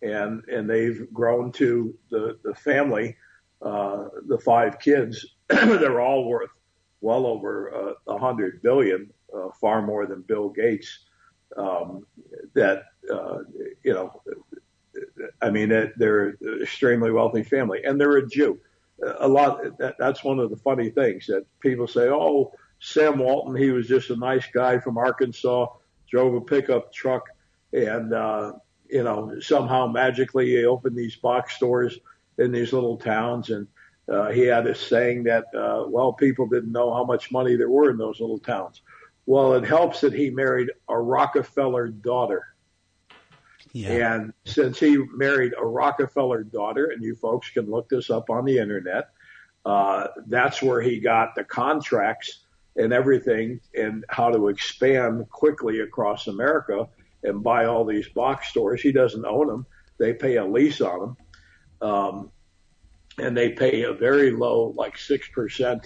and, 0.02 0.44
and 0.48 0.70
they've 0.70 1.12
grown 1.12 1.52
to 1.54 1.96
the, 2.10 2.38
the 2.44 2.54
family, 2.54 3.18
uh, 3.62 4.06
the 4.28 4.38
five 4.38 4.80
kids. 4.80 5.26
they're 5.50 6.02
all 6.02 6.26
worth 6.26 6.52
well 7.02 7.26
over 7.26 7.74
uh, 7.74 8.12
a 8.12 8.16
uh, 8.16 8.20
hundred 8.20 8.62
billion, 8.62 9.12
uh, 9.36 9.50
far 9.60 9.82
more 9.82 10.06
than 10.06 10.22
Bill 10.22 10.50
Gates. 10.50 11.06
Um, 11.58 12.06
that, 12.54 12.84
uh, 13.12 13.40
you 13.84 13.94
know, 13.94 14.22
I 15.42 15.50
mean, 15.50 15.70
they're 15.70 16.30
an 16.30 16.60
extremely 16.62 17.12
wealthy 17.12 17.44
family, 17.44 17.84
and 17.84 18.00
they're 18.00 18.18
a 18.18 18.28
Jew. 18.28 18.60
A 19.20 19.28
lot. 19.28 19.78
That, 19.78 19.96
that's 20.00 20.24
one 20.24 20.40
of 20.40 20.50
the 20.50 20.58
funny 20.58 20.90
things 20.90 21.28
that 21.28 21.46
people 21.60 21.88
say. 21.88 22.08
Oh, 22.10 22.54
Sam 22.80 23.20
Walton, 23.20 23.56
he 23.56 23.72
was 23.72 23.88
just 23.88 24.10
a 24.10 24.16
nice 24.16 24.46
guy 24.54 24.80
from 24.80 24.98
Arkansas, 24.98 25.68
drove 26.10 26.34
a 26.34 26.42
pickup 26.42 26.94
truck, 26.94 27.24
and 27.74 28.14
uh, 28.14 28.54
you 28.90 29.04
know 29.04 29.40
somehow 29.42 29.88
magically 29.88 30.48
he 30.48 30.66
opened 30.66 30.96
these 30.96 31.16
box 31.16 31.56
stores 31.56 31.98
in 32.38 32.52
these 32.52 32.72
little 32.72 32.98
towns, 32.98 33.50
and 33.50 33.68
uh, 34.12 34.30
he 34.32 34.42
had 34.42 34.68
a 34.68 34.76
saying 34.76 35.24
that 35.24 35.46
uh, 35.54 35.86
well, 35.88 36.14
people 36.14 36.48
didn't 36.48 36.72
know 36.72 36.94
how 36.94 37.04
much 37.04 37.32
money 37.32 37.56
there 37.56 37.70
were 37.70 37.90
in 37.90 37.98
those 37.98 38.20
little 38.22 38.40
towns. 38.40 38.82
Well, 39.26 39.54
it 39.56 39.66
helps 39.66 40.02
that 40.02 40.14
he 40.14 40.30
married 40.30 40.70
a 40.88 40.98
Rockefeller 40.98 41.88
daughter 41.88 42.56
yeah. 43.76 44.16
And 44.16 44.34
since 44.46 44.80
he 44.80 44.98
married 45.18 45.54
a 45.60 45.66
Rockefeller 45.66 46.46
daughter, 46.46 46.92
and 46.92 47.04
you 47.04 47.14
folks 47.14 47.50
can 47.50 47.70
look 47.70 47.90
this 47.90 48.10
up 48.10 48.30
on 48.30 48.46
the 48.46 48.58
internet, 48.58 49.10
uh, 49.66 50.08
that's 50.28 50.62
where 50.62 50.80
he 50.80 51.02
got 51.02 51.36
the 51.36 51.44
contracts 51.44 52.46
and 52.78 52.94
everything 52.94 53.60
and 53.78 54.06
how 54.08 54.30
to 54.30 54.48
expand 54.48 55.30
quickly 55.30 55.82
across 55.82 56.28
America 56.28 56.88
and 57.24 57.44
buy 57.44 57.66
all 57.66 57.84
these 57.84 58.08
box 58.08 58.48
stores. 58.48 58.82
He 58.82 58.94
doesn't 58.94 59.26
own 59.26 59.48
them. 59.48 59.66
They 59.98 60.14
pay 60.14 60.38
a 60.38 60.46
lease 60.46 60.80
on 60.80 61.00
them. 61.82 61.90
Um, 61.90 62.32
and 63.18 63.36
they 63.36 63.50
pay 63.50 63.84
a 63.84 63.92
very 63.92 64.32
low, 64.32 64.74
like 64.78 64.96
6%, 64.96 65.84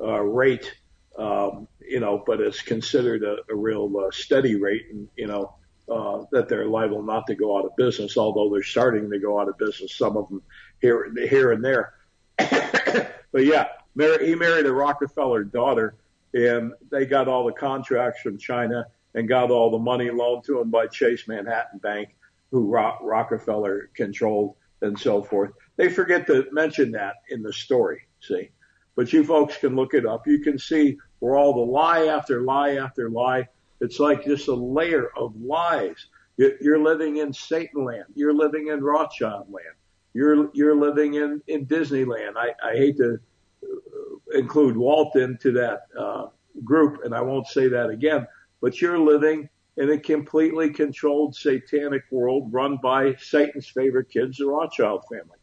uh, 0.00 0.20
rate, 0.20 0.72
um, 1.18 1.68
you 1.80 2.00
know, 2.00 2.22
but 2.24 2.40
it's 2.40 2.62
considered 2.62 3.22
a, 3.22 3.38
a 3.50 3.54
real 3.54 3.92
uh, 3.98 4.10
steady 4.10 4.56
rate. 4.56 4.86
And, 4.90 5.08
you 5.16 5.26
know, 5.26 5.54
uh, 5.88 6.24
that 6.30 6.48
they're 6.48 6.66
liable 6.66 7.02
not 7.02 7.26
to 7.26 7.34
go 7.34 7.58
out 7.58 7.64
of 7.64 7.76
business, 7.76 8.16
although 8.16 8.50
they're 8.50 8.62
starting 8.62 9.10
to 9.10 9.18
go 9.18 9.40
out 9.40 9.48
of 9.48 9.58
business, 9.58 9.94
some 9.94 10.16
of 10.16 10.28
them 10.28 10.42
here, 10.80 11.12
here 11.28 11.52
and 11.52 11.64
there. 11.64 11.94
but 12.38 13.44
yeah, 13.44 13.66
he 13.96 14.34
married 14.34 14.66
a 14.66 14.72
Rockefeller 14.72 15.44
daughter 15.44 15.94
and 16.34 16.72
they 16.90 17.04
got 17.04 17.28
all 17.28 17.44
the 17.44 17.52
contracts 17.52 18.22
from 18.22 18.38
China 18.38 18.86
and 19.14 19.28
got 19.28 19.50
all 19.50 19.70
the 19.70 19.78
money 19.78 20.10
loaned 20.10 20.44
to 20.44 20.58
them 20.58 20.70
by 20.70 20.86
Chase 20.86 21.28
Manhattan 21.28 21.78
Bank, 21.78 22.14
who 22.50 22.70
Rockefeller 22.70 23.90
controlled 23.94 24.54
and 24.80 24.98
so 24.98 25.22
forth. 25.22 25.52
They 25.76 25.90
forget 25.90 26.26
to 26.28 26.46
mention 26.52 26.92
that 26.92 27.16
in 27.28 27.42
the 27.42 27.52
story, 27.52 28.02
see. 28.20 28.50
But 28.94 29.12
you 29.12 29.24
folks 29.24 29.56
can 29.56 29.74
look 29.74 29.94
it 29.94 30.06
up. 30.06 30.26
You 30.26 30.40
can 30.40 30.58
see 30.58 30.98
where 31.20 31.36
all 31.36 31.54
the 31.54 31.72
lie 31.72 32.06
after 32.06 32.42
lie 32.42 32.76
after 32.76 33.08
lie 33.08 33.48
it's 33.82 33.98
like 33.98 34.24
just 34.24 34.46
a 34.46 34.54
layer 34.54 35.08
of 35.16 35.34
lies. 35.36 36.06
You're 36.36 36.78
living 36.78 37.16
in 37.16 37.32
Satan 37.32 37.84
land. 37.84 38.04
You're 38.14 38.32
living 38.32 38.68
in 38.68 38.80
Rothschild 38.80 39.48
land. 39.50 39.74
You're, 40.14 40.50
you're 40.54 40.76
living 40.76 41.14
in, 41.14 41.42
in 41.48 41.66
Disneyland. 41.66 42.34
I, 42.36 42.54
I 42.64 42.76
hate 42.76 42.96
to 42.98 43.18
uh, 43.64 44.38
include 44.38 44.76
Walt 44.76 45.16
into 45.16 45.50
that, 45.52 45.80
uh, 45.98 46.26
group 46.64 47.02
and 47.04 47.14
I 47.14 47.22
won't 47.22 47.46
say 47.46 47.68
that 47.68 47.88
again, 47.88 48.26
but 48.60 48.80
you're 48.80 48.98
living 48.98 49.48
in 49.78 49.90
a 49.90 49.98
completely 49.98 50.70
controlled 50.70 51.34
satanic 51.34 52.02
world 52.10 52.52
run 52.52 52.78
by 52.82 53.14
Satan's 53.16 53.66
favorite 53.66 54.10
kids, 54.10 54.36
the 54.36 54.46
Rothschild 54.46 55.04
family. 55.10 55.38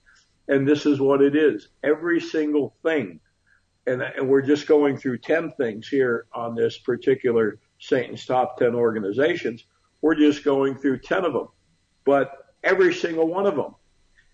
And 0.48 0.68
this 0.68 0.86
is 0.86 1.02
what 1.02 1.22
it 1.22 1.36
is. 1.36 1.70
Every 1.84 2.22
single 2.22 2.76
thing. 2.84 3.20
And, 3.90 4.04
and 4.04 4.30
we're 4.30 4.44
just 4.44 4.68
going 4.68 4.98
through 4.98 5.18
10 5.18 5.54
things 5.54 5.88
here 5.88 6.28
on 6.32 6.54
this 6.54 6.78
particular 6.78 7.58
Satan's 7.80 8.24
top 8.24 8.58
10 8.58 8.76
organizations. 8.76 9.66
We're 10.02 10.14
just 10.14 10.44
going 10.44 10.76
through 10.76 11.00
10 11.00 11.26
of 11.26 11.34
them. 11.34 11.48
But 12.06 12.54
every 12.64 12.94
single 12.94 13.28
one 13.28 13.48
of 13.48 13.56
them 13.56 13.74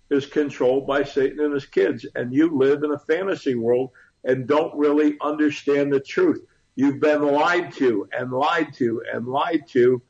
is 0.09 0.25
controlled 0.25 0.85
by 0.85 1.03
Satan 1.03 1.39
and 1.39 1.53
his 1.53 1.65
kids. 1.65 2.05
And 2.15 2.33
you 2.33 2.53
live 2.53 2.83
in 2.83 2.91
a 2.91 2.99
fantasy 2.99 3.55
world 3.55 3.91
and 4.25 4.45
don't 4.45 4.75
really 4.75 5.15
understand 5.21 5.93
the 5.93 6.01
truth. 6.01 6.45
You've 6.75 6.99
been 6.99 7.21
lied 7.21 7.71
to 7.75 8.09
and 8.11 8.33
lied 8.33 8.73
to 8.73 9.03
and 9.13 9.25
lied 9.25 9.67
to. 9.69 10.01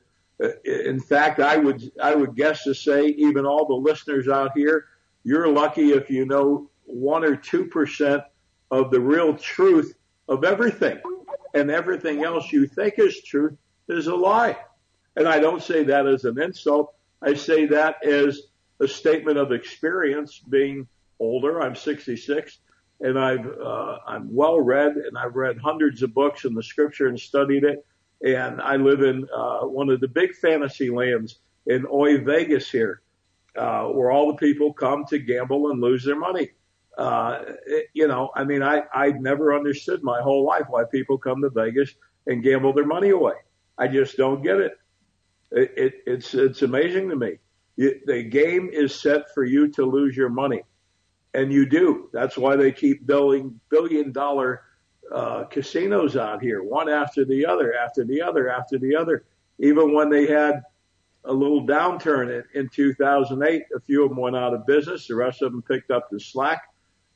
Uh, 0.43 0.49
in 0.65 0.99
fact, 0.99 1.39
I 1.39 1.57
would, 1.57 1.91
I 2.01 2.15
would 2.15 2.35
guess 2.35 2.63
to 2.63 2.73
say 2.73 3.09
even 3.09 3.45
all 3.45 3.67
the 3.67 3.75
listeners 3.75 4.27
out 4.27 4.51
here, 4.55 4.85
you're 5.23 5.47
lucky 5.47 5.91
if 5.91 6.09
you 6.09 6.25
know 6.25 6.71
one 6.85 7.23
or 7.23 7.35
two 7.35 7.65
percent 7.65 8.23
of 8.71 8.91
the 8.91 8.99
real 8.99 9.35
truth 9.35 9.93
of 10.27 10.43
everything 10.43 10.99
and 11.53 11.71
everything 11.71 12.23
else 12.23 12.51
you 12.51 12.67
think 12.67 12.95
is 12.97 13.21
truth 13.21 13.57
is 13.87 14.07
a 14.07 14.15
lie. 14.15 14.57
And 15.15 15.27
I 15.27 15.39
don't 15.39 15.63
say 15.63 15.83
that 15.85 16.07
as 16.07 16.25
an 16.25 16.41
insult. 16.41 16.93
I 17.21 17.33
say 17.35 17.67
that 17.67 18.05
as 18.05 18.41
a 18.79 18.87
statement 18.87 19.37
of 19.37 19.51
experience 19.51 20.39
being 20.39 20.87
older. 21.19 21.61
I'm 21.61 21.75
66 21.75 22.59
and 22.99 23.17
I've, 23.17 23.47
uh, 23.47 23.99
I'm 24.05 24.33
well 24.33 24.59
read 24.59 24.93
and 24.97 25.17
I've 25.17 25.35
read 25.35 25.57
hundreds 25.57 26.03
of 26.03 26.13
books 26.13 26.45
in 26.45 26.53
the 26.53 26.63
scripture 26.63 27.07
and 27.07 27.19
studied 27.19 27.63
it. 27.63 27.85
And 28.23 28.61
I 28.61 28.75
live 28.77 29.01
in, 29.01 29.27
uh, 29.33 29.61
one 29.61 29.89
of 29.89 29.99
the 30.01 30.07
big 30.07 30.35
fantasy 30.35 30.89
lands 30.89 31.39
in 31.67 31.85
Oy 31.91 32.19
Vegas 32.19 32.69
here, 32.69 33.01
uh, 33.55 33.85
where 33.85 34.11
all 34.11 34.27
the 34.27 34.37
people 34.37 34.73
come 34.73 35.05
to 35.05 35.19
gamble 35.19 35.71
and 35.71 35.81
lose 35.81 36.03
their 36.03 36.17
money. 36.17 36.51
Uh, 36.97 37.39
it, 37.65 37.87
you 37.93 38.07
know, 38.07 38.29
I 38.35 38.43
mean, 38.43 38.63
I, 38.63 38.83
I 38.93 39.09
never 39.09 39.53
understood 39.53 40.01
my 40.03 40.21
whole 40.21 40.45
life 40.45 40.65
why 40.69 40.83
people 40.89 41.17
come 41.17 41.41
to 41.41 41.49
Vegas 41.49 41.93
and 42.25 42.43
gamble 42.43 42.73
their 42.73 42.85
money 42.85 43.09
away. 43.09 43.33
I 43.77 43.87
just 43.87 44.17
don't 44.17 44.41
get 44.41 44.57
it. 44.57 44.73
It, 45.51 45.73
it 45.77 45.93
it's, 46.07 46.33
it's 46.33 46.61
amazing 46.61 47.09
to 47.09 47.15
me. 47.15 47.37
You, 47.75 47.99
the 48.05 48.23
game 48.23 48.69
is 48.71 48.95
set 48.99 49.33
for 49.33 49.43
you 49.43 49.71
to 49.73 49.85
lose 49.85 50.15
your 50.15 50.29
money 50.29 50.61
and 51.33 51.51
you 51.51 51.67
do. 51.67 52.09
That's 52.13 52.37
why 52.37 52.55
they 52.55 52.71
keep 52.71 53.05
building 53.05 53.59
billion 53.69 54.11
dollar 54.13 54.61
uh, 55.11 55.43
casinos 55.45 56.15
out 56.15 56.41
here, 56.41 56.63
one 56.63 56.89
after 56.89 57.25
the 57.25 57.45
other, 57.45 57.73
after 57.73 58.05
the 58.05 58.21
other, 58.21 58.49
after 58.49 58.79
the 58.79 58.95
other. 58.95 59.25
Even 59.59 59.93
when 59.93 60.09
they 60.09 60.27
had 60.27 60.63
a 61.25 61.33
little 61.33 61.65
downturn 61.65 62.43
in, 62.53 62.61
in 62.61 62.69
2008, 62.69 63.63
a 63.75 63.79
few 63.81 64.03
of 64.03 64.09
them 64.09 64.17
went 64.17 64.35
out 64.35 64.53
of 64.53 64.65
business. 64.65 65.07
The 65.07 65.15
rest 65.15 65.41
of 65.41 65.51
them 65.51 65.61
picked 65.61 65.91
up 65.91 66.09
the 66.09 66.19
slack. 66.19 66.63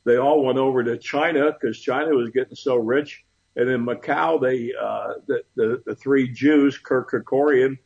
They 0.10 0.18
all 0.18 0.44
went 0.44 0.58
over 0.58 0.84
to 0.84 0.98
China 0.98 1.52
because 1.52 1.80
China 1.80 2.16
was 2.16 2.32
getting 2.32 2.56
so 2.56 2.78
rich. 2.78 3.24
And 3.56 3.70
in 3.70 3.86
Macau, 3.86 4.42
they 4.42 4.74
uh, 4.74 5.14
the, 5.28 5.44
the 5.56 5.84
the 5.86 5.96
three 5.96 6.28
Jews, 6.28 6.80
Kirk 6.80 7.12
Kerkorian, 7.12 7.78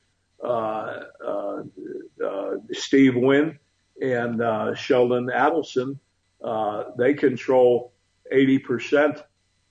uh, 0.42 1.02
uh, 1.26 1.64
uh, 2.26 2.52
Steve 2.72 3.18
Wynn, 3.18 3.60
and 4.02 4.42
uh, 4.42 4.74
Sheldon 4.74 5.28
Adelson, 5.28 6.00
uh, 6.42 6.86
they 6.98 7.14
control 7.14 7.92
80% 8.34 9.22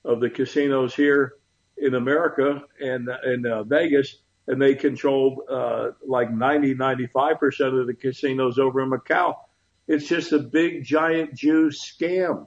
of 0.05 0.20
the 0.20 0.28
casinos 0.28 0.94
here 0.94 1.36
in 1.78 1.94
America 1.94 2.64
and 2.82 3.09
in 3.24 3.46
uh, 3.46 3.62
Vegas, 3.62 4.16
and 4.46 4.61
they 4.61 4.74
controlled 4.74 5.40
uh, 5.48 5.92
like 6.07 6.30
90, 6.30 6.74
95% 6.74 7.80
of 7.80 7.86
the 7.86 7.94
casinos 7.94 8.59
over 8.59 8.82
in 8.82 8.90
Macau. 8.90 9.36
It's 9.93 10.09
just 10.09 10.32
a 10.32 10.38
big, 10.38 10.84
giant 10.84 11.34
Jew 11.34 11.68
scam. 11.68 12.47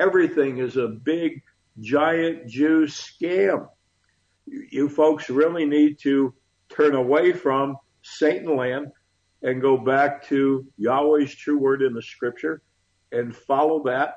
Everything 0.00 0.58
is 0.58 0.76
a 0.76 0.88
big, 0.88 1.44
giant 1.78 2.48
Jew 2.48 2.86
scam. 2.86 3.68
You, 4.46 4.88
folks 4.88 5.30
really 5.30 5.64
need 5.64 6.00
to 6.00 6.34
turn 6.68 6.96
away 6.96 7.34
from 7.34 7.76
Satan 8.02 8.56
land 8.56 8.88
and 9.44 9.62
go 9.62 9.76
back 9.76 10.26
to 10.26 10.66
Yahweh's 10.76 11.32
true 11.32 11.56
word 11.56 11.82
in 11.82 11.94
the 11.94 12.02
scripture 12.02 12.62
and 13.12 13.32
follow 13.32 13.84
that 13.84 14.16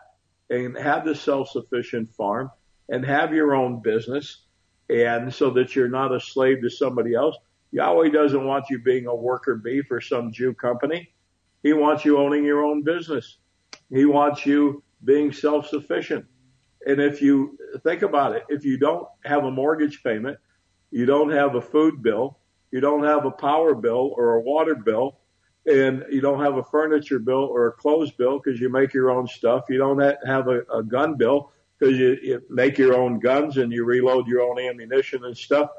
and 0.50 0.76
have 0.76 1.06
the 1.06 1.14
self-sufficient 1.14 2.10
farm 2.16 2.50
and 2.90 3.06
have 3.06 3.32
your 3.32 3.54
own 3.54 3.84
business 3.84 4.42
and 4.90 5.32
so 5.32 5.52
that 5.52 5.76
you're 5.76 5.88
not 5.88 6.16
a 6.16 6.20
slave 6.20 6.64
to 6.64 6.72
somebody 6.72 7.14
else. 7.14 7.36
Yahweh 7.72 8.10
doesn't 8.10 8.44
want 8.44 8.72
you 8.72 8.80
being 8.80 9.06
a 9.06 9.16
worker 9.16 9.54
bee 9.54 9.84
for 9.84 10.02
some 10.02 10.32
Jew 10.32 10.56
company. 10.56 11.12
He 11.66 11.74
wants 11.74 12.06
you 12.06 12.20
owning 12.20 12.46
your 12.46 12.64
own 12.64 12.84
business. 12.84 13.40
He 13.90 14.06
wants 14.06 14.46
you 14.46 14.84
being 15.04 15.34
self-sufficient. 15.34 16.24
And 16.86 17.02
if 17.02 17.24
you 17.24 17.58
think 17.84 18.04
about 18.04 18.36
it, 18.36 18.44
if 18.50 18.64
you 18.64 18.78
don't 18.78 19.08
have 19.24 19.46
a 19.46 19.50
mortgage 19.50 20.04
payment, 20.04 20.38
you 20.92 21.08
don't 21.08 21.32
have 21.32 21.56
a 21.56 21.62
food 21.62 22.04
bill, 22.04 22.38
you 22.70 22.82
don't 22.82 23.04
have 23.04 23.26
a 23.26 23.32
power 23.32 23.74
bill 23.74 24.14
or 24.16 24.36
a 24.36 24.42
water 24.42 24.76
bill, 24.76 25.18
and 25.66 26.06
you 26.12 26.22
don't 26.22 26.40
have 26.40 26.58
a 26.58 26.64
furniture 26.64 27.18
bill 27.18 27.46
or 27.46 27.66
a 27.66 27.72
clothes 27.72 28.12
bill 28.12 28.40
because 28.40 28.62
you 28.62 28.70
make 28.70 28.94
your 28.94 29.10
own 29.10 29.26
stuff. 29.26 29.64
You 29.68 29.80
don't 29.80 30.00
have 30.28 30.48
a, 30.48 30.62
a 30.72 30.84
gun 30.84 31.16
bill 31.16 31.52
because 31.80 31.98
you, 31.98 32.16
you 32.22 32.44
make 32.48 32.78
your 32.78 32.96
own 32.96 33.18
guns 33.18 33.58
and 33.58 33.74
you 33.74 33.86
reload 33.86 34.28
your 34.28 34.42
own 34.44 34.60
ammunition 34.60 35.26
and 35.26 35.36
stuff. 35.36 35.72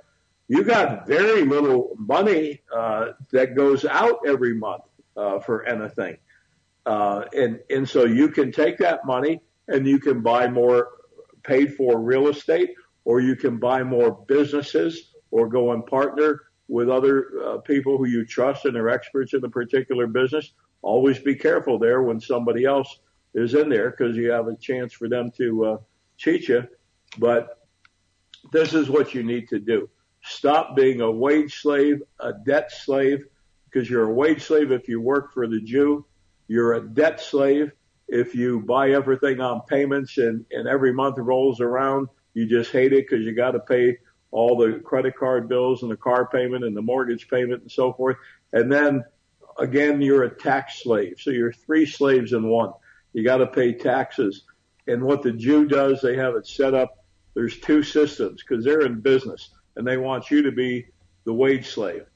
You 0.49 0.65
got 0.65 1.07
very 1.07 1.45
little 1.45 1.95
money 1.97 2.63
uh, 2.75 3.13
that 3.31 3.55
goes 3.55 3.85
out 3.85 4.19
every 4.27 4.55
month 4.55 4.83
uh, 5.17 5.39
for 5.41 5.67
anything, 5.67 6.17
uh, 6.85 7.25
and 7.35 7.61
and 7.71 7.89
so 7.89 8.05
you 8.05 8.29
can 8.29 8.53
take 8.53 8.79
that 8.79 9.05
money 9.07 9.41
and 9.69 9.87
you 9.87 9.99
can 9.99 10.21
buy 10.21 10.49
more 10.49 10.89
paid 11.43 11.75
for 11.75 11.99
real 12.01 12.29
estate, 12.29 12.75
or 13.05 13.21
you 13.21 13.37
can 13.37 13.59
buy 13.59 13.83
more 13.83 14.25
businesses, 14.27 15.13
or 15.31 15.49
go 15.49 15.73
and 15.73 15.87
partner 15.87 16.43
with 16.69 16.89
other 16.89 17.31
uh, 17.45 17.59
people 17.59 17.97
who 17.97 18.07
you 18.07 18.25
trust 18.25 18.65
and 18.65 18.77
are 18.77 18.89
experts 18.89 19.35
in 19.35 19.41
the 19.41 19.49
particular 19.49 20.07
business. 20.07 20.53
Always 20.83 21.19
be 21.19 21.35
careful 21.35 21.79
there 21.79 22.03
when 22.03 22.21
somebody 22.21 22.65
else 22.65 22.99
is 23.35 23.55
in 23.55 23.69
there 23.69 23.91
because 23.91 24.17
you 24.17 24.31
have 24.31 24.49
a 24.49 24.57
chance 24.57 24.93
for 24.93 25.09
them 25.09 25.31
to 25.37 25.65
uh, 25.65 25.77
cheat 26.17 26.49
you. 26.49 26.67
But 27.19 27.61
this 28.53 28.75
is 28.75 28.91
what 28.91 29.15
you 29.15 29.23
need 29.23 29.49
to 29.49 29.59
do. 29.59 29.89
Stop 30.23 30.75
being 30.75 31.01
a 31.01 31.11
wage 31.11 31.61
slave, 31.61 32.03
a 32.19 32.33
debt 32.33 32.73
slave, 32.73 33.25
because 33.77 33.91
you're 33.91 34.09
a 34.09 34.13
wage 34.13 34.43
slave 34.43 34.73
if 34.73 34.89
you 34.89 35.03
work 35.03 35.35
for 35.35 35.47
the 35.47 35.61
Jew. 35.61 36.07
You're 36.49 36.73
a 36.73 36.81
debt 36.81 37.21
slave 37.21 37.73
if 38.09 38.35
you 38.35 38.61
buy 38.61 38.93
everything 38.93 39.39
on 39.41 39.61
payments 39.69 40.17
and, 40.17 40.47
and 40.51 40.67
every 40.67 40.95
month 40.95 41.19
rolls 41.19 41.61
around, 41.61 42.09
you 42.33 42.47
just 42.47 42.73
hate 42.73 42.95
it 42.95 43.07
because 43.07 43.27
you 43.27 43.35
got 43.35 43.51
to 43.51 43.59
pay 43.59 43.99
all 44.31 44.57
the 44.57 44.81
credit 44.81 45.15
card 45.15 45.47
bills 45.47 45.83
and 45.83 45.91
the 45.91 45.97
car 45.97 46.27
payment 46.27 46.65
and 46.65 46.75
the 46.75 46.81
mortgage 46.81 47.29
payment 47.29 47.61
and 47.61 47.71
so 47.71 47.93
forth. 47.93 48.17
And 48.55 48.73
then 48.73 49.05
again, 49.59 50.01
you're 50.01 50.23
a 50.23 50.35
tax 50.35 50.83
slave. 50.83 51.17
So 51.21 51.31
you're 51.31 51.53
three 51.53 51.85
slaves 51.85 52.33
in 52.33 52.49
one. 52.49 52.73
You 53.13 53.25
got 53.25 53.39
to 53.39 53.47
pay 53.47 53.75
taxes. 53.75 54.45
And 54.87 55.03
what 55.03 55.21
the 55.21 55.33
Jew 55.33 55.67
does, 55.67 56.01
they 56.01 56.17
have 56.17 56.35
it 56.35 56.47
set 56.47 56.73
up. 56.73 57.05
There's 57.35 57.59
two 57.59 57.83
systems 57.83 58.43
because 58.43 58.65
they're 58.65 58.87
in 58.87 59.01
business 59.01 59.51
and 59.75 59.87
they 59.87 59.99
want 59.99 60.31
you 60.31 60.41
to 60.43 60.53
be 60.53 60.87
the 61.25 61.35
wage 61.35 61.69
slave. 61.69 62.07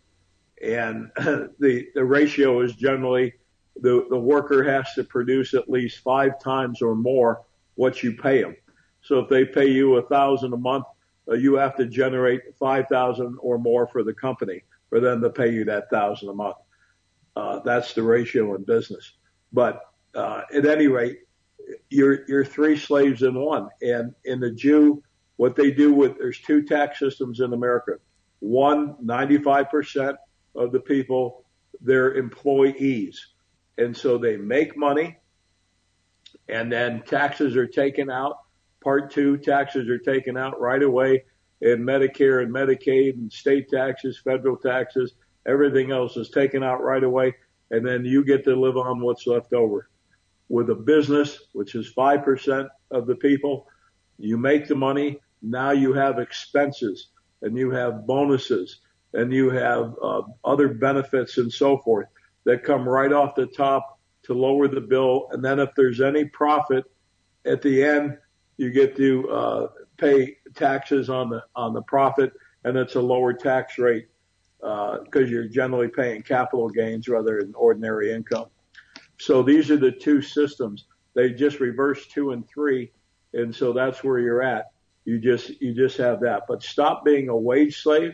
And 0.61 1.11
the, 1.17 1.89
the 1.95 2.05
ratio 2.05 2.61
is 2.61 2.75
generally 2.75 3.35
the, 3.81 4.07
the 4.11 4.19
worker 4.19 4.63
has 4.65 4.93
to 4.95 5.05
produce 5.05 5.55
at 5.55 5.71
least 5.71 6.01
five 6.01 6.41
times 6.41 6.83
or 6.83 6.95
more 6.95 7.43
what 7.75 8.03
you 8.03 8.13
pay 8.13 8.43
them. 8.43 8.57
So 9.03 9.21
if 9.21 9.29
they 9.29 9.45
pay 9.45 9.71
you 9.71 9.97
a 9.97 10.03
thousand 10.03 10.53
a 10.53 10.59
month, 10.59 10.85
uh, 11.29 11.35
you 11.35 11.55
have 11.55 11.77
to 11.77 11.87
generate 11.87 12.43
5,000 12.59 13.39
or 13.41 13.59
more 13.59 13.87
for 13.87 14.03
the 14.03 14.13
company 14.13 14.63
for 14.91 15.01
them 15.01 15.23
to 15.23 15.31
pay 15.31 15.53
you 15.53 15.65
that 15.65 15.89
thousand 15.89 16.29
a 16.29 16.35
month. 16.35 16.57
Uh, 17.37 17.61
that's 17.61 17.95
the 17.95 18.03
ratio 18.03 18.55
in 18.55 18.65
business. 18.65 19.13
But, 19.53 19.83
uh, 20.15 20.43
at 20.53 20.67
any 20.67 20.89
rate, 20.89 21.21
you're, 21.89 22.27
you're 22.29 22.45
three 22.45 22.77
slaves 22.77 23.23
in 23.23 23.35
one. 23.35 23.69
And 23.81 24.15
in 24.25 24.41
the 24.41 24.51
Jew, 24.51 25.03
what 25.37 25.57
they 25.57 25.71
do 25.71 25.93
with, 25.95 26.19
there's 26.19 26.41
two 26.41 26.63
tax 26.63 26.99
systems 26.99 27.41
in 27.41 27.53
America. 27.53 27.93
One, 28.41 28.97
95% 28.97 30.17
of 30.55 30.73
the 30.73 30.81
people, 30.81 31.45
they're 31.81 32.15
employees. 32.15 33.27
And 33.79 33.97
so 33.97 34.19
they 34.19 34.37
make 34.37 34.77
money 34.77 35.17
and 36.49 36.71
then 36.71 37.03
taxes 37.03 37.57
are 37.57 37.67
taken 37.67 38.11
out 38.11 38.37
Part 38.83 39.11
two 39.11 39.37
taxes 39.37 39.89
are 39.89 39.99
taken 39.99 40.37
out 40.37 40.61
right 40.61 40.83
away 40.83 41.25
and 41.61 41.87
Medicare 41.87 42.43
and 42.43 42.53
Medicaid 42.53 43.15
and 43.15 43.31
state 43.31 43.69
taxes, 43.69 44.19
federal 44.19 44.57
taxes, 44.57 45.13
everything 45.47 45.91
else 45.93 46.17
is 46.17 46.31
taken 46.31 46.63
out 46.63 46.83
right 46.83 47.05
away. 47.05 47.35
And 47.71 47.87
then 47.87 48.05
you 48.05 48.25
get 48.25 48.45
to 48.45 48.57
live 48.57 48.79
on 48.79 49.01
what's 49.01 49.27
left 49.27 49.53
over. 49.53 49.91
With 50.49 50.71
a 50.71 50.75
business, 50.75 51.39
which 51.53 51.75
is 51.75 51.93
5% 51.93 52.69
of 52.91 53.07
the 53.07 53.15
people, 53.15 53.67
you 54.19 54.39
make 54.39 54.67
the 54.67 54.75
money. 54.75 55.21
Now 55.43 55.73
you 55.73 55.93
have 55.93 56.19
expenses 56.19 57.09
and 57.43 57.57
you 57.57 57.71
have 57.71 58.07
bonuses 58.07 58.81
and 59.13 59.33
you 59.33 59.51
have 59.51 59.95
uh, 60.03 60.23
other 60.45 60.69
benefits 60.69 61.39
and 61.39 61.53
so 61.53 61.79
forth 61.79 62.07
that 62.45 62.65
come 62.65 62.89
right 62.89 63.13
off 63.13 63.35
the 63.35 63.47
top 63.47 63.99
to 64.23 64.35
lower 64.35 64.69
the 64.69 64.81
bill. 64.81 65.29
And 65.33 65.45
then 65.45 65.59
if 65.59 65.71
there's 65.77 66.01
any 66.01 66.25
profit 66.25 66.85
at 67.45 67.63
the 67.63 67.83
end, 67.83 68.19
you 68.57 68.71
get 68.71 68.97
to 68.97 69.31
uh, 69.31 69.69
pay 69.97 70.37
taxes 70.55 71.09
on 71.09 71.31
the 71.31 71.43
on 71.57 71.73
the 71.73 71.83
profit, 71.83 72.33
and 72.65 72.77
it's 72.77 72.95
a 72.95 73.01
lower 73.01 73.33
tax 73.33 73.79
rate 73.79 74.09
because 74.59 75.07
uh, 75.17 75.21
you're 75.21 75.49
generally 75.49 75.89
paying 75.89 76.23
capital 76.23 76.69
gains 76.69 77.09
rather 77.09 77.41
than 77.41 77.55
ordinary 77.55 78.13
income. 78.13 78.47
So 79.19 79.43
these 79.43 79.71
are 79.71 79.79
the 79.79 79.93
two 79.93 80.21
systems. 80.21 80.87
They 81.15 81.33
just 81.33 81.61
reverse 81.61 82.07
two 82.07 82.33
and 82.33 82.47
three, 82.49 82.93
and 83.33 83.55
so 83.55 83.73
that's 83.73 84.05
where 84.05 84.19
you're 84.19 84.43
at. 84.43 84.73
You 85.05 85.19
just 85.19 85.61
you 85.61 85.75
just 85.75 85.97
have 85.97 86.21
that. 86.21 86.43
But 86.47 86.63
stop 86.63 87.05
being 87.05 87.31
a 87.31 87.37
wage 87.37 87.83
slave, 87.83 88.13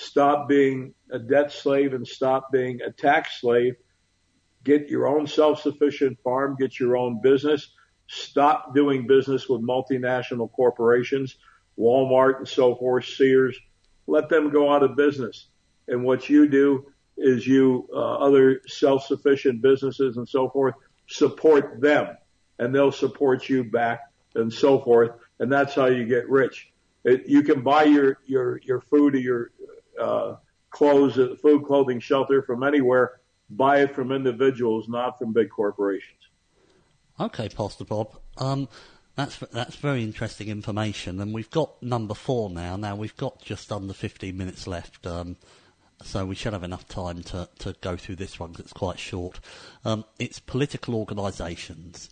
stop 0.00 0.48
being 0.48 0.94
a 1.10 1.18
debt 1.18 1.52
slave, 1.52 1.94
and 1.94 2.06
stop 2.06 2.50
being 2.52 2.80
a 2.82 2.90
tax 2.90 3.40
slave. 3.40 3.74
Get 4.64 4.88
your 4.88 5.08
own 5.08 5.26
self-sufficient 5.26 6.18
farm, 6.22 6.56
get 6.58 6.78
your 6.78 6.96
own 6.96 7.20
business, 7.22 7.70
Stop 8.12 8.74
doing 8.74 9.06
business 9.06 9.48
with 9.48 9.62
multinational 9.62 10.50
corporations, 10.50 11.36
Walmart 11.78 12.38
and 12.38 12.48
so 12.48 12.74
forth, 12.74 13.04
Sears. 13.04 13.56
Let 14.08 14.28
them 14.28 14.50
go 14.50 14.72
out 14.72 14.82
of 14.82 14.96
business. 14.96 15.46
And 15.86 16.02
what 16.02 16.28
you 16.28 16.48
do 16.48 16.90
is 17.16 17.46
you, 17.46 17.88
uh, 17.94 18.16
other 18.16 18.62
self-sufficient 18.66 19.62
businesses 19.62 20.16
and 20.16 20.28
so 20.28 20.50
forth, 20.50 20.74
support 21.06 21.80
them 21.80 22.16
and 22.58 22.74
they'll 22.74 22.90
support 22.90 23.48
you 23.48 23.62
back 23.62 24.00
and 24.34 24.52
so 24.52 24.80
forth. 24.80 25.12
And 25.38 25.50
that's 25.50 25.76
how 25.76 25.86
you 25.86 26.04
get 26.04 26.28
rich. 26.28 26.72
It, 27.04 27.28
you 27.28 27.44
can 27.44 27.62
buy 27.62 27.84
your, 27.84 28.18
your, 28.26 28.58
your 28.64 28.80
food 28.80 29.14
or 29.14 29.18
your, 29.18 29.52
uh, 30.00 30.36
clothes, 30.70 31.18
food, 31.40 31.64
clothing, 31.64 32.00
shelter 32.00 32.42
from 32.42 32.62
anywhere. 32.62 33.20
Buy 33.50 33.80
it 33.80 33.94
from 33.94 34.12
individuals, 34.12 34.88
not 34.88 35.18
from 35.18 35.32
big 35.32 35.50
corporations. 35.50 36.20
Okay, 37.18 37.48
Pastor 37.48 37.84
Bob. 37.84 38.16
Um, 38.38 38.68
that's 39.16 39.38
that's 39.52 39.76
very 39.76 40.02
interesting 40.02 40.48
information, 40.48 41.20
and 41.20 41.34
we've 41.34 41.50
got 41.50 41.82
number 41.82 42.14
four 42.14 42.48
now. 42.48 42.76
Now 42.76 42.96
we've 42.96 43.16
got 43.16 43.42
just 43.42 43.70
under 43.70 43.92
15 43.92 44.34
minutes 44.36 44.66
left, 44.66 45.06
um, 45.06 45.36
so 46.02 46.24
we 46.24 46.34
should 46.34 46.54
have 46.54 46.62
enough 46.62 46.88
time 46.88 47.22
to, 47.24 47.48
to 47.58 47.74
go 47.82 47.96
through 47.96 48.16
this 48.16 48.40
one 48.40 48.52
because 48.52 48.66
it's 48.66 48.72
quite 48.72 48.98
short. 48.98 49.40
Um, 49.84 50.04
it's 50.18 50.38
political 50.38 50.94
organisations, 50.94 52.08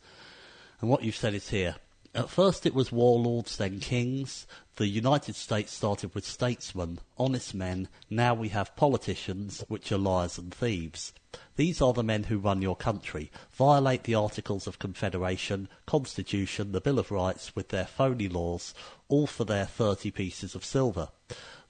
and 0.81 0.91
what 0.91 1.03
you've 1.03 1.17
said 1.17 1.33
is 1.33 1.49
here: 1.49 1.77
At 2.15 2.29
first 2.29 2.67
it 2.67 2.75
was 2.75 2.93
warlords, 2.93 3.57
then 3.57 3.81
kings. 3.81 4.47
The 4.79 4.87
United 4.87 5.35
States 5.35 5.73
started 5.73 6.15
with 6.15 6.25
statesmen, 6.25 7.01
honest 7.17 7.53
men. 7.53 7.89
Now 8.09 8.33
we 8.33 8.51
have 8.51 8.77
politicians, 8.77 9.65
which 9.67 9.91
are 9.91 9.99
liars 9.99 10.39
and 10.39 10.55
thieves. 10.55 11.13
These 11.57 11.83
are 11.83 11.93
the 11.93 12.05
men 12.05 12.23
who 12.23 12.39
run 12.39 12.63
your 12.63 12.77
country, 12.77 13.33
violate 13.51 14.05
the 14.05 14.15
Articles 14.15 14.69
of 14.69 14.79
Confederation, 14.79 15.69
Constitution, 15.85 16.71
the 16.71 16.81
Bill 16.81 17.01
of 17.01 17.11
Rights 17.11 17.57
with 17.57 17.71
their 17.71 17.87
phony 17.87 18.29
laws, 18.29 18.73
all 19.09 19.27
for 19.27 19.45
their 19.45 19.67
thirty 19.67 20.13
pieces 20.13 20.55
of 20.55 20.65
silver. 20.65 21.09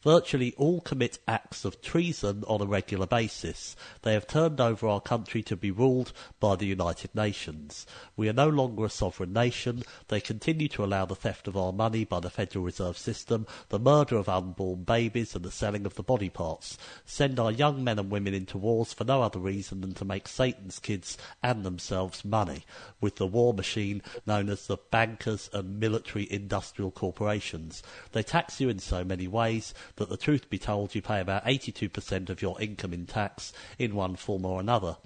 Virtually 0.04 0.54
all 0.56 0.80
commit 0.80 1.18
acts 1.26 1.64
of 1.64 1.82
treason 1.82 2.44
on 2.46 2.60
a 2.60 2.66
regular 2.66 3.06
basis. 3.06 3.74
They 4.02 4.12
have 4.12 4.28
turned 4.28 4.60
over 4.60 4.86
our 4.86 5.00
country 5.00 5.42
to 5.42 5.56
be 5.56 5.72
ruled 5.72 6.12
by 6.38 6.54
the 6.54 6.66
United 6.66 7.12
Nations. 7.16 7.84
We 8.16 8.28
are 8.28 8.32
no 8.32 8.48
longer 8.48 8.84
a 8.84 8.90
sovereign 8.90 9.32
nation. 9.32 9.82
They 10.06 10.20
continue 10.20 10.68
to 10.68 10.84
allow 10.84 11.04
the 11.04 11.16
theft 11.16 11.48
of 11.48 11.56
our 11.56 11.72
money 11.72 12.04
by 12.04 12.20
the 12.20 12.30
Federal 12.30 12.64
Reserve 12.64 12.96
System, 12.96 13.44
the 13.70 13.80
murder 13.80 14.16
of 14.16 14.28
unborn 14.28 14.84
babies, 14.84 15.34
and 15.34 15.44
the 15.44 15.50
selling 15.50 15.84
of 15.84 15.94
the 15.94 16.04
body 16.04 16.30
parts. 16.30 16.78
Send 17.04 17.40
our 17.40 17.50
young 17.50 17.82
men 17.82 17.98
and 17.98 18.08
women 18.08 18.34
into 18.34 18.56
wars 18.56 18.92
for 18.92 19.02
no 19.02 19.22
other 19.22 19.40
reason 19.40 19.80
than 19.80 19.94
to 19.94 20.04
make 20.04 20.28
Satan's 20.28 20.78
kids 20.78 21.18
and 21.42 21.64
themselves 21.64 22.24
money 22.24 22.64
with 23.00 23.16
the 23.16 23.26
war 23.26 23.52
machine 23.52 24.02
known 24.26 24.48
as 24.48 24.68
the 24.68 24.76
bankers 24.92 25.50
and 25.52 25.80
military 25.80 26.30
industrial 26.30 26.92
corporations. 26.92 27.82
They 28.12 28.22
tax 28.22 28.60
you 28.60 28.68
in 28.68 28.78
so 28.78 29.02
many 29.02 29.26
ways 29.26 29.74
that 29.98 30.08
the 30.08 30.16
truth 30.16 30.50
be 30.50 30.58
told, 30.58 30.94
you 30.94 31.02
pay 31.02 31.20
about 31.20 31.44
82% 31.44 32.30
of 32.30 32.42
your 32.42 32.60
income 32.60 32.92
in 32.92 33.06
tax 33.06 33.52
in 33.78 33.94
one 33.94 34.16
form 34.16 34.44
or 34.44 34.58
another. 34.58 34.96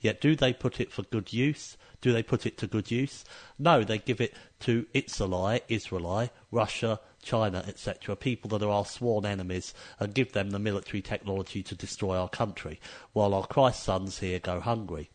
Yet 0.00 0.20
do 0.20 0.36
they 0.36 0.52
put 0.52 0.80
it 0.80 0.92
for 0.92 1.02
good 1.02 1.32
use? 1.32 1.76
Do 2.00 2.12
they 2.12 2.22
put 2.22 2.46
it 2.46 2.58
to 2.58 2.66
good 2.66 2.90
use? 2.90 3.24
No, 3.58 3.82
they 3.82 3.98
give 3.98 4.20
it 4.20 4.34
to 4.60 4.86
Itzalai, 4.94 5.62
Israeli, 5.68 6.30
Russia, 6.50 7.00
China, 7.22 7.64
etc., 7.66 8.14
people 8.14 8.50
that 8.50 8.62
are 8.62 8.70
our 8.70 8.84
sworn 8.84 9.24
enemies, 9.24 9.72
and 9.98 10.14
give 10.14 10.32
them 10.32 10.50
the 10.50 10.58
military 10.58 11.00
technology 11.00 11.62
to 11.62 11.74
destroy 11.74 12.16
our 12.16 12.28
country, 12.28 12.78
while 13.14 13.34
our 13.34 13.46
Christ 13.46 13.82
sons 13.82 14.18
here 14.18 14.38
go 14.38 14.60
hungry. 14.60 15.10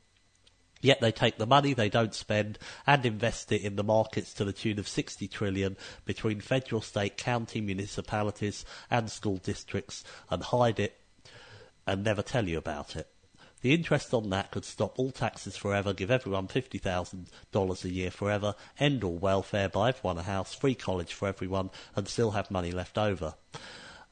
Yet 0.81 1.01
they 1.01 1.11
take 1.11 1.37
the 1.37 1.45
money 1.45 1.73
they 1.73 1.89
don't 1.89 2.13
spend 2.13 2.57
and 2.87 3.05
invest 3.05 3.51
it 3.51 3.63
in 3.63 3.75
the 3.75 3.83
markets 3.83 4.33
to 4.35 4.45
the 4.45 4.53
tune 4.53 4.79
of 4.79 4.87
60 4.87 5.27
trillion 5.27 5.75
between 6.05 6.39
federal, 6.39 6.81
state, 6.81 7.17
county, 7.17 7.59
municipalities 7.59 8.63
and 8.89 9.11
school 9.11 9.35
districts 9.37 10.05
and 10.29 10.41
hide 10.41 10.79
it 10.79 10.95
and 11.85 12.03
never 12.03 12.21
tell 12.21 12.47
you 12.47 12.57
about 12.57 12.95
it. 12.95 13.09
The 13.61 13.73
interest 13.73 14.13
on 14.13 14.29
that 14.29 14.51
could 14.51 14.63
stop 14.63 14.97
all 14.97 15.11
taxes 15.11 15.57
forever, 15.57 15.93
give 15.93 16.09
everyone 16.09 16.47
$50,000 16.47 17.83
a 17.83 17.89
year 17.89 18.09
forever, 18.09 18.55
end 18.79 19.03
all 19.03 19.17
welfare, 19.17 19.67
buy 19.67 19.89
everyone 19.89 20.17
a 20.17 20.23
house, 20.23 20.55
free 20.55 20.75
college 20.75 21.13
for 21.13 21.27
everyone, 21.27 21.71
and 21.93 22.07
still 22.07 22.31
have 22.31 22.49
money 22.49 22.71
left 22.71 22.97
over. 22.97 23.33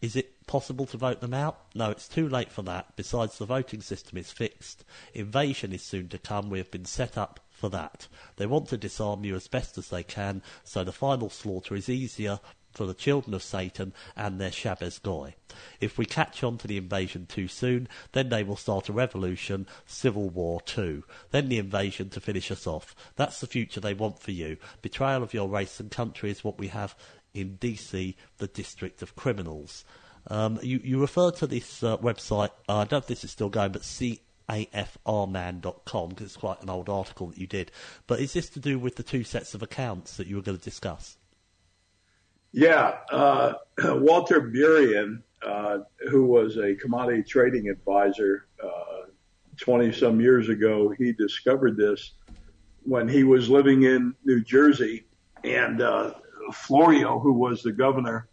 Is 0.00 0.16
it 0.16 0.31
possible 0.46 0.86
to 0.86 0.96
vote 0.96 1.20
them 1.20 1.34
out? 1.34 1.58
No, 1.74 1.90
it's 1.90 2.08
too 2.08 2.28
late 2.28 2.50
for 2.50 2.62
that. 2.62 2.96
Besides, 2.96 3.38
the 3.38 3.46
voting 3.46 3.80
system 3.80 4.18
is 4.18 4.30
fixed. 4.30 4.84
Invasion 5.14 5.72
is 5.72 5.82
soon 5.82 6.08
to 6.08 6.18
come. 6.18 6.50
We 6.50 6.58
have 6.58 6.70
been 6.70 6.84
set 6.84 7.16
up 7.16 7.40
for 7.50 7.68
that. 7.70 8.08
They 8.36 8.46
want 8.46 8.68
to 8.68 8.76
disarm 8.76 9.24
you 9.24 9.36
as 9.36 9.48
best 9.48 9.78
as 9.78 9.88
they 9.88 10.02
can, 10.02 10.42
so 10.64 10.82
the 10.82 10.92
final 10.92 11.30
slaughter 11.30 11.74
is 11.74 11.88
easier 11.88 12.40
for 12.72 12.86
the 12.86 12.94
children 12.94 13.34
of 13.34 13.42
Satan 13.42 13.92
and 14.16 14.40
their 14.40 14.50
Shabbos 14.50 14.98
Goy. 14.98 15.34
If 15.80 15.98
we 15.98 16.06
catch 16.06 16.42
on 16.42 16.58
to 16.58 16.66
the 16.66 16.78
invasion 16.78 17.26
too 17.26 17.46
soon, 17.46 17.88
then 18.12 18.30
they 18.30 18.42
will 18.42 18.56
start 18.56 18.88
a 18.88 18.92
revolution, 18.92 19.66
civil 19.86 20.30
war 20.30 20.60
too. 20.60 21.04
Then 21.30 21.48
the 21.48 21.58
invasion 21.58 22.08
to 22.10 22.20
finish 22.20 22.50
us 22.50 22.66
off. 22.66 22.96
That's 23.16 23.40
the 23.40 23.46
future 23.46 23.80
they 23.80 23.94
want 23.94 24.18
for 24.18 24.30
you. 24.30 24.56
Betrayal 24.80 25.22
of 25.22 25.34
your 25.34 25.48
race 25.48 25.78
and 25.80 25.90
country 25.90 26.30
is 26.30 26.42
what 26.42 26.58
we 26.58 26.68
have 26.68 26.96
in 27.34 27.58
DC, 27.58 28.14
the 28.38 28.46
District 28.46 29.02
of 29.02 29.16
Criminals. 29.16 29.84
Um, 30.28 30.58
you, 30.62 30.80
you 30.82 31.00
refer 31.00 31.30
to 31.32 31.46
this 31.46 31.82
uh, 31.82 31.98
website, 31.98 32.50
uh, 32.68 32.78
I 32.78 32.84
don't 32.84 32.92
know 32.92 32.98
if 32.98 33.06
this 33.06 33.24
is 33.24 33.30
still 33.30 33.48
going, 33.48 33.72
but 33.72 33.82
cafrman.com, 33.82 36.08
because 36.10 36.26
it's 36.26 36.36
quite 36.36 36.62
an 36.62 36.70
old 36.70 36.88
article 36.88 37.28
that 37.28 37.38
you 37.38 37.46
did. 37.46 37.70
But 38.06 38.20
is 38.20 38.32
this 38.32 38.48
to 38.50 38.60
do 38.60 38.78
with 38.78 38.96
the 38.96 39.02
two 39.02 39.24
sets 39.24 39.54
of 39.54 39.62
accounts 39.62 40.16
that 40.16 40.26
you 40.26 40.36
were 40.36 40.42
going 40.42 40.58
to 40.58 40.64
discuss? 40.64 41.16
Yeah, 42.52 42.98
uh, 43.10 43.54
Walter 43.84 44.40
Burien, 44.40 45.22
uh, 45.44 45.78
who 46.10 46.26
was 46.26 46.58
a 46.58 46.74
commodity 46.76 47.22
trading 47.22 47.68
advisor 47.68 48.46
20 49.56 49.88
uh, 49.88 49.92
some 49.92 50.20
years 50.20 50.48
ago, 50.48 50.94
he 50.96 51.12
discovered 51.12 51.76
this 51.76 52.12
when 52.84 53.08
he 53.08 53.24
was 53.24 53.48
living 53.48 53.84
in 53.84 54.14
New 54.24 54.42
Jersey 54.42 55.06
and 55.44 55.80
uh, 55.80 56.14
Florio, 56.52 57.18
who 57.18 57.32
was 57.32 57.62
the 57.62 57.72
governor, 57.72 58.28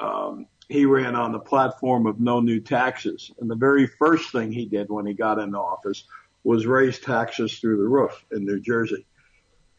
um, 0.00 0.46
he 0.70 0.86
ran 0.86 1.16
on 1.16 1.32
the 1.32 1.38
platform 1.40 2.06
of 2.06 2.20
no 2.20 2.40
new 2.40 2.60
taxes. 2.60 3.32
And 3.40 3.50
the 3.50 3.56
very 3.56 3.88
first 3.88 4.30
thing 4.30 4.52
he 4.52 4.66
did 4.66 4.88
when 4.88 5.04
he 5.04 5.14
got 5.14 5.40
into 5.40 5.58
office 5.58 6.04
was 6.44 6.64
raise 6.64 7.00
taxes 7.00 7.58
through 7.58 7.78
the 7.78 7.88
roof 7.88 8.24
in 8.30 8.44
New 8.44 8.60
Jersey. 8.60 9.04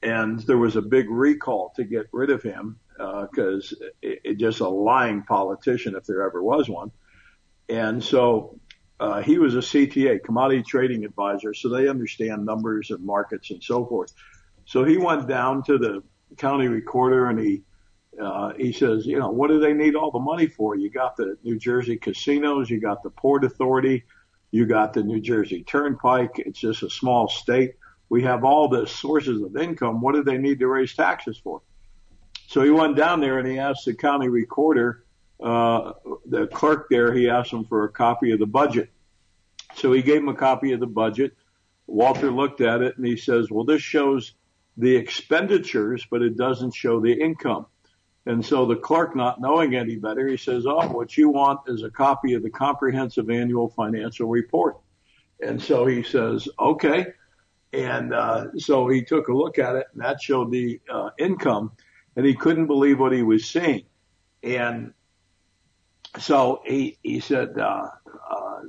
And 0.04 0.42
there 0.42 0.58
was 0.58 0.76
a 0.76 0.82
big 0.82 1.10
recall 1.10 1.72
to 1.78 1.86
get 1.86 2.08
rid 2.12 2.30
of 2.30 2.44
him 2.44 2.78
because 2.98 3.74
uh, 3.82 3.86
it, 4.02 4.22
it 4.26 4.38
just 4.38 4.60
a 4.60 4.68
lying 4.68 5.24
politician 5.24 5.96
if 5.96 6.06
there 6.06 6.24
ever 6.24 6.44
was 6.44 6.68
one. 6.68 6.92
And 7.70 8.04
so 8.04 8.60
uh, 9.00 9.22
he 9.22 9.38
was 9.38 9.56
a 9.56 9.60
CTA, 9.60 10.22
commodity 10.24 10.64
trading 10.64 11.06
advisor, 11.06 11.54
so 11.54 11.70
they 11.70 11.88
understand 11.88 12.46
numbers 12.46 12.92
and 12.92 13.04
markets 13.06 13.50
and 13.50 13.64
so 13.64 13.86
forth. 13.86 14.14
So 14.66 14.84
he 14.84 14.98
went 14.98 15.28
down 15.30 15.64
to 15.64 15.78
the 15.78 16.04
county 16.36 16.68
recorder 16.68 17.30
and 17.30 17.40
he 17.40 17.64
uh, 18.20 18.54
he 18.58 18.74
says, 18.74 19.06
you 19.06 19.18
know, 19.18 19.30
what 19.30 19.50
do 19.50 19.60
they 19.60 19.74
need 19.74 19.96
all 19.96 20.12
the 20.12 20.20
money 20.20 20.48
for? 20.48 20.76
You 20.76 20.90
got 20.90 21.16
the 21.16 21.38
New 21.44 21.58
Jersey 21.58 21.98
casinos, 21.98 22.70
you 22.70 22.80
got 22.80 23.04
the 23.04 23.10
Port 23.10 23.44
Authority, 23.44 24.04
you 24.52 24.66
got 24.66 24.94
the 24.94 25.04
New 25.04 25.22
Jersey 25.22 25.64
Turnpike. 25.64 26.40
It's 26.40 26.60
just 26.60 26.84
a 26.84 26.90
small 26.90 27.30
state. 27.30 27.76
We 28.10 28.24
have 28.24 28.44
all 28.44 28.68
the 28.68 28.86
sources 28.86 29.42
of 29.42 29.56
income. 29.56 30.02
What 30.02 30.16
do 30.16 30.24
they 30.24 30.38
need 30.38 30.60
to 30.60 30.68
raise 30.68 30.94
taxes 30.94 31.38
for? 31.42 31.62
So 32.48 32.62
he 32.64 32.70
went 32.70 32.98
down 32.98 33.22
there 33.22 33.40
and 33.40 33.48
he 33.48 33.58
asked 33.58 33.86
the 33.86 33.94
county 33.94 34.28
recorder, 34.28 35.06
uh, 35.42 35.94
the 36.26 36.48
clerk 36.48 36.88
there, 36.90 37.14
he 37.14 37.30
asked 37.30 37.54
him 37.54 37.64
for 37.64 37.86
a 37.86 37.90
copy 37.90 38.32
of 38.32 38.40
the 38.40 38.46
budget. 38.46 38.90
So 39.76 39.94
he 39.94 40.02
gave 40.02 40.18
him 40.18 40.28
a 40.28 40.36
copy 40.36 40.74
of 40.74 40.82
the 40.82 40.88
budget. 40.88 41.34
Walter 41.88 42.30
looked 42.30 42.60
at 42.60 42.82
it 42.82 42.98
and 42.98 43.06
he 43.06 43.16
says, 43.16 43.50
well, 43.50 43.64
this 43.64 43.82
shows 43.82 44.34
the 44.76 44.96
expenditures, 44.96 46.06
but 46.12 46.22
it 46.22 46.36
doesn't 46.36 46.76
show 46.76 47.00
the 47.00 47.14
income. 47.14 47.66
And 48.26 48.46
so 48.46 48.66
the 48.66 48.76
clerk, 48.76 49.16
not 49.16 49.42
knowing 49.42 49.76
any 49.76 49.96
better, 49.96 50.28
he 50.28 50.38
says, 50.38 50.66
Oh, 50.68 50.88
what 50.90 51.18
you 51.18 51.30
want 51.30 51.62
is 51.68 51.84
a 51.84 51.90
copy 51.90 52.34
of 52.34 52.44
the 52.44 52.50
comprehensive 52.50 53.30
annual 53.30 53.70
financial 53.70 54.28
report. 54.28 54.78
And 55.40 55.62
so 55.62 55.86
he 55.86 56.04
says, 56.04 56.48
Okay. 56.60 57.08
And 57.74 58.14
uh, 58.14 58.48
so 58.58 58.88
he 58.90 59.02
took 59.02 59.30
a 59.30 59.34
look 59.34 59.58
at 59.58 59.76
it, 59.76 59.88
and 59.94 60.04
that 60.04 60.22
showed 60.22 60.52
the 60.52 60.82
uh, 60.92 61.12
income, 61.18 61.72
and 62.16 62.26
he 62.26 62.36
couldn't 62.36 62.68
believe 62.68 63.00
what 63.00 63.14
he 63.14 63.24
was 63.24 63.46
seeing. 63.46 63.86
And 64.44 64.94
so 66.20 66.62
he 66.66 66.98
he 67.02 67.22
said, 67.22 67.58
uh, 67.58 67.88
uh, 68.30 68.60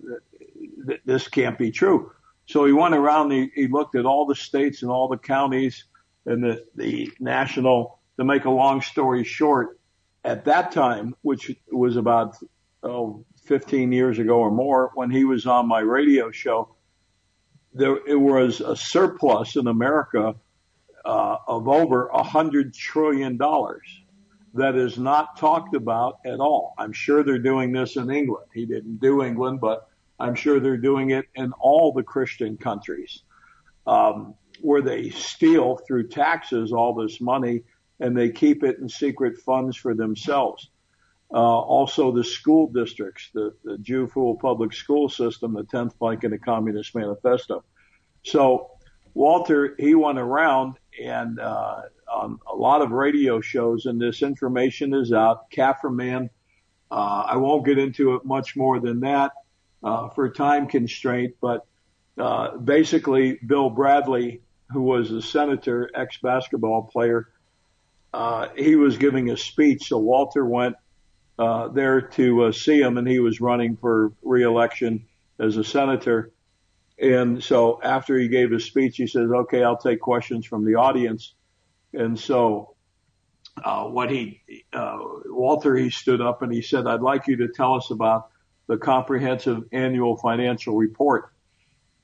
th- 0.86 1.00
"This 1.04 1.26
can't 1.26 1.58
be 1.58 1.72
true." 1.72 2.12
So 2.46 2.64
he 2.64 2.72
went 2.72 2.94
around. 2.94 3.32
He, 3.32 3.50
he 3.54 3.66
looked 3.66 3.96
at 3.96 4.06
all 4.06 4.24
the 4.26 4.36
states 4.36 4.82
and 4.82 4.90
all 4.90 5.08
the 5.08 5.18
counties 5.18 5.84
and 6.26 6.44
the 6.44 6.64
the 6.76 7.10
national 7.18 7.98
to 8.22 8.26
make 8.32 8.44
a 8.44 8.50
long 8.50 8.80
story 8.80 9.24
short, 9.24 9.78
at 10.24 10.44
that 10.44 10.70
time, 10.70 11.14
which 11.22 11.50
was 11.70 11.96
about 11.96 12.36
oh, 12.84 13.24
15 13.44 13.90
years 13.90 14.18
ago 14.18 14.38
or 14.38 14.50
more, 14.50 14.92
when 14.94 15.10
he 15.10 15.24
was 15.24 15.46
on 15.46 15.66
my 15.66 15.80
radio 15.80 16.30
show, 16.30 16.76
there 17.74 17.96
it 18.06 18.20
was 18.20 18.60
a 18.60 18.76
surplus 18.76 19.56
in 19.56 19.66
America 19.66 20.34
uh, 21.04 21.36
of 21.48 21.66
over 21.68 22.08
a 22.08 22.22
hundred 22.22 22.74
trillion 22.74 23.36
dollars 23.36 23.86
that 24.54 24.76
is 24.76 24.98
not 24.98 25.38
talked 25.38 25.74
about 25.74 26.18
at 26.24 26.38
all. 26.38 26.74
I'm 26.78 26.92
sure 26.92 27.24
they're 27.24 27.38
doing 27.38 27.72
this 27.72 27.96
in 27.96 28.10
England. 28.10 28.46
He 28.52 28.66
didn't 28.66 29.00
do 29.00 29.24
England, 29.24 29.60
but 29.60 29.88
I'm 30.20 30.34
sure 30.34 30.60
they're 30.60 30.76
doing 30.76 31.10
it 31.10 31.24
in 31.34 31.52
all 31.52 31.92
the 31.92 32.02
Christian 32.02 32.58
countries, 32.58 33.22
um, 33.86 34.34
where 34.60 34.82
they 34.82 35.08
steal 35.10 35.80
through 35.86 36.08
taxes 36.08 36.72
all 36.72 36.94
this 36.94 37.20
money 37.20 37.62
and 38.00 38.16
they 38.16 38.30
keep 38.30 38.62
it 38.64 38.78
in 38.78 38.88
secret 38.88 39.38
funds 39.38 39.76
for 39.76 39.94
themselves. 39.94 40.70
Uh, 41.32 41.36
also 41.36 42.12
the 42.12 42.24
school 42.24 42.66
districts, 42.66 43.30
the, 43.32 43.54
the 43.64 43.78
Jew 43.78 44.06
fool 44.06 44.36
public 44.36 44.74
school 44.74 45.08
system, 45.08 45.54
the 45.54 45.64
10th 45.64 45.96
plank 45.98 46.24
in 46.24 46.30
the 46.30 46.38
Communist 46.38 46.94
Manifesto. 46.94 47.64
So 48.22 48.72
Walter, 49.14 49.74
he 49.78 49.94
went 49.94 50.18
around 50.18 50.74
and, 51.02 51.40
uh, 51.40 51.82
on 52.12 52.38
a 52.50 52.54
lot 52.54 52.82
of 52.82 52.90
radio 52.90 53.40
shows 53.40 53.86
and 53.86 53.98
this 53.98 54.20
information 54.20 54.92
is 54.92 55.12
out. 55.12 55.50
CAFRman, 55.50 56.28
uh, 56.90 57.24
I 57.26 57.36
won't 57.36 57.64
get 57.64 57.78
into 57.78 58.14
it 58.14 58.26
much 58.26 58.54
more 58.54 58.78
than 58.78 59.00
that, 59.00 59.32
uh, 59.82 60.10
for 60.10 60.28
time 60.28 60.66
constraint, 60.66 61.34
but, 61.40 61.66
uh, 62.18 62.58
basically 62.58 63.38
Bill 63.46 63.70
Bradley, 63.70 64.42
who 64.70 64.82
was 64.82 65.10
a 65.10 65.22
senator, 65.22 65.90
ex 65.94 66.18
basketball 66.18 66.82
player, 66.82 67.28
uh, 68.12 68.48
he 68.56 68.76
was 68.76 68.96
giving 68.96 69.30
a 69.30 69.36
speech. 69.36 69.88
So 69.88 69.98
Walter 69.98 70.44
went 70.44 70.76
uh, 71.38 71.68
there 71.68 72.00
to 72.00 72.44
uh, 72.44 72.52
see 72.52 72.80
him, 72.80 72.98
and 72.98 73.08
he 73.08 73.18
was 73.18 73.40
running 73.40 73.76
for 73.76 74.12
reelection 74.22 75.06
as 75.38 75.56
a 75.56 75.64
senator. 75.64 76.32
And 76.98 77.42
so 77.42 77.80
after 77.82 78.18
he 78.18 78.28
gave 78.28 78.50
his 78.50 78.64
speech, 78.64 78.96
he 78.96 79.06
says, 79.06 79.30
"Okay, 79.30 79.64
I'll 79.64 79.78
take 79.78 80.00
questions 80.00 80.46
from 80.46 80.64
the 80.64 80.74
audience." 80.74 81.34
And 81.94 82.18
so 82.18 82.74
uh, 83.62 83.84
what 83.84 84.10
he 84.10 84.42
uh, 84.72 84.98
Walter 85.26 85.74
he 85.74 85.90
stood 85.90 86.20
up 86.20 86.42
and 86.42 86.52
he 86.52 86.62
said, 86.62 86.86
"I'd 86.86 87.00
like 87.00 87.26
you 87.26 87.36
to 87.36 87.48
tell 87.48 87.74
us 87.74 87.90
about 87.90 88.28
the 88.66 88.76
comprehensive 88.76 89.64
annual 89.72 90.16
financial 90.16 90.76
report." 90.76 91.30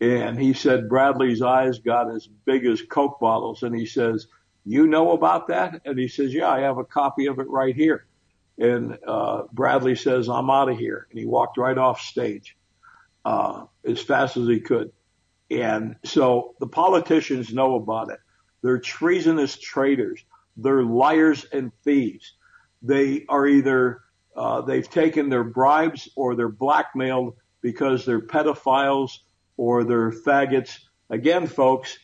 And 0.00 0.38
he 0.38 0.52
said 0.52 0.88
Bradley's 0.88 1.42
eyes 1.42 1.80
got 1.80 2.14
as 2.14 2.26
big 2.26 2.64
as 2.64 2.80
Coke 2.82 3.18
bottles, 3.20 3.62
and 3.62 3.74
he 3.74 3.84
says, 3.84 4.28
"You 4.68 4.86
know 4.86 5.12
about 5.12 5.48
that?" 5.48 5.82
And 5.84 5.98
he 5.98 6.08
says, 6.08 6.32
"Yeah, 6.32 6.48
I 6.50 6.60
have 6.60 6.78
a 6.78 6.84
copy 6.84 7.26
of 7.26 7.38
it 7.38 7.48
right 7.48 7.74
here." 7.74 8.06
And 8.58 8.98
uh, 9.06 9.44
Bradley 9.52 9.94
says, 9.94 10.28
I'm 10.28 10.50
out 10.50 10.68
of 10.68 10.78
here. 10.78 11.06
And 11.10 11.18
he 11.18 11.26
walked 11.26 11.58
right 11.58 11.78
off 11.78 12.00
stage 12.00 12.56
uh, 13.24 13.66
as 13.86 14.00
fast 14.00 14.36
as 14.36 14.48
he 14.48 14.60
could. 14.60 14.90
And 15.50 15.96
so 16.04 16.54
the 16.58 16.66
politicians 16.66 17.52
know 17.52 17.76
about 17.76 18.10
it. 18.10 18.18
They're 18.62 18.80
treasonous 18.80 19.56
traitors. 19.56 20.24
They're 20.56 20.82
liars 20.82 21.46
and 21.52 21.72
thieves. 21.84 22.34
They 22.82 23.24
are 23.28 23.46
either 23.46 24.02
uh, 24.36 24.62
they've 24.62 24.88
taken 24.88 25.28
their 25.28 25.44
bribes 25.44 26.08
or 26.16 26.34
they're 26.34 26.48
blackmailed 26.48 27.36
because 27.60 28.04
they're 28.04 28.20
pedophiles 28.20 29.18
or 29.56 29.84
they're 29.84 30.10
faggots. 30.10 30.78
Again, 31.10 31.46
folks, 31.46 31.96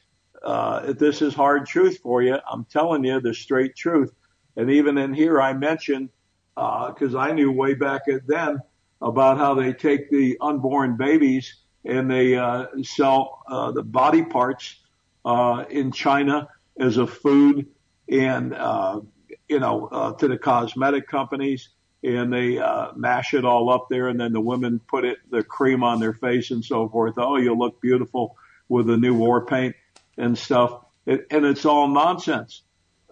uh, 0.45 0.93
this 0.93 1.23
is 1.23 1.35
hard 1.35 1.67
truth 1.67 1.99
for 1.99 2.23
you. 2.23 2.39
I'm 2.51 2.65
telling 2.67 3.05
you 3.05 3.21
the 3.21 3.35
straight 3.35 3.75
truth. 3.75 4.13
And 4.57 4.71
even 4.71 4.99
in 4.99 5.15
here, 5.15 5.41
I 5.41 5.55
mentioned 5.55 6.11
because 6.55 7.15
uh, 7.15 7.19
I 7.19 7.33
knew 7.33 7.51
way 7.51 7.75
back 7.75 8.03
then 8.27 8.61
about 9.01 9.39
how 9.39 9.55
they 9.55 9.73
take 9.73 10.11
the 10.11 10.37
unborn 10.41 10.97
babies 10.97 11.57
and 11.85 12.11
they 12.11 12.37
uh, 12.37 12.67
sell 12.83 13.43
uh, 13.49 13.73
the 13.73 13.83
body 13.83 14.23
parts 14.23 14.77
uh, 15.25 15.65
in 15.69 15.91
China 15.91 16.49
as 16.79 16.97
a 16.97 17.07
food 17.07 17.67
and 18.09 18.55
uh, 18.55 19.01
you 19.49 19.59
know 19.59 19.87
uh, 19.87 20.13
to 20.13 20.29
the 20.29 20.39
cosmetic 20.39 21.09
companies 21.09 21.71
and 22.03 22.33
they 22.33 22.59
uh, 22.59 22.93
mash 22.95 23.35
it 23.35 23.45
all 23.45 23.71
up 23.71 23.87
there 23.91 24.09
and 24.09 24.21
then 24.21 24.33
the 24.33 24.41
women 24.41 24.79
put 24.89 25.05
it 25.05 25.19
the 25.31 25.43
cream 25.43 25.83
on 25.83 26.01
their 26.01 26.13
face 26.13 26.51
and 26.51 26.65
so 26.65 26.89
forth. 26.89 27.15
Oh, 27.17 27.37
you 27.37 27.55
look 27.55 27.81
beautiful 27.81 28.37
with 28.69 28.87
the 28.87 28.97
new 28.97 29.15
war 29.15 29.45
paint 29.45 29.75
and 30.17 30.37
stuff. 30.37 30.81
It, 31.07 31.27
and 31.31 31.45
it's 31.45 31.65
all 31.65 31.89
nonsense 31.89 32.63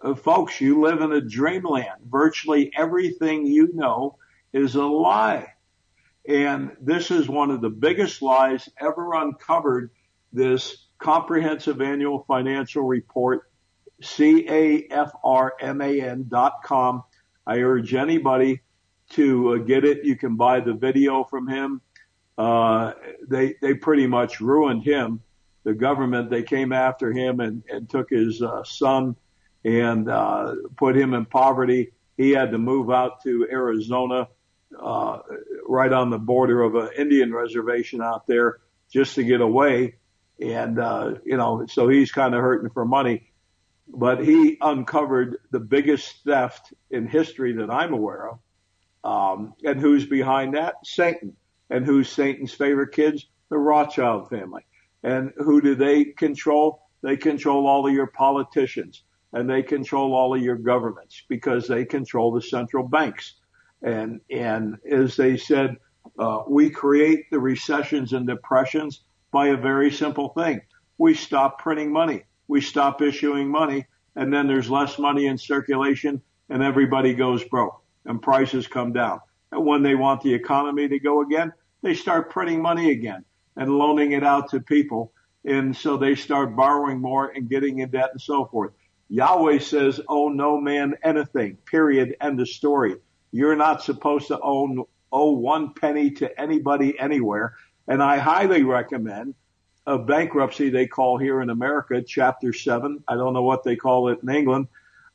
uh, 0.02 0.14
folks, 0.14 0.60
you 0.60 0.80
live 0.80 1.00
in 1.00 1.12
a 1.12 1.20
dreamland. 1.20 2.02
Virtually 2.10 2.72
everything 2.76 3.46
you 3.46 3.70
know 3.72 4.18
is 4.52 4.74
a 4.74 4.84
lie. 4.84 5.46
And 6.28 6.76
this 6.80 7.10
is 7.10 7.28
one 7.28 7.50
of 7.50 7.60
the 7.60 7.70
biggest 7.70 8.22
lies 8.22 8.68
ever 8.80 9.14
uncovered. 9.14 9.90
This 10.32 10.86
comprehensive 10.98 11.80
annual 11.80 12.24
financial 12.26 12.84
report, 12.84 13.50
C-A-F-R-M-A-N 14.00 14.86
dot 16.28 16.54
com. 16.64 17.02
I 17.46 17.58
urge 17.58 17.94
anybody 17.94 18.60
to 19.10 19.54
uh, 19.54 19.56
get 19.58 19.84
it. 19.84 20.04
You 20.04 20.16
can 20.16 20.36
buy 20.36 20.60
the 20.60 20.72
video 20.72 21.24
from 21.24 21.48
him. 21.48 21.80
Uh, 22.38 22.92
they, 23.28 23.56
they 23.60 23.74
pretty 23.74 24.06
much 24.06 24.40
ruined 24.40 24.84
him. 24.84 25.20
The 25.64 25.74
government, 25.74 26.30
they 26.30 26.42
came 26.42 26.72
after 26.72 27.12
him 27.12 27.40
and, 27.40 27.62
and 27.68 27.88
took 27.88 28.10
his 28.10 28.42
uh, 28.42 28.64
son 28.64 29.16
and 29.64 30.08
uh, 30.08 30.54
put 30.76 30.96
him 30.96 31.14
in 31.14 31.24
poverty. 31.24 31.92
He 32.16 32.30
had 32.30 32.50
to 32.50 32.58
move 32.58 32.90
out 32.90 33.22
to 33.22 33.46
Arizona, 33.50 34.28
uh, 34.80 35.18
right 35.66 35.92
on 35.92 36.10
the 36.10 36.18
border 36.18 36.62
of 36.62 36.74
an 36.74 36.90
Indian 36.96 37.32
reservation 37.32 38.02
out 38.02 38.26
there, 38.26 38.58
just 38.90 39.14
to 39.14 39.24
get 39.24 39.40
away. 39.40 39.96
And 40.40 40.78
uh, 40.78 41.14
you 41.24 41.36
know, 41.36 41.66
so 41.68 41.88
he's 41.88 42.10
kind 42.10 42.34
of 42.34 42.40
hurting 42.40 42.70
for 42.70 42.84
money. 42.84 43.28
But 43.88 44.24
he 44.24 44.56
uncovered 44.60 45.38
the 45.50 45.60
biggest 45.60 46.24
theft 46.24 46.72
in 46.90 47.06
history 47.06 47.54
that 47.54 47.70
I'm 47.70 47.92
aware 47.92 48.30
of. 48.30 48.38
Um, 49.04 49.54
and 49.64 49.80
who's 49.80 50.06
behind 50.06 50.54
that? 50.54 50.76
Satan. 50.84 51.36
And 51.68 51.84
who's 51.84 52.08
Satan's 52.08 52.52
favorite 52.52 52.92
kids? 52.92 53.26
The 53.48 53.58
Rothschild 53.58 54.30
family. 54.30 54.64
And 55.02 55.32
who 55.36 55.60
do 55.60 55.74
they 55.74 56.04
control? 56.04 56.82
They 57.02 57.16
control 57.16 57.66
all 57.66 57.86
of 57.86 57.92
your 57.92 58.06
politicians 58.06 59.02
and 59.32 59.48
they 59.48 59.62
control 59.62 60.14
all 60.14 60.34
of 60.34 60.42
your 60.42 60.56
governments 60.56 61.22
because 61.28 61.66
they 61.66 61.84
control 61.84 62.32
the 62.32 62.42
central 62.42 62.86
banks. 62.86 63.34
And, 63.82 64.20
and 64.30 64.76
as 64.88 65.16
they 65.16 65.36
said, 65.36 65.76
uh, 66.18 66.42
we 66.48 66.70
create 66.70 67.30
the 67.30 67.40
recessions 67.40 68.12
and 68.12 68.26
depressions 68.26 69.02
by 69.32 69.48
a 69.48 69.56
very 69.56 69.90
simple 69.90 70.28
thing. 70.30 70.60
We 70.98 71.14
stop 71.14 71.58
printing 71.58 71.92
money. 71.92 72.24
We 72.46 72.60
stop 72.60 73.00
issuing 73.00 73.48
money 73.48 73.86
and 74.14 74.32
then 74.32 74.46
there's 74.46 74.70
less 74.70 74.98
money 74.98 75.26
in 75.26 75.38
circulation 75.38 76.20
and 76.50 76.62
everybody 76.62 77.14
goes 77.14 77.42
broke 77.44 77.82
and 78.04 78.20
prices 78.20 78.66
come 78.66 78.92
down. 78.92 79.20
And 79.50 79.64
when 79.64 79.82
they 79.82 79.94
want 79.94 80.20
the 80.22 80.34
economy 80.34 80.88
to 80.88 80.98
go 80.98 81.22
again, 81.22 81.52
they 81.82 81.94
start 81.94 82.30
printing 82.30 82.60
money 82.60 82.90
again 82.90 83.24
and 83.56 83.70
loaning 83.78 84.12
it 84.12 84.24
out 84.24 84.50
to 84.50 84.60
people. 84.60 85.12
And 85.44 85.76
so 85.76 85.96
they 85.96 86.14
start 86.14 86.56
borrowing 86.56 87.00
more 87.00 87.28
and 87.28 87.48
getting 87.48 87.80
in 87.80 87.90
debt 87.90 88.10
and 88.12 88.20
so 88.20 88.46
forth. 88.46 88.72
Yahweh 89.08 89.58
says, 89.58 90.00
owe 90.08 90.28
no 90.28 90.58
man 90.58 90.94
anything, 91.02 91.56
period, 91.66 92.16
end 92.20 92.40
of 92.40 92.48
story. 92.48 92.96
You're 93.30 93.56
not 93.56 93.82
supposed 93.82 94.28
to 94.28 94.40
own, 94.40 94.84
owe 95.10 95.32
one 95.32 95.74
penny 95.74 96.12
to 96.12 96.40
anybody 96.40 96.98
anywhere. 96.98 97.54
And 97.86 98.02
I 98.02 98.18
highly 98.18 98.62
recommend 98.62 99.34
a 99.86 99.98
bankruptcy 99.98 100.70
they 100.70 100.86
call 100.86 101.18
here 101.18 101.42
in 101.42 101.50
America, 101.50 102.00
chapter 102.00 102.52
seven. 102.52 103.04
I 103.08 103.16
don't 103.16 103.34
know 103.34 103.42
what 103.42 103.64
they 103.64 103.76
call 103.76 104.08
it 104.08 104.20
in 104.22 104.30
England, 104.30 104.68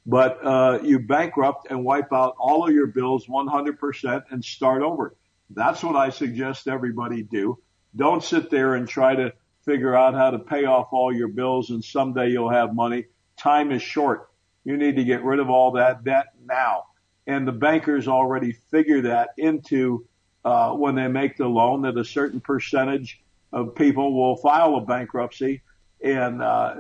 but, 0.05 0.45
uh, 0.45 0.79
you 0.83 0.99
bankrupt 0.99 1.71
and 1.71 1.83
wipe 1.83 2.11
out 2.13 2.35
all 2.37 2.67
of 2.67 2.73
your 2.73 2.87
bills 2.87 3.25
100% 3.27 4.23
and 4.29 4.43
start 4.43 4.83
over. 4.83 5.15
That's 5.49 5.81
what 5.83 5.95
I 5.95 6.09
suggest 6.09 6.67
everybody 6.67 7.23
do. 7.23 7.57
Don't 7.95 8.23
sit 8.23 8.49
there 8.49 8.75
and 8.75 8.87
try 8.87 9.15
to 9.15 9.33
figure 9.65 9.95
out 9.95 10.13
how 10.13 10.31
to 10.31 10.39
pay 10.39 10.65
off 10.65 10.89
all 10.91 11.13
your 11.13 11.27
bills 11.27 11.69
and 11.69 11.83
someday 11.83 12.29
you'll 12.29 12.49
have 12.49 12.73
money 12.73 13.05
time 13.37 13.71
is 13.71 13.81
short. 13.81 14.29
You 14.65 14.75
need 14.75 14.97
to 14.97 15.03
get 15.03 15.23
rid 15.23 15.39
of 15.39 15.49
all 15.49 15.71
that 15.73 16.03
debt 16.03 16.27
now. 16.45 16.85
And 17.25 17.47
the 17.47 17.53
bankers 17.53 18.07
already 18.07 18.51
figure 18.71 19.01
that 19.01 19.29
into 19.37 20.05
uh, 20.43 20.71
when 20.71 20.95
they 20.95 21.07
make 21.07 21.37
the 21.37 21.47
loan 21.47 21.83
that 21.83 21.97
a 21.97 22.05
certain 22.05 22.41
percentage 22.41 23.21
of 23.53 23.75
people 23.75 24.13
will 24.13 24.35
file 24.37 24.75
a 24.75 24.81
bankruptcy 24.81 25.61
and 26.01 26.41
uh, 26.41 26.75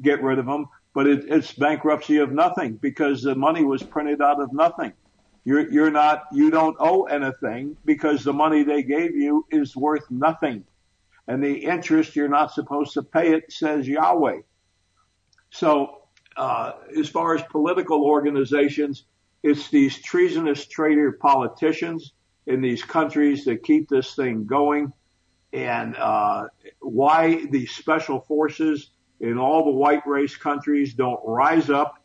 get 0.00 0.22
rid 0.22 0.38
of 0.38 0.46
them. 0.46 0.66
But 0.94 1.06
it, 1.06 1.24
it's 1.28 1.52
bankruptcy 1.52 2.18
of 2.18 2.32
nothing 2.32 2.76
because 2.76 3.22
the 3.22 3.34
money 3.34 3.64
was 3.64 3.82
printed 3.82 4.22
out 4.22 4.40
of 4.40 4.52
nothing. 4.52 4.92
You're, 5.46 5.70
you're 5.70 5.92
not, 5.92 6.24
you 6.32 6.50
don't 6.50 6.76
owe 6.80 7.04
anything 7.04 7.76
because 7.84 8.24
the 8.24 8.32
money 8.32 8.64
they 8.64 8.82
gave 8.82 9.14
you 9.14 9.46
is 9.52 9.76
worth 9.76 10.10
nothing. 10.10 10.64
And 11.28 11.42
the 11.42 11.54
interest, 11.54 12.16
you're 12.16 12.28
not 12.28 12.52
supposed 12.52 12.94
to 12.94 13.04
pay 13.04 13.32
it, 13.32 13.52
says 13.52 13.86
Yahweh. 13.86 14.40
So, 15.50 16.02
uh, 16.36 16.72
as 16.98 17.08
far 17.08 17.36
as 17.36 17.44
political 17.44 18.02
organizations, 18.04 19.04
it's 19.44 19.70
these 19.70 20.02
treasonous 20.02 20.66
traitor 20.66 21.12
politicians 21.12 22.12
in 22.48 22.60
these 22.60 22.82
countries 22.82 23.44
that 23.44 23.62
keep 23.62 23.88
this 23.88 24.16
thing 24.16 24.46
going. 24.46 24.92
And 25.52 25.96
uh, 25.96 26.48
why 26.80 27.46
the 27.46 27.66
special 27.66 28.18
forces 28.18 28.90
in 29.20 29.38
all 29.38 29.64
the 29.64 29.70
white 29.70 30.04
race 30.08 30.36
countries 30.36 30.94
don't 30.94 31.20
rise 31.24 31.70
up 31.70 32.02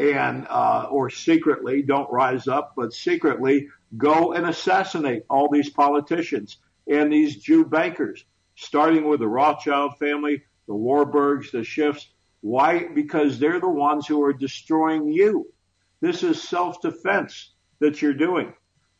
and 0.00 0.46
uh, 0.48 0.88
or 0.90 1.10
secretly 1.10 1.82
don't 1.82 2.10
rise 2.10 2.48
up, 2.48 2.72
but 2.74 2.92
secretly 2.94 3.68
go 3.98 4.32
and 4.32 4.46
assassinate 4.46 5.24
all 5.28 5.48
these 5.50 5.68
politicians 5.68 6.56
and 6.88 7.12
these 7.12 7.36
Jew 7.36 7.66
bankers, 7.66 8.24
starting 8.56 9.06
with 9.06 9.20
the 9.20 9.28
Rothschild 9.28 9.98
family, 9.98 10.42
the 10.66 10.74
Warburgs, 10.74 11.50
the 11.50 11.58
Schiffs. 11.58 12.06
Why? 12.40 12.86
Because 12.86 13.38
they're 13.38 13.60
the 13.60 13.68
ones 13.68 14.06
who 14.06 14.22
are 14.24 14.32
destroying 14.32 15.08
you. 15.08 15.52
This 16.00 16.22
is 16.22 16.42
self-defense 16.42 17.52
that 17.80 18.00
you're 18.00 18.14
doing. 18.14 18.54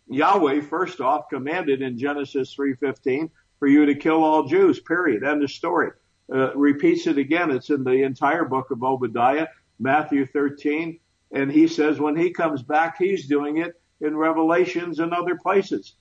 Yahweh, 0.08 0.60
first 0.60 1.00
off, 1.00 1.30
commanded 1.30 1.80
in 1.80 1.96
Genesis 1.96 2.54
3:15 2.54 3.30
for 3.58 3.68
you 3.68 3.86
to 3.86 3.94
kill 3.94 4.22
all 4.22 4.44
Jews. 4.44 4.80
Period. 4.80 5.24
End 5.24 5.42
of 5.42 5.50
story. 5.50 5.92
Uh, 6.32 6.54
repeats 6.54 7.06
it 7.06 7.16
again. 7.16 7.50
It's 7.50 7.70
in 7.70 7.84
the 7.84 8.02
entire 8.02 8.44
book 8.44 8.70
of 8.70 8.82
Obadiah, 8.82 9.48
Matthew 9.80 10.26
13, 10.26 11.00
and 11.32 11.50
he 11.50 11.66
says 11.66 11.98
when 11.98 12.16
he 12.16 12.30
comes 12.30 12.62
back, 12.62 12.96
he's 12.98 13.26
doing 13.26 13.56
it 13.56 13.80
in 14.00 14.16
Revelations 14.16 15.00
and 15.00 15.12
other 15.12 15.36
places. 15.36 15.94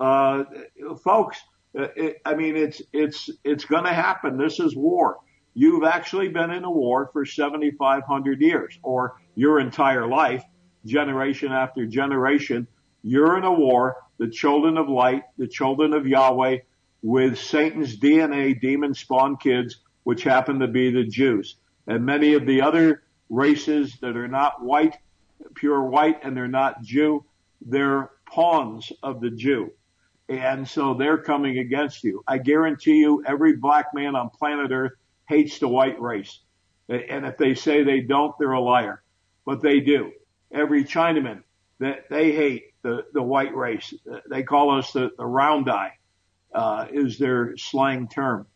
Uh, 0.00 0.44
folks, 1.04 1.38
uh, 1.78 1.88
it, 1.96 2.20
I 2.24 2.34
mean, 2.34 2.56
it's 2.56 2.82
it's 2.92 3.30
it's 3.44 3.64
going 3.64 3.84
to 3.84 3.92
happen. 3.92 4.36
This 4.36 4.60
is 4.60 4.74
war. 4.74 5.18
You've 5.54 5.84
actually 5.84 6.28
been 6.28 6.50
in 6.50 6.64
a 6.64 6.70
war 6.70 7.08
for 7.12 7.24
7,500 7.24 8.40
years, 8.42 8.78
or 8.82 9.16
your 9.34 9.58
entire 9.58 10.06
life, 10.06 10.44
generation 10.84 11.50
after 11.50 11.86
generation. 11.86 12.66
You're 13.02 13.38
in 13.38 13.44
a 13.44 13.52
war. 13.52 13.96
The 14.18 14.28
children 14.28 14.76
of 14.76 14.88
light, 14.88 15.24
the 15.38 15.46
children 15.46 15.92
of 15.92 16.06
Yahweh, 16.06 16.58
with 17.02 17.38
Satan's 17.38 17.98
DNA, 17.98 18.58
demon 18.60 18.94
spawn 18.94 19.36
kids, 19.36 19.80
which 20.04 20.24
happen 20.24 20.58
to 20.60 20.68
be 20.68 20.90
the 20.90 21.04
Jews, 21.04 21.56
and 21.86 22.04
many 22.04 22.34
of 22.34 22.46
the 22.46 22.62
other 22.62 23.02
races 23.28 23.96
that 24.00 24.16
are 24.16 24.28
not 24.28 24.62
white, 24.62 24.96
pure 25.54 25.82
white, 25.82 26.20
and 26.22 26.36
they're 26.36 26.48
not 26.48 26.82
Jew. 26.82 27.24
They're 27.60 28.10
pawns 28.30 28.92
of 29.02 29.20
the 29.20 29.30
Jew. 29.30 29.72
And 30.28 30.68
so 30.68 30.94
they're 30.94 31.18
coming 31.18 31.58
against 31.58 32.02
you. 32.02 32.22
I 32.26 32.38
guarantee 32.38 32.96
you 32.96 33.22
every 33.24 33.56
black 33.56 33.94
man 33.94 34.16
on 34.16 34.30
planet 34.30 34.72
earth 34.72 34.92
hates 35.28 35.58
the 35.58 35.68
white 35.68 36.00
race. 36.00 36.40
And 36.88 37.26
if 37.26 37.36
they 37.36 37.54
say 37.54 37.82
they 37.82 38.00
don't, 38.00 38.34
they're 38.38 38.52
a 38.52 38.60
liar. 38.60 39.02
But 39.44 39.62
they 39.62 39.80
do. 39.80 40.12
Every 40.52 40.84
Chinaman 40.84 41.42
that 41.78 42.08
they 42.10 42.32
hate 42.32 42.74
the, 42.82 43.04
the 43.12 43.22
white 43.22 43.54
race. 43.54 43.92
They 44.28 44.42
call 44.42 44.76
us 44.78 44.92
the, 44.92 45.10
the 45.16 45.26
round 45.26 45.68
eye, 45.68 45.92
uh, 46.54 46.86
is 46.90 47.18
their 47.18 47.56
slang 47.56 48.08
term. 48.08 48.46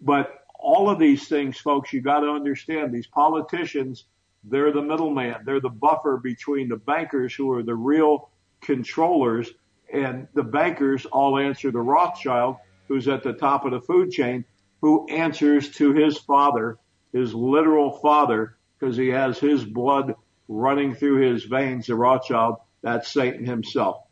But 0.00 0.30
all 0.58 0.90
of 0.90 0.98
these 0.98 1.28
things, 1.28 1.58
folks, 1.58 1.92
you 1.92 2.00
got 2.00 2.20
to 2.20 2.28
understand 2.28 2.92
these 2.92 3.06
politicians, 3.06 4.04
they're 4.44 4.72
the 4.72 4.82
middleman. 4.82 5.36
They're 5.44 5.60
the 5.60 5.68
buffer 5.68 6.16
between 6.16 6.68
the 6.68 6.76
bankers 6.76 7.34
who 7.34 7.52
are 7.52 7.62
the 7.62 7.74
real 7.74 8.30
controllers 8.60 9.50
and 9.92 10.28
the 10.34 10.42
bankers 10.42 11.06
all 11.06 11.38
answer 11.38 11.72
to 11.72 11.78
Rothschild, 11.78 12.56
who's 12.88 13.08
at 13.08 13.22
the 13.22 13.32
top 13.32 13.64
of 13.64 13.72
the 13.72 13.80
food 13.80 14.10
chain, 14.10 14.44
who 14.80 15.08
answers 15.08 15.70
to 15.76 15.92
his 15.92 16.18
father, 16.18 16.78
his 17.12 17.34
literal 17.34 17.98
father, 17.98 18.56
because 18.78 18.96
he 18.96 19.08
has 19.08 19.38
his 19.38 19.64
blood 19.64 20.14
running 20.46 20.94
through 20.94 21.20
his 21.20 21.44
veins, 21.44 21.86
the 21.86 21.94
Rothschild, 21.94 22.56
that's 22.82 23.12
Satan 23.12 23.44
himself. 23.44 24.02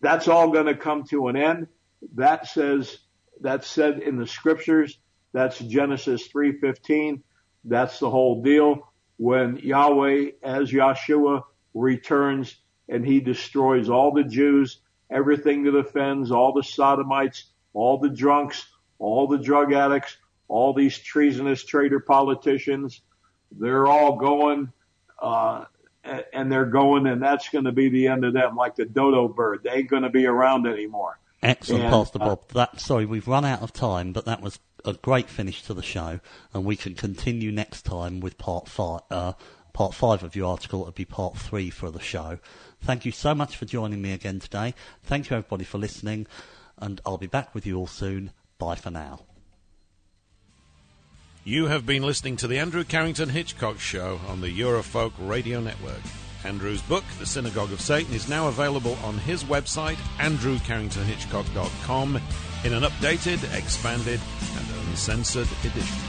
That's 0.00 0.28
all 0.28 0.50
going 0.50 0.66
to 0.66 0.76
come 0.76 1.04
to 1.04 1.28
an 1.28 1.36
end. 1.36 1.68
That 2.14 2.46
says, 2.46 2.98
that's 3.40 3.66
said 3.66 4.00
in 4.00 4.16
the 4.16 4.26
scriptures. 4.26 4.98
That's 5.32 5.58
Genesis 5.58 6.28
3:15. 6.28 7.22
That's 7.64 7.98
the 7.98 8.10
whole 8.10 8.42
deal. 8.42 8.92
When 9.18 9.56
Yahweh, 9.56 10.32
as 10.42 10.70
Yahshua, 10.70 11.44
returns 11.74 12.56
and 12.88 13.04
he 13.04 13.20
destroys 13.20 13.88
all 13.88 14.12
the 14.12 14.24
Jews 14.24 14.80
everything 15.10 15.64
that 15.64 15.76
offends, 15.76 16.30
all 16.30 16.52
the 16.52 16.62
sodomites, 16.62 17.44
all 17.72 17.98
the 17.98 18.08
drunks, 18.08 18.66
all 18.98 19.26
the 19.26 19.38
drug 19.38 19.72
addicts, 19.72 20.16
all 20.48 20.72
these 20.72 20.98
treasonous 20.98 21.64
traitor 21.64 22.00
politicians. 22.00 23.00
They're 23.52 23.86
all 23.86 24.16
going, 24.16 24.72
uh, 25.20 25.64
and 26.32 26.50
they're 26.50 26.66
going, 26.66 27.06
and 27.06 27.22
that's 27.22 27.48
going 27.48 27.64
to 27.64 27.72
be 27.72 27.88
the 27.88 28.08
end 28.08 28.24
of 28.24 28.32
them, 28.32 28.56
like 28.56 28.76
the 28.76 28.84
dodo 28.84 29.28
bird. 29.28 29.60
They 29.64 29.70
ain't 29.70 29.90
going 29.90 30.02
to 30.02 30.10
be 30.10 30.26
around 30.26 30.66
anymore. 30.66 31.18
Excellent, 31.42 31.84
and, 31.84 31.92
Pastor 31.92 32.18
Bob. 32.18 32.40
Uh, 32.50 32.54
that 32.54 32.80
sorry, 32.80 33.06
we've 33.06 33.28
run 33.28 33.44
out 33.44 33.62
of 33.62 33.72
time, 33.72 34.12
but 34.12 34.24
that 34.24 34.40
was 34.40 34.58
a 34.86 34.94
great 34.94 35.28
finish 35.28 35.62
to 35.64 35.74
the 35.74 35.82
show, 35.82 36.20
and 36.54 36.64
we 36.64 36.76
can 36.76 36.94
continue 36.94 37.52
next 37.52 37.82
time 37.82 38.20
with 38.20 38.38
part 38.38 38.68
five. 38.68 39.00
Uh, 39.10 39.32
part 39.72 39.92
five 39.92 40.22
of 40.22 40.34
your 40.34 40.50
article. 40.50 40.80
It'll 40.80 40.92
be 40.92 41.04
part 41.04 41.36
three 41.36 41.68
for 41.68 41.90
the 41.90 42.00
show. 42.00 42.38
Thank 42.80 43.04
you 43.04 43.12
so 43.12 43.34
much 43.34 43.56
for 43.56 43.66
joining 43.66 44.00
me 44.00 44.12
again 44.12 44.40
today. 44.40 44.74
Thank 45.02 45.28
you 45.28 45.36
everybody 45.36 45.64
for 45.64 45.76
listening, 45.76 46.26
and 46.78 47.00
I'll 47.04 47.18
be 47.18 47.26
back 47.26 47.54
with 47.54 47.66
you 47.66 47.76
all 47.76 47.86
soon. 47.86 48.30
Bye 48.58 48.76
for 48.76 48.90
now. 48.90 49.20
You 51.44 51.66
have 51.66 51.84
been 51.84 52.02
listening 52.02 52.36
to 52.38 52.48
the 52.48 52.58
Andrew 52.58 52.84
Carrington 52.84 53.28
Hitchcock 53.28 53.78
Show 53.78 54.18
on 54.28 54.40
the 54.40 54.48
Eurofolk 54.48 55.12
Radio 55.20 55.60
Network. 55.60 56.00
Andrew's 56.44 56.82
book, 56.82 57.04
The 57.18 57.24
Synagogue 57.26 57.72
of 57.72 57.80
Satan, 57.80 58.14
is 58.14 58.28
now 58.28 58.46
available 58.48 58.98
on 59.04 59.18
his 59.18 59.44
website, 59.44 59.96
andrewcarringtonhitchcock.com, 60.18 62.20
in 62.64 62.72
an 62.72 62.82
updated, 62.82 63.56
expanded, 63.56 64.20
and 64.55 64.55
uncensored 64.88 65.48
edition. 65.64 66.05